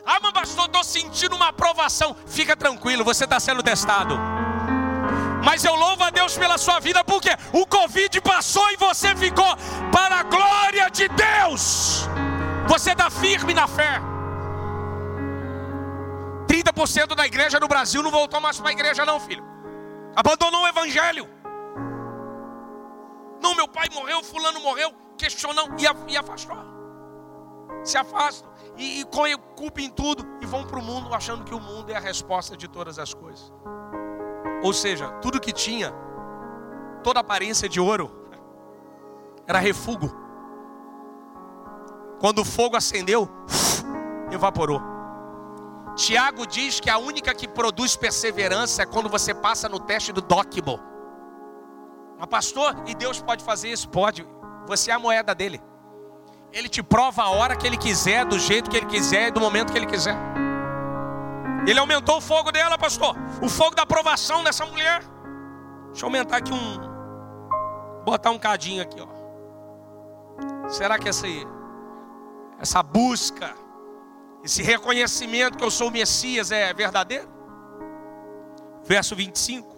Ah, 0.04 0.18
mas 0.20 0.32
pastor, 0.32 0.66
estou 0.66 0.84
sentindo 0.84 1.36
uma 1.36 1.48
aprovação. 1.48 2.16
Fica 2.26 2.56
tranquilo, 2.56 3.04
você 3.04 3.24
está 3.24 3.38
sendo 3.38 3.62
testado. 3.62 4.18
Mas 5.44 5.64
eu 5.64 5.74
louvo 5.74 6.04
a 6.04 6.10
Deus 6.10 6.38
pela 6.38 6.56
sua 6.56 6.78
vida, 6.78 7.04
porque 7.04 7.30
o 7.52 7.66
Covid 7.66 8.20
passou 8.20 8.70
e 8.70 8.76
você 8.76 9.14
ficou 9.16 9.56
para 9.90 10.20
a 10.20 10.22
glória 10.22 10.88
de 10.90 11.08
Deus. 11.08 12.08
Você 12.68 12.92
está 12.92 13.10
firme 13.10 13.52
na 13.52 13.66
fé. 13.66 14.00
30% 16.46 17.14
da 17.14 17.26
igreja 17.26 17.58
no 17.58 17.66
Brasil 17.66 18.02
não 18.02 18.10
voltou 18.10 18.40
mais 18.40 18.58
para 18.58 18.70
a 18.70 18.72
igreja, 18.72 19.04
não, 19.04 19.18
filho. 19.18 19.51
Abandonou 20.14 20.62
o 20.62 20.68
evangelho. 20.68 21.28
Não, 23.40 23.54
meu 23.54 23.66
pai 23.66 23.88
morreu, 23.92 24.22
fulano 24.22 24.60
morreu 24.60 24.94
questionam 25.22 25.68
e, 25.78 26.16
afastam. 26.16 26.56
Se 27.84 27.96
afastam 27.96 28.50
e, 28.76 29.00
e 29.00 29.04
culpa 29.56 29.80
em 29.80 29.88
tudo 29.88 30.26
e 30.40 30.46
vão 30.46 30.64
para 30.64 30.78
o 30.78 30.82
mundo 30.82 31.14
achando 31.14 31.44
que 31.44 31.54
o 31.54 31.60
mundo 31.60 31.90
é 31.90 31.96
a 31.96 32.00
resposta 32.00 32.56
de 32.56 32.66
todas 32.66 32.98
as 32.98 33.14
coisas. 33.14 33.52
Ou 34.64 34.72
seja, 34.72 35.08
tudo 35.20 35.40
que 35.40 35.52
tinha, 35.52 35.92
toda 37.04 37.20
aparência 37.20 37.68
de 37.68 37.80
ouro, 37.80 38.10
era 39.46 39.58
refúgio. 39.58 40.10
Quando 42.20 42.40
o 42.40 42.44
fogo 42.44 42.76
acendeu, 42.76 43.28
evaporou. 44.30 44.91
Tiago 45.96 46.46
diz 46.46 46.80
que 46.80 46.88
a 46.88 46.98
única 46.98 47.34
que 47.34 47.46
produz 47.46 47.96
perseverança 47.96 48.82
é 48.82 48.86
quando 48.86 49.08
você 49.08 49.34
passa 49.34 49.68
no 49.68 49.78
teste 49.78 50.12
do 50.12 50.22
Dóquimo. 50.22 50.80
Mas 52.18 52.28
pastor, 52.28 52.74
e 52.86 52.94
Deus 52.94 53.20
pode 53.20 53.44
fazer 53.44 53.68
isso? 53.68 53.88
Pode. 53.88 54.26
Você 54.66 54.90
é 54.90 54.94
a 54.94 54.98
moeda 54.98 55.34
dele. 55.34 55.60
Ele 56.52 56.68
te 56.68 56.82
prova 56.82 57.22
a 57.22 57.30
hora 57.30 57.56
que 57.56 57.66
ele 57.66 57.76
quiser, 57.76 58.24
do 58.24 58.38
jeito 58.38 58.70
que 58.70 58.76
ele 58.76 58.86
quiser 58.86 59.28
e 59.28 59.30
do 59.30 59.40
momento 59.40 59.72
que 59.72 59.78
ele 59.78 59.86
quiser. 59.86 60.16
Ele 61.66 61.78
aumentou 61.78 62.18
o 62.18 62.20
fogo 62.20 62.50
dela, 62.50 62.76
pastor. 62.76 63.16
O 63.40 63.48
fogo 63.48 63.74
da 63.74 63.82
aprovação 63.82 64.42
dessa 64.42 64.66
mulher. 64.66 65.02
Deixa 65.88 66.04
eu 66.04 66.06
aumentar 66.06 66.38
aqui 66.38 66.52
um. 66.52 68.02
Botar 68.04 68.30
um 68.30 68.38
cadinho 68.38 68.82
aqui, 68.82 69.00
ó. 69.00 70.68
Será 70.68 70.98
que 70.98 71.08
essa 71.08 71.26
aí, 71.26 71.46
essa 72.58 72.82
busca, 72.82 73.54
esse 74.44 74.62
reconhecimento 74.62 75.56
que 75.56 75.64
eu 75.64 75.70
sou 75.70 75.88
o 75.88 75.90
Messias 75.90 76.50
é 76.50 76.72
verdadeiro? 76.74 77.28
Verso 78.84 79.14
25. 79.14 79.68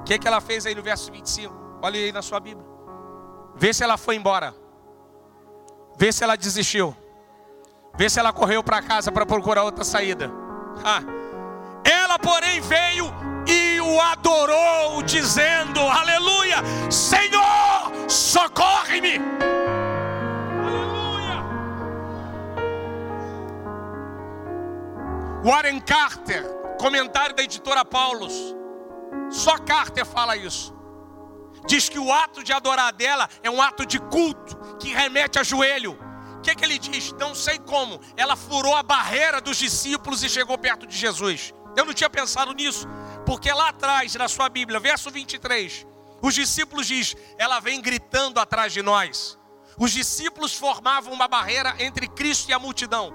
O 0.00 0.04
que, 0.04 0.18
que 0.18 0.28
ela 0.28 0.40
fez 0.40 0.66
aí 0.66 0.74
no 0.74 0.82
verso 0.82 1.10
25? 1.10 1.78
Olha 1.82 1.98
aí 1.98 2.12
na 2.12 2.20
sua 2.20 2.38
Bíblia. 2.38 2.66
Vê 3.54 3.72
se 3.72 3.82
ela 3.82 3.96
foi 3.96 4.16
embora. 4.16 4.54
Vê 5.96 6.12
se 6.12 6.22
ela 6.22 6.36
desistiu. 6.36 6.94
Vê 7.96 8.10
se 8.10 8.18
ela 8.18 8.32
correu 8.32 8.62
para 8.62 8.82
casa 8.82 9.10
para 9.10 9.24
procurar 9.24 9.62
outra 9.62 9.84
saída. 9.84 10.30
Ah. 10.84 11.00
Ela, 11.84 12.18
porém, 12.18 12.60
veio 12.60 13.06
e 13.46 13.80
o 13.80 14.00
adorou, 14.00 15.02
dizendo: 15.02 15.80
Aleluia, 15.80 16.56
Senhor, 16.90 17.92
socorre-me. 18.08 19.20
Warren 25.44 25.80
Carter, 25.80 26.44
comentário 26.78 27.36
da 27.36 27.42
editora 27.42 27.84
Paulus. 27.84 28.32
Só 29.30 29.58
Carter 29.58 30.06
fala 30.06 30.36
isso 30.36 30.74
diz 31.66 31.88
que 31.88 31.98
o 31.98 32.12
ato 32.12 32.42
de 32.42 32.52
adorar 32.52 32.92
dela 32.92 33.28
é 33.42 33.50
um 33.50 33.60
ato 33.60 33.86
de 33.86 33.98
culto 33.98 34.56
que 34.78 34.92
remete 34.92 35.38
a 35.38 35.42
joelho. 35.42 35.98
O 36.38 36.40
que, 36.40 36.54
que 36.54 36.64
ele 36.64 36.78
diz? 36.78 37.12
Não 37.12 37.34
sei 37.34 37.58
como. 37.58 38.00
Ela 38.16 38.36
furou 38.36 38.74
a 38.74 38.82
barreira 38.82 39.40
dos 39.40 39.56
discípulos 39.56 40.22
e 40.22 40.28
chegou 40.28 40.58
perto 40.58 40.86
de 40.86 40.96
Jesus. 40.96 41.54
Eu 41.76 41.84
não 41.84 41.94
tinha 41.94 42.10
pensado 42.10 42.52
nisso, 42.52 42.86
porque 43.24 43.50
lá 43.50 43.70
atrás, 43.70 44.14
na 44.14 44.28
sua 44.28 44.48
Bíblia, 44.48 44.78
verso 44.78 45.10
23, 45.10 45.86
os 46.20 46.34
discípulos 46.34 46.86
diz: 46.86 47.16
ela 47.38 47.60
vem 47.60 47.80
gritando 47.80 48.38
atrás 48.38 48.72
de 48.72 48.82
nós. 48.82 49.38
Os 49.78 49.90
discípulos 49.90 50.54
formavam 50.54 51.12
uma 51.12 51.26
barreira 51.26 51.74
entre 51.78 52.06
Cristo 52.06 52.50
e 52.50 52.52
a 52.52 52.58
multidão. 52.58 53.12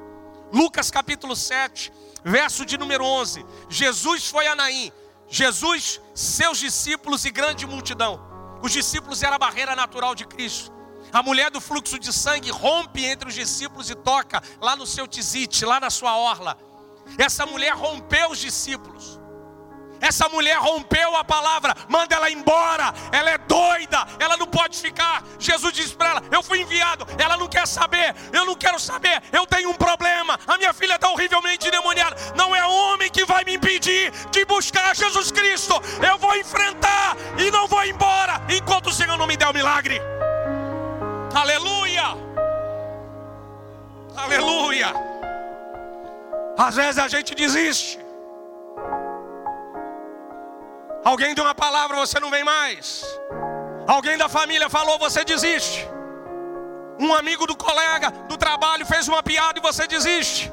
Lucas 0.52 0.90
capítulo 0.90 1.36
7, 1.36 1.94
verso 2.24 2.66
de 2.66 2.78
número 2.78 3.04
11. 3.04 3.46
Jesus 3.70 4.30
foi 4.30 4.48
a 4.48 4.56
Naim. 4.56 4.92
Jesus, 5.28 6.02
seus 6.14 6.58
discípulos 6.58 7.24
e 7.26 7.32
grande 7.32 7.66
multidão. 7.66 8.20
Os 8.62 8.72
discípulos 8.72 9.22
eram 9.22 9.36
a 9.36 9.40
barreira 9.40 9.76
natural 9.76 10.16
de 10.16 10.26
Cristo. 10.26 10.72
A 11.12 11.24
mulher 11.24 11.50
do 11.50 11.62
fluxo 11.62 11.98
de 11.98 12.12
sangue 12.14 12.52
rompe 12.52 13.04
entre 13.04 13.30
os 13.30 13.36
discípulos 13.36 13.90
e 13.90 13.96
toca 13.96 14.42
lá 14.62 14.76
no 14.76 14.86
seu 14.86 15.08
tizite, 15.08 15.66
lá 15.66 15.80
na 15.80 15.90
sua 15.90 16.16
orla. 16.16 16.58
Essa 17.18 17.46
mulher 17.46 17.74
rompeu 17.74 18.30
os 18.32 18.40
discípulos. 18.40 19.19
Essa 20.02 20.30
mulher 20.30 20.58
rompeu 20.58 21.16
a 21.16 21.24
palavra, 21.24 21.76
manda 21.88 22.16
ela 22.16 22.30
embora. 22.30 22.94
Ela 23.12 23.32
é 23.32 23.38
doida, 23.38 24.08
ela 24.20 24.38
não 24.38 24.48
pode 24.48 24.78
ficar. 24.78 25.24
Jesus 25.38 25.74
disse 25.74 25.96
para 25.96 26.10
ela: 26.10 26.24
Eu 26.32 26.42
fui 26.42 26.62
enviado. 26.62 27.06
Ela 27.18 27.38
não 27.38 27.48
quer 27.48 27.68
saber, 27.68 28.16
eu 28.32 28.46
não 28.46 28.56
quero 28.56 28.80
saber. 28.80 29.22
Eu 29.32 29.46
tenho 29.46 29.70
um 29.70 29.74
problema. 29.74 30.40
A 30.48 30.58
minha 30.58 30.74
filha 30.74 30.96
está 30.96 31.10
horrivelmente 31.10 31.68
endemoniada. 31.68 32.16
Não 32.36 32.56
é 32.56 32.66
homem 32.66 33.10
que 33.10 33.26
vai 33.26 33.44
me 33.44 33.54
impedir 33.54 34.12
de 34.32 34.46
buscar 34.46 34.96
Jesus 34.96 35.32
Cristo. 35.32 35.74
Eu 36.06 36.18
vou 36.18 36.36
enfrentar 36.36 37.18
e 37.38 37.52
não 37.52 37.68
vou 37.68 37.84
embora 37.86 38.42
enquanto 38.50 38.88
o 38.88 38.94
Senhor 38.94 39.18
não 39.18 39.28
me 39.28 39.36
der 39.36 39.48
o 39.48 39.54
milagre. 39.54 40.02
Aleluia! 41.34 42.18
Aleluia! 44.16 44.94
Às 46.58 46.76
vezes 46.76 47.00
a 47.00 47.08
gente 47.08 47.34
desiste. 47.36 48.09
Alguém 51.04 51.34
deu 51.34 51.44
uma 51.44 51.56
palavra, 51.56 51.96
você 51.98 52.20
não 52.20 52.30
vem 52.30 52.44
mais. 52.44 53.06
Alguém 53.88 54.18
da 54.18 54.30
família 54.30 54.70
falou, 54.70 55.00
você 55.00 55.24
desiste. 55.24 55.88
Um 57.00 57.14
amigo 57.14 57.48
do 57.48 57.56
colega 57.56 58.12
do 58.28 58.38
trabalho 58.38 58.86
fez 58.86 59.08
uma 59.08 59.24
piada 59.24 59.58
e 59.58 59.62
você 59.62 59.88
desiste. 59.88 60.52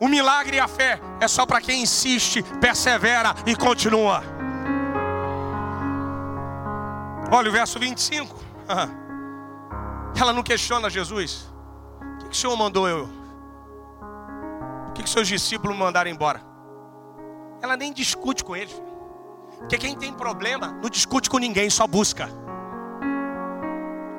O 0.00 0.06
milagre 0.06 0.56
e 0.56 0.60
a 0.60 0.68
fé 0.68 1.00
é 1.20 1.26
só 1.26 1.46
para 1.46 1.60
quem 1.60 1.82
insiste, 1.82 2.42
persevera 2.60 3.34
e 3.46 3.56
continua. 3.56 4.22
Olha 7.32 7.48
o 7.48 7.52
verso 7.52 7.78
25. 7.78 8.38
Ela 10.20 10.32
não 10.32 10.42
questiona 10.42 10.90
Jesus. 10.90 11.50
O 12.20 12.28
que, 12.28 12.36
o 12.36 12.38
Senhor 12.38 12.56
mandou 12.56 12.88
eu? 12.88 13.08
O 14.88 14.92
que, 14.92 15.02
que 15.02 15.10
seus 15.10 15.26
discípulos 15.26 15.76
mandaram 15.76 16.10
embora? 16.10 16.53
Ela 17.64 17.78
nem 17.78 17.94
discute 17.94 18.44
com 18.44 18.54
eles. 18.54 18.78
Porque 19.58 19.78
quem 19.78 19.96
tem 19.96 20.12
problema 20.12 20.78
não 20.82 20.90
discute 20.90 21.30
com 21.30 21.38
ninguém, 21.38 21.70
só 21.70 21.86
busca. 21.86 22.28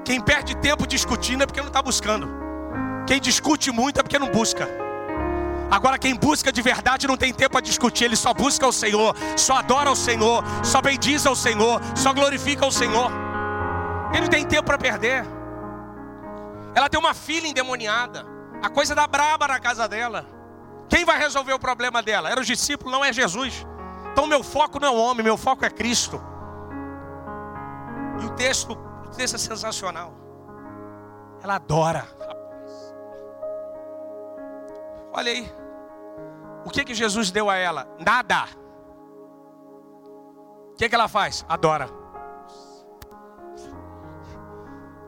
Quem 0.03 0.19
perde 0.19 0.57
tempo 0.57 0.87
discutindo 0.87 1.43
é 1.43 1.45
porque 1.45 1.61
não 1.61 1.67
está 1.67 1.79
buscando. 1.79 2.27
Quem 3.05 3.21
discute 3.21 3.71
muito 3.71 3.99
é 3.99 4.03
porque 4.03 4.17
não 4.17 4.31
busca. 4.31 4.67
Agora, 5.69 5.99
quem 5.99 6.15
busca 6.15 6.51
de 6.51 6.59
verdade 6.59 7.05
não 7.05 7.15
tem 7.15 7.31
tempo 7.31 7.55
a 7.55 7.61
discutir, 7.61 8.05
ele 8.05 8.15
só 8.15 8.33
busca 8.33 8.65
o 8.65 8.71
Senhor, 8.71 9.15
só 9.37 9.57
adora 9.57 9.91
o 9.91 9.95
Senhor, 9.95 10.43
só 10.63 10.81
bendiz 10.81 11.23
ao 11.27 11.35
Senhor, 11.35 11.79
só 11.95 12.13
glorifica 12.13 12.65
o 12.65 12.71
Senhor. 12.71 13.11
Ele 14.11 14.21
não 14.21 14.27
tem 14.27 14.43
tempo 14.43 14.63
para 14.63 14.79
perder. 14.79 15.23
Ela 16.73 16.89
tem 16.89 16.99
uma 16.99 17.13
filha 17.13 17.47
endemoniada, 17.47 18.25
a 18.63 18.69
coisa 18.69 18.95
da 18.95 19.05
braba 19.05 19.47
na 19.47 19.59
casa 19.59 19.87
dela. 19.87 20.34
Quem 20.89 21.03
vai 21.03 21.17
resolver 21.17 21.53
o 21.53 21.59
problema 21.59 22.01
dela? 22.01 22.29
Era 22.29 22.39
o 22.39 22.43
discípulo, 22.43 22.91
não 22.91 23.03
é 23.03 23.11
Jesus. 23.11 23.65
Então, 24.11 24.27
meu 24.27 24.43
foco 24.43 24.79
não 24.79 24.87
é 24.87 24.91
o 24.91 24.95
homem, 24.95 25.23
meu 25.23 25.37
foco 25.37 25.65
é 25.65 25.69
Cristo. 25.69 26.21
E 28.21 28.25
o 28.25 28.29
texto, 28.31 28.71
o 28.71 29.09
texto 29.09 29.35
é 29.35 29.37
sensacional. 29.37 30.13
Ela 31.41 31.55
adora. 31.55 32.07
Olha 35.11 35.31
aí. 35.31 35.51
O 36.65 36.69
que 36.69 36.83
que 36.83 36.93
Jesus 36.93 37.29
deu 37.29 37.49
a 37.49 37.55
ela? 37.55 37.87
Nada. 37.99 38.45
O 40.71 40.75
que 40.75 40.89
que 40.89 40.95
ela 40.95 41.07
faz? 41.07 41.45
Adora. 41.47 41.89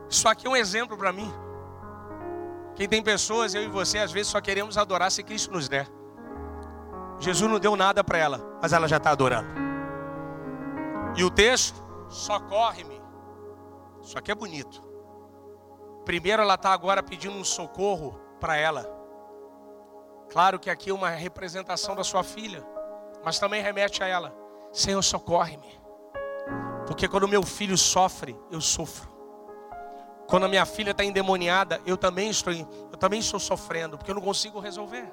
Isso 0.08 0.28
aqui 0.28 0.46
é 0.46 0.50
um 0.50 0.56
exemplo 0.56 0.96
para 0.96 1.12
mim. 1.12 1.32
Quem 2.78 2.88
tem 2.88 3.02
pessoas, 3.02 3.56
eu 3.56 3.64
e 3.64 3.66
você, 3.66 3.98
às 3.98 4.12
vezes 4.12 4.30
só 4.30 4.40
queremos 4.40 4.78
adorar 4.78 5.10
se 5.10 5.20
Cristo 5.24 5.50
nos 5.50 5.68
der. 5.68 5.88
Jesus 7.18 7.50
não 7.50 7.58
deu 7.58 7.74
nada 7.74 8.04
para 8.04 8.18
ela, 8.18 8.40
mas 8.62 8.72
ela 8.72 8.86
já 8.86 8.98
está 8.98 9.10
adorando. 9.10 9.48
E 11.16 11.24
o 11.24 11.28
texto, 11.28 11.82
socorre-me. 12.08 13.02
Isso 14.00 14.16
aqui 14.16 14.30
é 14.30 14.34
bonito. 14.34 14.80
Primeiro, 16.04 16.40
ela 16.40 16.54
está 16.54 16.72
agora 16.72 17.02
pedindo 17.02 17.34
um 17.34 17.42
socorro 17.42 18.16
para 18.38 18.56
ela. 18.56 18.88
Claro 20.30 20.60
que 20.60 20.70
aqui 20.70 20.90
é 20.90 20.94
uma 20.94 21.10
representação 21.10 21.96
da 21.96 22.04
sua 22.04 22.22
filha, 22.22 22.64
mas 23.24 23.40
também 23.40 23.60
remete 23.60 24.04
a 24.04 24.06
ela: 24.06 24.32
Senhor, 24.72 25.02
socorre-me. 25.02 25.80
Porque 26.86 27.08
quando 27.08 27.26
meu 27.26 27.42
filho 27.42 27.76
sofre, 27.76 28.38
eu 28.52 28.60
sofro. 28.60 29.17
Quando 30.28 30.44
a 30.44 30.48
minha 30.48 30.66
filha 30.66 30.90
está 30.90 31.02
endemoniada, 31.02 31.80
eu 31.86 31.96
também 31.96 32.28
estou, 32.28 32.52
eu 32.52 32.98
também 32.98 33.18
estou 33.18 33.40
sofrendo, 33.40 33.96
porque 33.96 34.10
eu 34.10 34.14
não 34.14 34.20
consigo 34.20 34.60
resolver. 34.60 35.10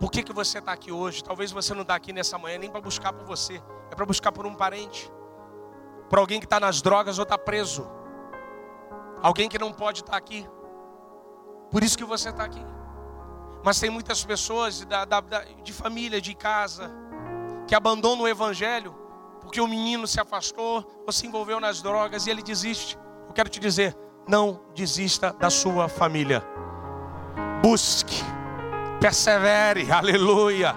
Por 0.00 0.10
que, 0.10 0.24
que 0.24 0.32
você 0.32 0.58
está 0.58 0.72
aqui 0.72 0.90
hoje? 0.90 1.22
Talvez 1.22 1.52
você 1.52 1.72
não 1.72 1.82
está 1.82 1.94
aqui 1.94 2.12
nessa 2.12 2.36
manhã 2.36 2.58
nem 2.58 2.68
para 2.68 2.80
buscar 2.80 3.12
por 3.12 3.24
você, 3.24 3.62
é 3.92 3.94
para 3.94 4.04
buscar 4.04 4.32
por 4.32 4.44
um 4.44 4.56
parente, 4.56 5.08
por 6.10 6.18
alguém 6.18 6.40
que 6.40 6.46
está 6.46 6.58
nas 6.58 6.82
drogas 6.82 7.20
ou 7.20 7.22
está 7.22 7.38
preso, 7.38 7.88
alguém 9.22 9.48
que 9.48 9.56
não 9.56 9.72
pode 9.72 10.00
estar 10.00 10.12
tá 10.12 10.18
aqui. 10.18 10.44
Por 11.70 11.84
isso 11.84 11.96
que 11.96 12.04
você 12.04 12.30
está 12.30 12.42
aqui. 12.42 12.66
Mas 13.62 13.78
tem 13.78 13.88
muitas 13.88 14.24
pessoas 14.24 14.84
da, 14.84 15.04
da, 15.04 15.20
da, 15.20 15.44
de 15.62 15.72
família, 15.72 16.20
de 16.20 16.34
casa, 16.34 16.90
que 17.68 17.74
abandonam 17.76 18.24
o 18.24 18.28
evangelho 18.28 19.00
porque 19.42 19.60
o 19.60 19.68
menino 19.68 20.06
se 20.06 20.20
afastou 20.20 21.02
ou 21.04 21.12
se 21.12 21.26
envolveu 21.26 21.60
nas 21.60 21.82
drogas 21.82 22.26
e 22.26 22.30
ele 22.30 22.42
desiste. 22.42 22.96
Eu 23.32 23.34
quero 23.34 23.48
te 23.48 23.58
dizer, 23.58 23.96
não 24.28 24.60
desista 24.74 25.32
da 25.32 25.48
sua 25.48 25.88
família. 25.88 26.44
Busque, 27.62 28.22
persevere, 29.00 29.90
aleluia. 29.90 30.74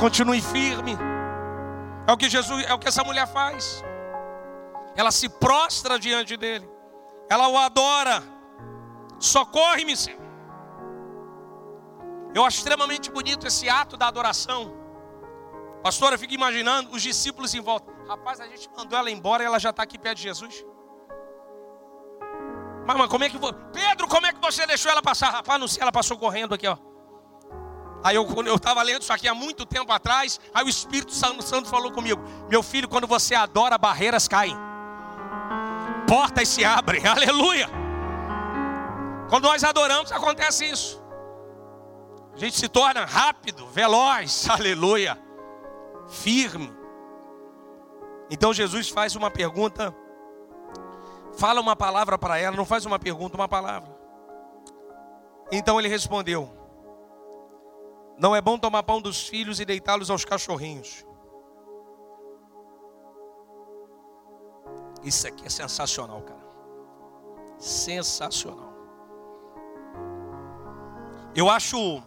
Continue 0.00 0.40
firme. 0.40 0.96
É 2.06 2.10
o 2.10 2.16
que 2.16 2.30
Jesus, 2.30 2.64
é 2.64 2.72
o 2.72 2.78
que 2.78 2.88
essa 2.88 3.04
mulher 3.04 3.26
faz. 3.30 3.84
Ela 4.96 5.10
se 5.10 5.28
prostra 5.28 5.98
diante 5.98 6.38
dele. 6.38 6.66
Ela 7.28 7.48
o 7.48 7.58
adora. 7.58 8.22
Socorre-me, 9.18 9.94
Senhor. 9.94 10.22
Eu 12.34 12.46
acho 12.46 12.56
extremamente 12.56 13.10
bonito 13.10 13.46
esse 13.46 13.68
ato 13.68 13.94
da 13.98 14.08
adoração. 14.08 14.72
Pastora, 15.82 16.14
eu 16.14 16.18
fico 16.18 16.32
imaginando 16.32 16.92
os 16.92 17.02
discípulos 17.02 17.52
em 17.52 17.60
volta. 17.60 17.92
Rapaz, 18.08 18.40
a 18.40 18.46
gente 18.46 18.70
mandou 18.74 18.98
ela 18.98 19.10
embora 19.10 19.42
e 19.42 19.46
ela 19.46 19.58
já 19.58 19.68
está 19.68 19.82
aqui 19.82 19.98
perto 19.98 20.16
de 20.16 20.22
Jesus. 20.22 20.64
Mas, 22.88 22.96
mas 22.96 23.08
como 23.10 23.22
é 23.22 23.28
que 23.28 23.38
Pedro, 23.70 24.08
como 24.08 24.26
é 24.26 24.32
que 24.32 24.40
você 24.40 24.66
deixou 24.66 24.90
ela 24.90 25.02
passar? 25.02 25.28
Rapaz, 25.28 25.60
não 25.60 25.68
sei, 25.68 25.82
ela 25.82 25.92
passou 25.92 26.16
correndo 26.16 26.54
aqui, 26.54 26.66
ó. 26.66 26.78
Aí 28.02 28.16
eu 28.16 28.26
estava 28.54 28.82
lendo 28.82 29.02
isso 29.02 29.12
aqui 29.12 29.28
há 29.28 29.34
muito 29.34 29.66
tempo 29.66 29.92
atrás. 29.92 30.40
Aí 30.54 30.64
o 30.64 30.70
Espírito 30.70 31.12
Santo 31.12 31.66
falou 31.66 31.92
comigo: 31.92 32.22
Meu 32.48 32.62
filho, 32.62 32.88
quando 32.88 33.06
você 33.06 33.34
adora, 33.34 33.76
barreiras 33.76 34.26
caem, 34.26 34.56
portas 36.06 36.48
se 36.48 36.64
abrem, 36.64 37.04
aleluia. 37.06 37.68
Quando 39.28 39.44
nós 39.44 39.62
adoramos, 39.64 40.10
acontece 40.10 40.64
isso. 40.64 41.02
A 42.32 42.38
gente 42.38 42.56
se 42.56 42.68
torna 42.70 43.04
rápido, 43.04 43.66
veloz, 43.66 44.48
aleluia, 44.48 45.22
firme. 46.08 46.74
Então 48.30 48.54
Jesus 48.54 48.88
faz 48.88 49.14
uma 49.14 49.30
pergunta, 49.30 49.94
fala 51.38 51.60
uma 51.60 51.76
palavra 51.76 52.18
para 52.18 52.36
ela, 52.36 52.56
não 52.56 52.64
faz 52.64 52.84
uma 52.84 52.98
pergunta, 52.98 53.36
uma 53.36 53.48
palavra. 53.48 53.96
Então 55.52 55.78
ele 55.78 55.88
respondeu: 55.88 56.50
Não 58.18 58.34
é 58.34 58.40
bom 58.40 58.58
tomar 58.58 58.82
pão 58.82 59.00
dos 59.00 59.26
filhos 59.26 59.60
e 59.60 59.64
deitá-los 59.64 60.10
aos 60.10 60.24
cachorrinhos. 60.24 61.06
Isso 65.02 65.28
aqui 65.28 65.46
é 65.46 65.48
sensacional, 65.48 66.20
cara. 66.22 66.44
Sensacional. 67.56 68.74
Eu 71.34 71.48
acho 71.48 72.02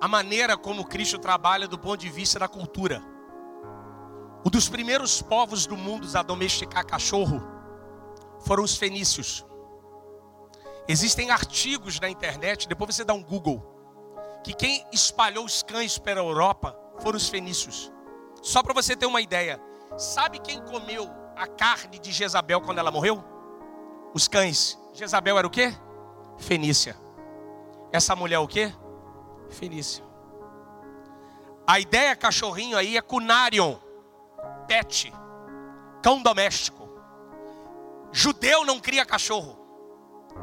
a 0.00 0.08
maneira 0.08 0.56
como 0.56 0.84
Cristo 0.84 1.18
trabalha 1.18 1.68
do 1.68 1.78
ponto 1.78 2.00
de 2.00 2.10
vista 2.10 2.38
da 2.38 2.48
cultura. 2.48 3.00
Um 4.44 4.50
dos 4.50 4.68
primeiros 4.68 5.20
povos 5.20 5.66
do 5.66 5.76
mundo 5.76 6.08
a 6.16 6.22
domesticar 6.22 6.86
cachorro 6.86 7.42
foram 8.40 8.64
os 8.64 8.76
fenícios. 8.76 9.44
Existem 10.88 11.30
artigos 11.30 12.00
na 12.00 12.08
internet, 12.08 12.66
depois 12.66 12.94
você 12.94 13.04
dá 13.04 13.12
um 13.12 13.22
Google, 13.22 13.62
que 14.42 14.54
quem 14.54 14.84
espalhou 14.92 15.44
os 15.44 15.62
cães 15.62 15.98
pela 15.98 16.20
Europa 16.20 16.76
foram 17.00 17.16
os 17.16 17.28
fenícios. 17.28 17.92
Só 18.42 18.62
para 18.62 18.72
você 18.72 18.96
ter 18.96 19.06
uma 19.06 19.20
ideia, 19.20 19.60
sabe 19.98 20.38
quem 20.38 20.60
comeu 20.62 21.10
a 21.36 21.46
carne 21.46 21.98
de 21.98 22.10
Jezabel 22.10 22.60
quando 22.62 22.78
ela 22.78 22.90
morreu? 22.90 23.22
Os 24.14 24.26
cães. 24.26 24.78
Jezabel 24.94 25.38
era 25.38 25.46
o 25.46 25.50
quê? 25.50 25.72
Fenícia. 26.38 26.96
Essa 27.92 28.16
mulher 28.16 28.38
o 28.38 28.48
quê? 28.48 28.72
Fenícia. 29.50 30.04
A 31.66 31.78
ideia 31.78 32.16
cachorrinho 32.16 32.76
aí 32.76 32.96
é 32.96 33.02
cunarion, 33.02 33.76
pet, 34.70 35.12
cão 36.00 36.22
doméstico. 36.22 36.88
Judeu 38.12 38.64
não 38.64 38.78
cria 38.78 39.04
cachorro. 39.04 39.58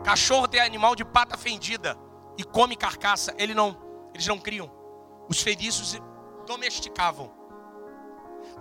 Cachorro 0.04 0.50
tem 0.50 0.60
animal 0.60 0.98
de 0.98 1.06
pata 1.06 1.38
fendida 1.38 1.98
e 2.38 2.44
come 2.44 2.76
carcaça. 2.76 3.34
Ele 3.38 3.54
não, 3.54 3.78
eles 4.14 4.28
não 4.28 4.38
criam. 4.38 4.70
Os 5.30 5.42
fenícios 5.42 5.98
domesticavam. 6.46 7.32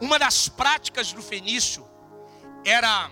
Uma 0.00 0.20
das 0.20 0.48
práticas 0.48 1.12
do 1.12 1.20
fenício 1.20 1.84
era 2.64 3.10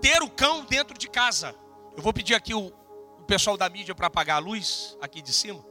ter 0.00 0.22
o 0.22 0.30
cão 0.30 0.64
dentro 0.64 0.96
de 0.96 1.10
casa. 1.10 1.54
Eu 1.94 2.02
vou 2.02 2.14
pedir 2.14 2.34
aqui 2.34 2.54
o, 2.54 2.72
pessoal 3.26 3.58
da 3.58 3.68
mídia 3.68 3.94
para 3.94 4.06
apagar 4.06 4.36
a 4.36 4.40
luz 4.40 4.96
aqui 5.02 5.20
de 5.20 5.34
cima. 5.34 5.62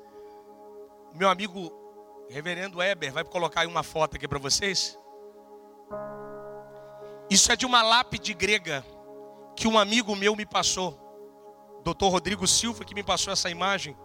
Meu 1.16 1.28
amigo 1.28 1.87
Reverendo 2.30 2.82
Eber 2.82 3.14
vai 3.14 3.24
colocar 3.24 3.62
aí 3.62 3.68
uma 3.68 3.84
foto 3.84 4.16
aqui 4.16 4.28
para 4.28 4.40
vocês. 4.40 4.98
Isso 7.30 7.52
é 7.52 7.56
de 7.56 7.66
uma 7.66 7.82
lápide 7.82 8.34
grega 8.34 8.86
que 9.56 9.68
um 9.68 9.78
amigo 9.78 10.16
meu 10.16 10.36
me 10.36 10.46
passou. 10.46 11.06
Dr. 11.84 12.06
Rodrigo 12.06 12.46
Silva 12.48 12.84
que 12.84 12.94
me 12.94 13.04
passou 13.04 13.32
essa 13.32 13.50
imagem. 13.50 13.98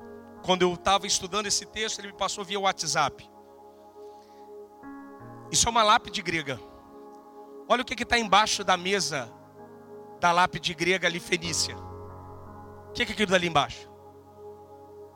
quando 0.44 0.62
eu 0.62 0.74
estava 0.74 1.06
estudando 1.06 1.46
esse 1.46 1.64
texto, 1.64 2.00
ele 2.00 2.08
me 2.08 2.18
passou 2.18 2.44
via 2.44 2.58
WhatsApp. 2.58 3.30
Isso 5.52 5.68
é 5.68 5.70
uma 5.70 5.82
lápide 5.82 6.20
grega. 6.20 6.58
Olha 7.68 7.82
o 7.82 7.84
que 7.84 8.02
está 8.02 8.18
embaixo 8.18 8.64
da 8.64 8.76
mesa 8.76 9.32
da 10.18 10.32
lápide 10.32 10.74
grega 10.74 11.06
ali, 11.06 11.20
Fenícia. 11.20 11.76
O 12.88 12.92
que, 12.92 13.02
é 13.02 13.04
aquilo 13.04 13.30
dali 13.30 13.48
embaixo? 13.48 13.90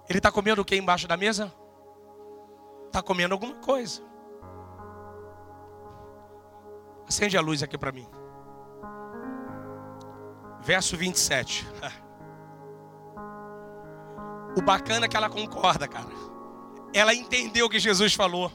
Ele 0.08 0.18
está 0.18 0.30
comendo 0.30 0.62
o 0.62 0.64
que 0.64 0.76
embaixo 0.76 1.06
da 1.06 1.16
mesa? 1.16 1.52
Está 2.86 3.02
comendo 3.02 3.34
alguma 3.34 3.54
coisa. 3.56 4.02
Acende 7.06 7.36
a 7.36 7.40
luz 7.40 7.62
aqui 7.62 7.78
para 7.78 7.92
mim. 7.92 8.08
Verso 10.62 10.96
27. 10.96 11.66
O 14.58 14.62
bacana 14.62 15.04
é 15.04 15.08
que 15.08 15.14
ela 15.14 15.28
concorda, 15.28 15.86
cara. 15.86 16.08
Ela 16.94 17.12
entendeu 17.12 17.66
o 17.66 17.68
que 17.68 17.78
Jesus 17.78 18.14
falou. 18.14 18.50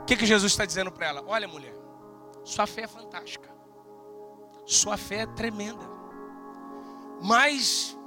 O 0.00 0.04
que, 0.04 0.16
que 0.16 0.24
Jesus 0.24 0.52
está 0.52 0.64
dizendo 0.64 0.92
para 0.92 1.08
ela? 1.08 1.24
Olha, 1.26 1.48
mulher, 1.48 1.74
sua 2.44 2.64
fé 2.64 2.82
é 2.82 2.86
fantástica. 2.86 3.50
Sua 4.64 4.96
fé 4.96 5.22
é 5.22 5.26
tremenda. 5.26 5.84
Mas 7.20 7.98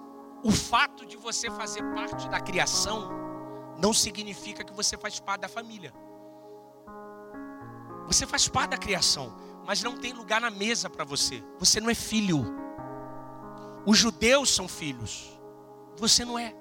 o 0.44 0.52
fato 0.52 1.06
de 1.06 1.18
você 1.18 1.52
fazer 1.52 1.84
parte 1.94 2.30
da 2.30 2.40
criação 2.40 3.10
não 3.78 3.94
significa 3.94 4.64
que 4.64 4.74
você 4.74 4.98
faz 4.98 5.20
parte 5.20 5.42
da 5.42 5.48
família. 5.48 5.94
Você 8.08 8.26
faz 8.26 8.48
parte 8.48 8.72
da 8.72 8.78
criação, 8.78 9.34
mas 9.66 9.84
não 9.84 9.98
tem 9.98 10.14
lugar 10.14 10.42
na 10.42 10.50
mesa 10.50 10.90
para 10.90 11.04
você. 11.04 11.44
Você 11.60 11.80
não 11.80 11.90
é 11.90 11.94
filho. 11.94 12.46
Os 13.86 13.98
judeus 13.98 14.54
são 14.54 14.68
filhos. 14.68 15.40
Você 15.98 16.26
não 16.26 16.40
é. 16.40 16.56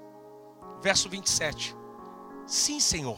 Verso 0.81 1.09
27. 1.09 1.75
Sim, 2.45 2.79
Senhor. 2.79 3.17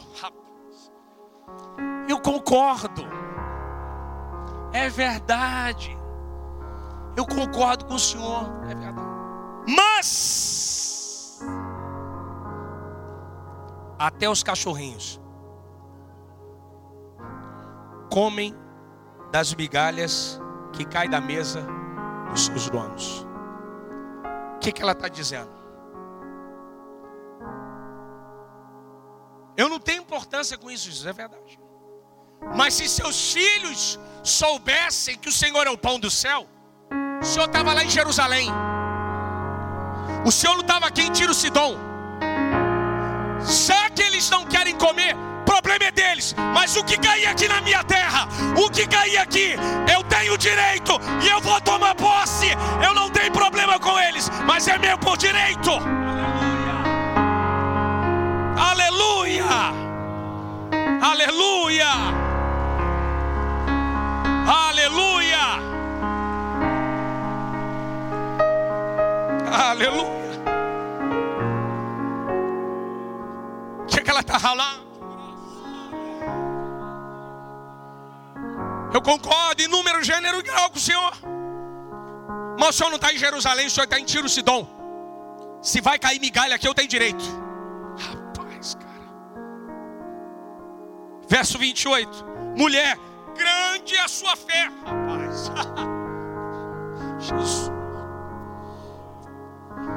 Eu 2.07 2.19
concordo. 2.19 3.03
É 4.71 4.89
verdade. 4.89 5.97
Eu 7.15 7.25
concordo 7.25 7.85
com 7.85 7.95
o 7.95 7.99
Senhor. 7.99 8.45
É 8.69 8.75
verdade. 8.75 9.09
Mas 9.67 10.58
até 13.99 14.29
os 14.29 14.41
cachorrinhos 14.41 15.19
comem 18.09 18.55
das 19.29 19.53
migalhas 19.53 20.39
que 20.73 20.85
caem 20.85 21.09
da 21.09 21.19
mesa 21.19 21.67
dos 22.31 22.45
seus 22.45 22.69
donos. 22.69 23.27
O 24.55 24.59
que, 24.59 24.71
que 24.71 24.81
ela 24.81 24.93
está 24.93 25.07
dizendo? 25.07 25.49
Eu 29.55 29.67
não 29.67 29.79
tenho 29.79 30.01
importância 30.01 30.57
com 30.57 30.71
isso, 30.71 30.89
isso 30.89 31.07
é 31.07 31.13
verdade. 31.13 31.59
Mas 32.55 32.75
se 32.75 32.87
seus 32.87 33.33
filhos 33.33 33.99
soubessem 34.23 35.17
que 35.17 35.27
o 35.27 35.31
Senhor 35.31 35.67
é 35.67 35.69
o 35.69 35.77
pão 35.77 35.99
do 35.99 36.09
céu, 36.09 36.47
o 37.21 37.25
Senhor 37.25 37.45
estava 37.45 37.73
lá 37.73 37.83
em 37.83 37.89
Jerusalém. 37.89 38.49
O 40.25 40.31
Senhor 40.31 40.53
não 40.53 40.61
estava 40.61 40.87
aqui 40.87 41.01
em 41.01 41.11
Tiro 41.11 41.33
Sidom. 41.33 41.77
Eles 44.19 44.29
não 44.29 44.43
querem 44.43 44.75
comer, 44.75 45.15
problema 45.45 45.85
é 45.85 45.91
deles. 45.91 46.35
Mas 46.53 46.75
o 46.75 46.83
que 46.83 46.97
cair 46.97 47.25
aqui 47.27 47.47
na 47.47 47.61
minha 47.61 47.81
terra, 47.85 48.27
o 48.57 48.69
que 48.69 48.85
cair 48.85 49.17
aqui, 49.17 49.55
eu 49.93 50.03
tenho 50.03 50.37
direito 50.37 50.91
e 51.23 51.29
eu 51.29 51.39
vou 51.39 51.59
tomar 51.61 51.95
posse. 51.95 52.47
Eu 52.85 52.93
não 52.93 53.09
tenho 53.09 53.31
problema 53.31 53.79
com 53.79 53.97
eles, 53.97 54.29
mas 54.45 54.67
é 54.67 54.77
meu 54.77 54.97
por 54.97 55.17
direito. 55.17 55.71
Aleluia! 58.57 59.45
Aleluia! 61.01 61.87
Aleluia! 64.67 65.39
Aleluia! 69.69 70.09
O 70.15 70.18
ela 74.09 74.21
está 74.21 74.37
ralando? 74.37 74.89
Eu 78.93 79.01
concordo 79.01 79.61
em 79.61 79.67
número, 79.67 80.03
gênero 80.03 80.39
e 80.39 80.41
grau 80.41 80.69
com 80.69 80.77
o 80.77 80.81
Senhor. 80.81 81.13
Mas 82.59 82.69
o 82.69 82.73
Senhor 82.73 82.89
não 82.89 82.95
está 82.95 83.13
em 83.13 83.17
Jerusalém, 83.17 83.67
o 83.67 83.71
Senhor 83.71 83.85
está 83.85 83.99
em 83.99 84.03
Tiro 84.03 84.27
Sidom. 84.27 84.67
Se 85.61 85.79
vai 85.79 85.99
cair 85.99 86.19
migalha 86.19 86.55
aqui, 86.55 86.67
eu 86.67 86.73
tenho 86.73 86.87
direito. 86.87 87.23
Rapaz, 87.97 88.75
cara. 88.75 88.89
Verso 91.27 91.57
28. 91.57 92.25
Mulher, 92.57 92.97
grande 93.35 93.95
é 93.95 94.01
a 94.01 94.07
sua 94.07 94.35
fé. 94.35 94.71
Rapaz. 94.85 95.51
Jesus. 97.19 97.71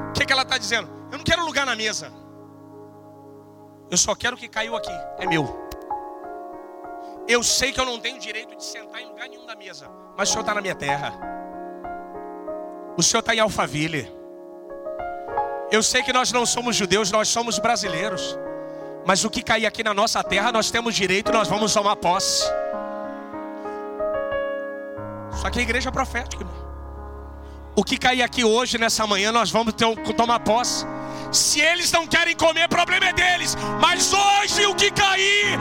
O 0.08 0.12
que, 0.12 0.26
que 0.26 0.32
ela 0.32 0.42
está 0.42 0.58
dizendo? 0.58 0.88
Eu 1.10 1.18
não 1.18 1.24
quero 1.24 1.44
lugar 1.44 1.64
na 1.64 1.74
mesa. 1.74 2.12
Eu 3.92 3.98
só 3.98 4.14
quero 4.14 4.36
o 4.36 4.38
que 4.38 4.48
caiu 4.48 4.74
aqui. 4.74 4.90
É 5.18 5.26
meu. 5.26 5.68
Eu 7.28 7.42
sei 7.42 7.72
que 7.72 7.78
eu 7.78 7.84
não 7.84 8.00
tenho 8.00 8.18
direito 8.18 8.56
de 8.56 8.64
sentar 8.64 9.02
em 9.02 9.06
lugar 9.06 9.28
nenhum 9.28 9.44
da 9.44 9.54
mesa, 9.54 9.86
mas 10.16 10.30
o 10.30 10.32
Senhor 10.32 10.40
está 10.40 10.54
na 10.54 10.62
minha 10.62 10.74
terra. 10.74 11.12
O 12.96 13.02
Senhor 13.02 13.20
está 13.20 13.34
em 13.34 13.40
Alphaville. 13.40 14.10
Eu 15.70 15.82
sei 15.82 16.02
que 16.02 16.10
nós 16.10 16.32
não 16.32 16.46
somos 16.46 16.74
judeus, 16.74 17.10
nós 17.10 17.28
somos 17.28 17.58
brasileiros. 17.58 18.38
Mas 19.04 19.24
o 19.24 19.30
que 19.30 19.42
cair 19.42 19.66
aqui 19.66 19.84
na 19.84 19.92
nossa 19.92 20.24
terra, 20.24 20.50
nós 20.50 20.70
temos 20.70 20.94
direito, 20.94 21.30
nós 21.30 21.46
vamos 21.46 21.74
tomar 21.74 21.96
posse. 21.96 22.44
Só 25.32 25.50
que 25.50 25.58
a 25.58 25.62
igreja 25.62 25.90
é 25.90 25.92
profética, 25.92 26.42
irmão. 26.42 26.56
O 27.76 27.84
que 27.84 27.98
cair 27.98 28.22
aqui 28.22 28.42
hoje, 28.42 28.78
nessa 28.78 29.06
manhã, 29.06 29.30
nós 29.30 29.50
vamos 29.50 29.74
ter, 29.74 29.86
tomar 30.14 30.40
posse. 30.40 30.86
Se 31.32 31.60
eles 31.60 31.90
não 31.90 32.06
querem 32.06 32.36
comer, 32.36 32.68
problema 32.68 33.06
é 33.06 33.12
deles. 33.12 33.56
Mas 33.80 34.12
hoje 34.12 34.66
o 34.66 34.74
que 34.74 34.90
cair, 34.90 35.58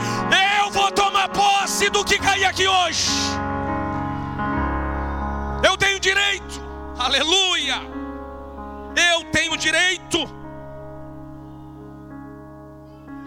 eu 0.60 0.70
vou 0.70 0.92
tomar 0.92 1.30
posse 1.30 1.88
do 1.88 2.04
que 2.04 2.18
cair 2.18 2.44
aqui 2.44 2.68
hoje. 2.68 3.08
Eu 5.66 5.76
tenho 5.78 5.98
direito. 5.98 6.60
Aleluia. 6.98 7.76
Eu 9.12 9.24
tenho 9.30 9.56
direito. 9.56 10.18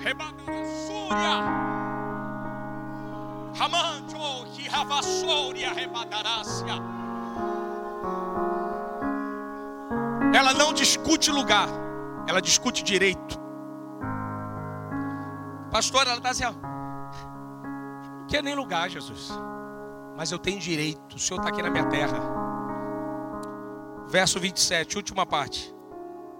Que. 0.03 0.15
Ela 10.37 10.53
não 10.53 10.73
discute 10.73 11.31
lugar 11.31 11.84
ela 12.27 12.41
discute 12.41 12.83
direito. 12.83 13.39
Pastor, 15.71 16.07
ela 16.07 16.17
está 16.17 16.29
assim, 16.29 16.45
ó. 16.45 16.53
Não 18.19 18.27
quer 18.27 18.41
nem 18.41 18.55
lugar, 18.55 18.89
Jesus. 18.89 19.29
Mas 20.15 20.31
eu 20.31 20.39
tenho 20.39 20.59
direito. 20.59 21.15
O 21.15 21.19
Senhor 21.19 21.39
está 21.39 21.49
aqui 21.49 21.61
na 21.61 21.69
minha 21.69 21.85
terra. 21.85 22.17
Verso 24.07 24.39
27, 24.39 24.97
última 24.97 25.25
parte. 25.25 25.73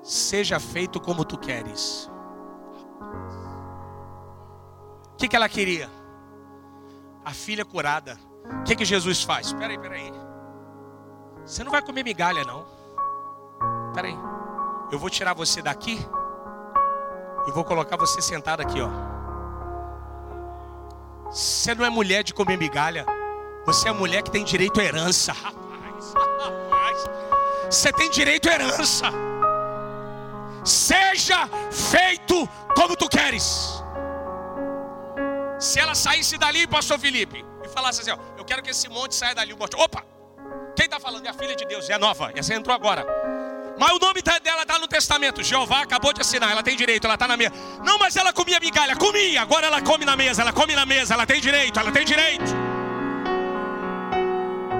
Seja 0.01 0.59
feito 0.59 0.99
como 0.99 1.25
tu 1.25 1.37
queres. 1.37 2.09
O 5.13 5.17
que, 5.17 5.27
que 5.27 5.35
ela 5.35 5.49
queria? 5.49 5.89
A 7.23 7.31
filha 7.31 7.65
curada. 7.65 8.17
O 8.61 8.63
que, 8.63 8.75
que 8.75 8.85
Jesus 8.85 9.23
faz? 9.23 9.47
Espera 9.47 9.67
aí, 9.67 9.75
espera 9.75 9.95
aí. 9.95 10.11
Você 11.45 11.63
não 11.63 11.71
vai 11.71 11.81
comer 11.81 12.03
migalha, 12.03 12.43
não. 12.43 12.65
Espera 13.89 14.07
aí. 14.07 14.34
Eu 14.91 14.99
vou 14.99 15.09
tirar 15.09 15.33
você 15.33 15.61
daqui 15.61 15.99
e 17.47 17.51
vou 17.51 17.63
colocar 17.63 17.97
você 17.97 18.21
sentado 18.21 18.61
aqui, 18.61 18.79
ó. 18.81 18.89
Você 21.31 21.73
não 21.75 21.85
é 21.85 21.89
mulher 21.89 22.23
de 22.23 22.33
comer 22.33 22.57
migalha. 22.57 23.05
Você 23.65 23.89
é 23.89 23.91
mulher 23.91 24.21
que 24.21 24.31
tem 24.31 24.43
direito 24.43 24.79
à 24.79 24.83
herança. 24.83 25.33
Rapaz, 25.33 26.13
rapaz. 26.13 27.09
Você 27.69 27.91
tem 27.91 28.09
direito 28.09 28.47
à 28.47 28.53
herança. 28.53 29.05
Seja 30.63 31.47
feito 31.71 32.47
como 32.75 32.95
tu 32.95 33.09
queres. 33.09 33.83
Se 35.59 35.79
ela 35.79 35.95
saísse 35.95 36.37
dali, 36.37 36.67
pastor 36.67 36.99
Felipe, 36.99 37.43
e 37.63 37.67
falasse 37.69 38.01
assim: 38.01 38.11
ó, 38.11 38.17
Eu 38.37 38.45
quero 38.45 38.61
que 38.61 38.69
esse 38.69 38.87
monte 38.87 39.15
saia 39.15 39.33
dali. 39.33 39.53
O 39.53 39.57
monte, 39.57 39.75
opa! 39.75 40.03
Quem 40.75 40.85
está 40.85 40.99
falando? 40.99 41.25
É 41.25 41.29
a 41.29 41.33
filha 41.33 41.55
de 41.55 41.65
Deus, 41.65 41.89
é 41.89 41.93
a 41.93 41.99
nova. 41.99 42.31
Essa 42.35 42.53
entrou 42.53 42.75
agora. 42.75 43.05
Mas 43.77 43.91
o 43.91 43.99
nome 43.99 44.21
dela 44.21 44.61
está 44.61 44.79
no 44.79 44.87
testamento. 44.87 45.43
Jeová 45.43 45.81
acabou 45.81 46.13
de 46.13 46.21
assinar, 46.21 46.51
ela 46.51 46.63
tem 46.63 46.75
direito, 46.75 47.05
ela 47.05 47.15
está 47.15 47.27
na 47.27 47.35
mesa. 47.35 47.53
Não, 47.83 47.97
mas 47.97 48.15
ela 48.15 48.31
comia 48.31 48.59
migalha, 48.59 48.95
comia. 48.95 49.41
Agora 49.41 49.67
ela 49.67 49.81
come 49.81 50.05
na 50.05 50.15
mesa, 50.15 50.41
ela 50.41 50.53
come 50.53 50.75
na 50.75 50.85
mesa, 50.85 51.13
ela 51.13 51.25
tem 51.25 51.41
direito, 51.41 51.79
ela 51.79 51.91
tem 51.91 52.05
direito. 52.05 52.45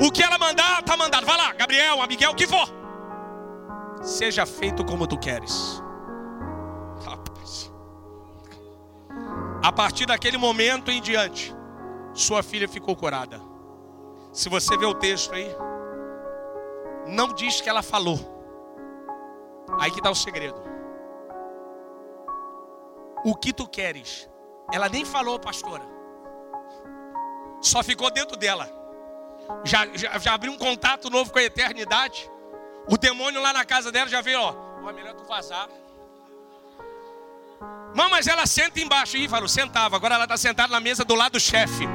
O 0.02 0.12
que 0.12 0.24
ela 0.24 0.38
mandar, 0.38 0.80
está 0.80 0.96
mandado. 0.96 1.26
Vai 1.26 1.38
lá, 1.38 1.54
Gabriel, 1.54 2.06
Miguel, 2.08 2.32
o 2.32 2.36
que 2.36 2.48
for. 2.48 2.70
Seja 4.02 4.46
feito 4.46 4.86
como 4.86 5.08
tu 5.08 5.18
queres. 5.18 5.84
A 9.64 9.72
partir 9.72 10.06
daquele 10.06 10.38
momento 10.38 10.91
em 10.91 11.02
diante, 11.02 11.52
sua 12.14 12.43
filha 12.43 12.70
ficou 12.70 12.96
curada. 12.96 13.41
Se 14.32 14.48
você 14.48 14.78
vê 14.78 14.86
o 14.86 14.93
texto 14.93 15.34
aí, 15.34 15.50
não 17.08 17.34
diz 17.34 17.62
que 17.62 17.68
ela 17.68 17.82
falou. 17.82 18.35
Aí 19.80 19.91
que 19.91 19.99
está 19.99 20.09
o 20.09 20.16
segredo. 20.16 20.61
O 23.24 23.36
que 23.36 23.51
tu 23.51 23.68
queres? 23.68 24.30
Ela 24.72 24.88
nem 24.89 25.03
falou, 25.03 25.39
pastora. 25.39 25.84
Só 27.61 27.84
ficou 27.84 28.11
dentro 28.11 28.38
dela. 28.38 28.70
Já, 29.63 29.88
já, 29.93 30.18
já 30.20 30.34
abriu 30.34 30.51
um 30.51 30.57
contato 30.57 31.09
novo 31.09 31.32
com 31.32 31.39
a 31.39 31.43
eternidade. 31.43 32.30
O 32.88 32.97
demônio 32.97 33.41
lá 33.41 33.51
na 33.51 33.66
casa 33.66 33.91
dela 33.91 34.09
já 34.09 34.22
veio, 34.22 34.39
ó. 34.39 34.53
É 34.88 34.93
melhor 34.93 35.16
tu 35.16 35.24
vazar. 35.24 35.68
Mãe, 37.95 38.09
mas 38.09 38.28
ela 38.28 38.45
senta 38.45 38.80
embaixo. 38.80 39.18
Ih, 39.18 39.28
falou, 39.28 39.47
sentava. 39.47 39.95
Agora 39.95 40.16
ela 40.16 40.26
está 40.26 40.38
sentada 40.38 40.72
na 40.72 40.80
mesa 40.80 41.03
do 41.03 41.16
lado 41.16 41.34
do 41.34 41.39
chefe. 41.39 41.88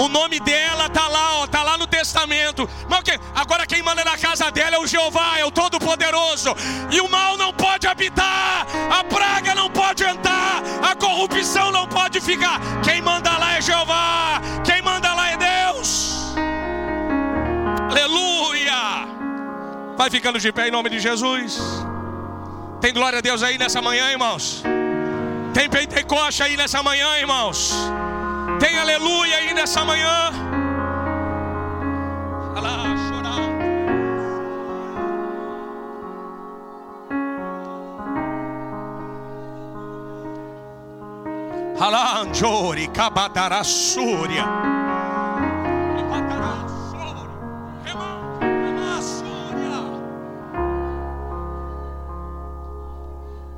O 0.00 0.08
nome 0.08 0.40
dela 0.40 0.88
tá 0.88 1.06
lá, 1.08 1.40
ó, 1.40 1.46
tá 1.46 1.62
lá 1.62 1.76
no 1.76 1.86
testamento. 1.86 2.66
Mas 2.88 3.04
agora 3.34 3.66
quem 3.66 3.82
manda 3.82 4.02
na 4.02 4.16
casa 4.16 4.50
dela 4.50 4.76
é 4.76 4.78
o 4.78 4.86
Jeová, 4.86 5.38
é 5.38 5.44
o 5.44 5.50
Todo-Poderoso. 5.50 6.56
E 6.90 7.02
o 7.02 7.08
mal 7.10 7.36
não 7.36 7.52
pode 7.52 7.86
habitar, 7.86 8.66
a 8.90 9.04
praga 9.04 9.54
não 9.54 9.68
pode 9.68 10.02
entrar, 10.02 10.62
a 10.90 10.94
corrupção 10.96 11.70
não 11.70 11.86
pode 11.86 12.18
ficar. 12.18 12.58
Quem 12.82 13.02
manda 13.02 13.36
lá 13.36 13.58
é 13.58 13.60
Jeová, 13.60 14.40
quem 14.64 14.80
manda 14.80 15.12
lá 15.12 15.32
é 15.32 15.36
Deus. 15.36 16.34
Aleluia! 17.90 19.06
Vai 19.98 20.08
ficando 20.08 20.40
de 20.40 20.50
pé 20.50 20.68
em 20.68 20.70
nome 20.70 20.88
de 20.88 20.98
Jesus. 20.98 21.60
Tem 22.80 22.94
glória 22.94 23.18
a 23.18 23.20
Deus 23.20 23.42
aí 23.42 23.58
nessa 23.58 23.82
manhã, 23.82 24.10
irmãos. 24.10 24.62
Tem 25.52 25.68
Pentecoste 25.68 26.42
aí 26.42 26.56
nessa 26.56 26.82
manhã, 26.82 27.18
irmãos. 27.18 27.74
Tem 28.60 28.78
aleluia 28.78 29.36
aí 29.36 29.54
nessa 29.54 29.84
manhã. 29.84 30.30
Alanjori, 41.80 42.88
Kabadarassúria. 42.88 44.44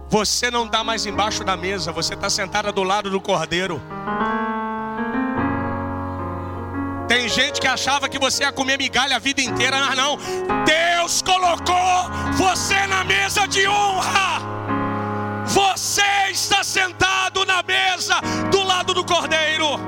Você 0.09 0.51
não 0.51 0.67
está 0.67 0.85
mais 0.85 1.07
embaixo 1.07 1.43
da 1.43 1.57
mesa, 1.57 1.91
você 1.91 2.15
está 2.15 2.31
sentada 2.31 2.71
do 2.71 2.83
lado 2.83 3.11
do 3.11 3.21
cordeiro. 3.21 3.81
Tem 7.13 7.29
gente 7.29 7.61
que 7.61 7.67
achava 7.67 8.09
que 8.09 8.19
você 8.19 8.43
ia 8.43 8.51
comer 8.51 8.79
migalha 8.79 9.17
a 9.17 9.19
vida 9.19 9.43
inteira, 9.43 9.79
mas 9.79 9.95
não. 9.95 10.17
Deus 10.65 11.21
colocou 11.21 12.09
você 12.33 12.87
na 12.87 13.05
mesa 13.05 13.47
de 13.47 13.69
honra. 13.69 14.41
Você 15.45 16.31
está 16.31 16.65
sentado 16.65 17.45
na 17.45 17.63
mesa 17.63 18.15
do 18.51 18.63
lado 18.65 18.95
do 18.95 19.05
cordeiro. 19.05 19.79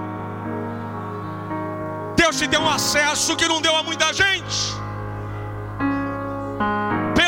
Deus 2.15 2.37
te 2.37 2.47
deu 2.47 2.61
um 2.61 2.69
acesso 2.69 3.35
que 3.35 3.49
não 3.49 3.63
deu 3.63 3.75
a 3.75 3.83
muita 3.83 4.13
gente 4.13 4.85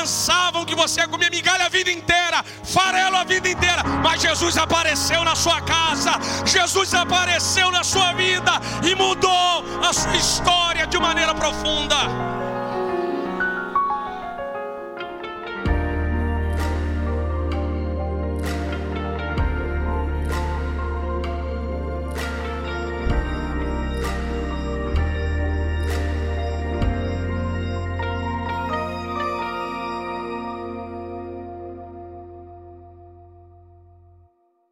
pensavam 0.07 0.65
que 0.65 0.77
você 0.77 1.01
ia 1.01 1.09
comer 1.09 1.33
migalha 1.33 1.67
a 1.67 1.69
vida 1.69 1.91
inteira, 1.91 2.45
farelo 2.63 3.17
a 3.17 3.25
vida 3.25 3.49
inteira, 3.49 3.83
mas 4.05 4.23
Jesus 4.23 4.57
apareceu 4.57 5.25
na 5.25 5.35
sua 5.35 5.61
casa, 5.61 6.13
Jesus 6.45 6.95
apareceu 6.95 7.73
na 7.73 7.83
sua 7.83 8.13
vida 8.13 8.53
e 8.89 8.95
mudou 8.95 9.65
a 9.83 9.93
sua 9.93 10.15
história 10.15 10.87
de 10.87 10.97
maneira 11.01 11.35
profunda. 11.35 11.97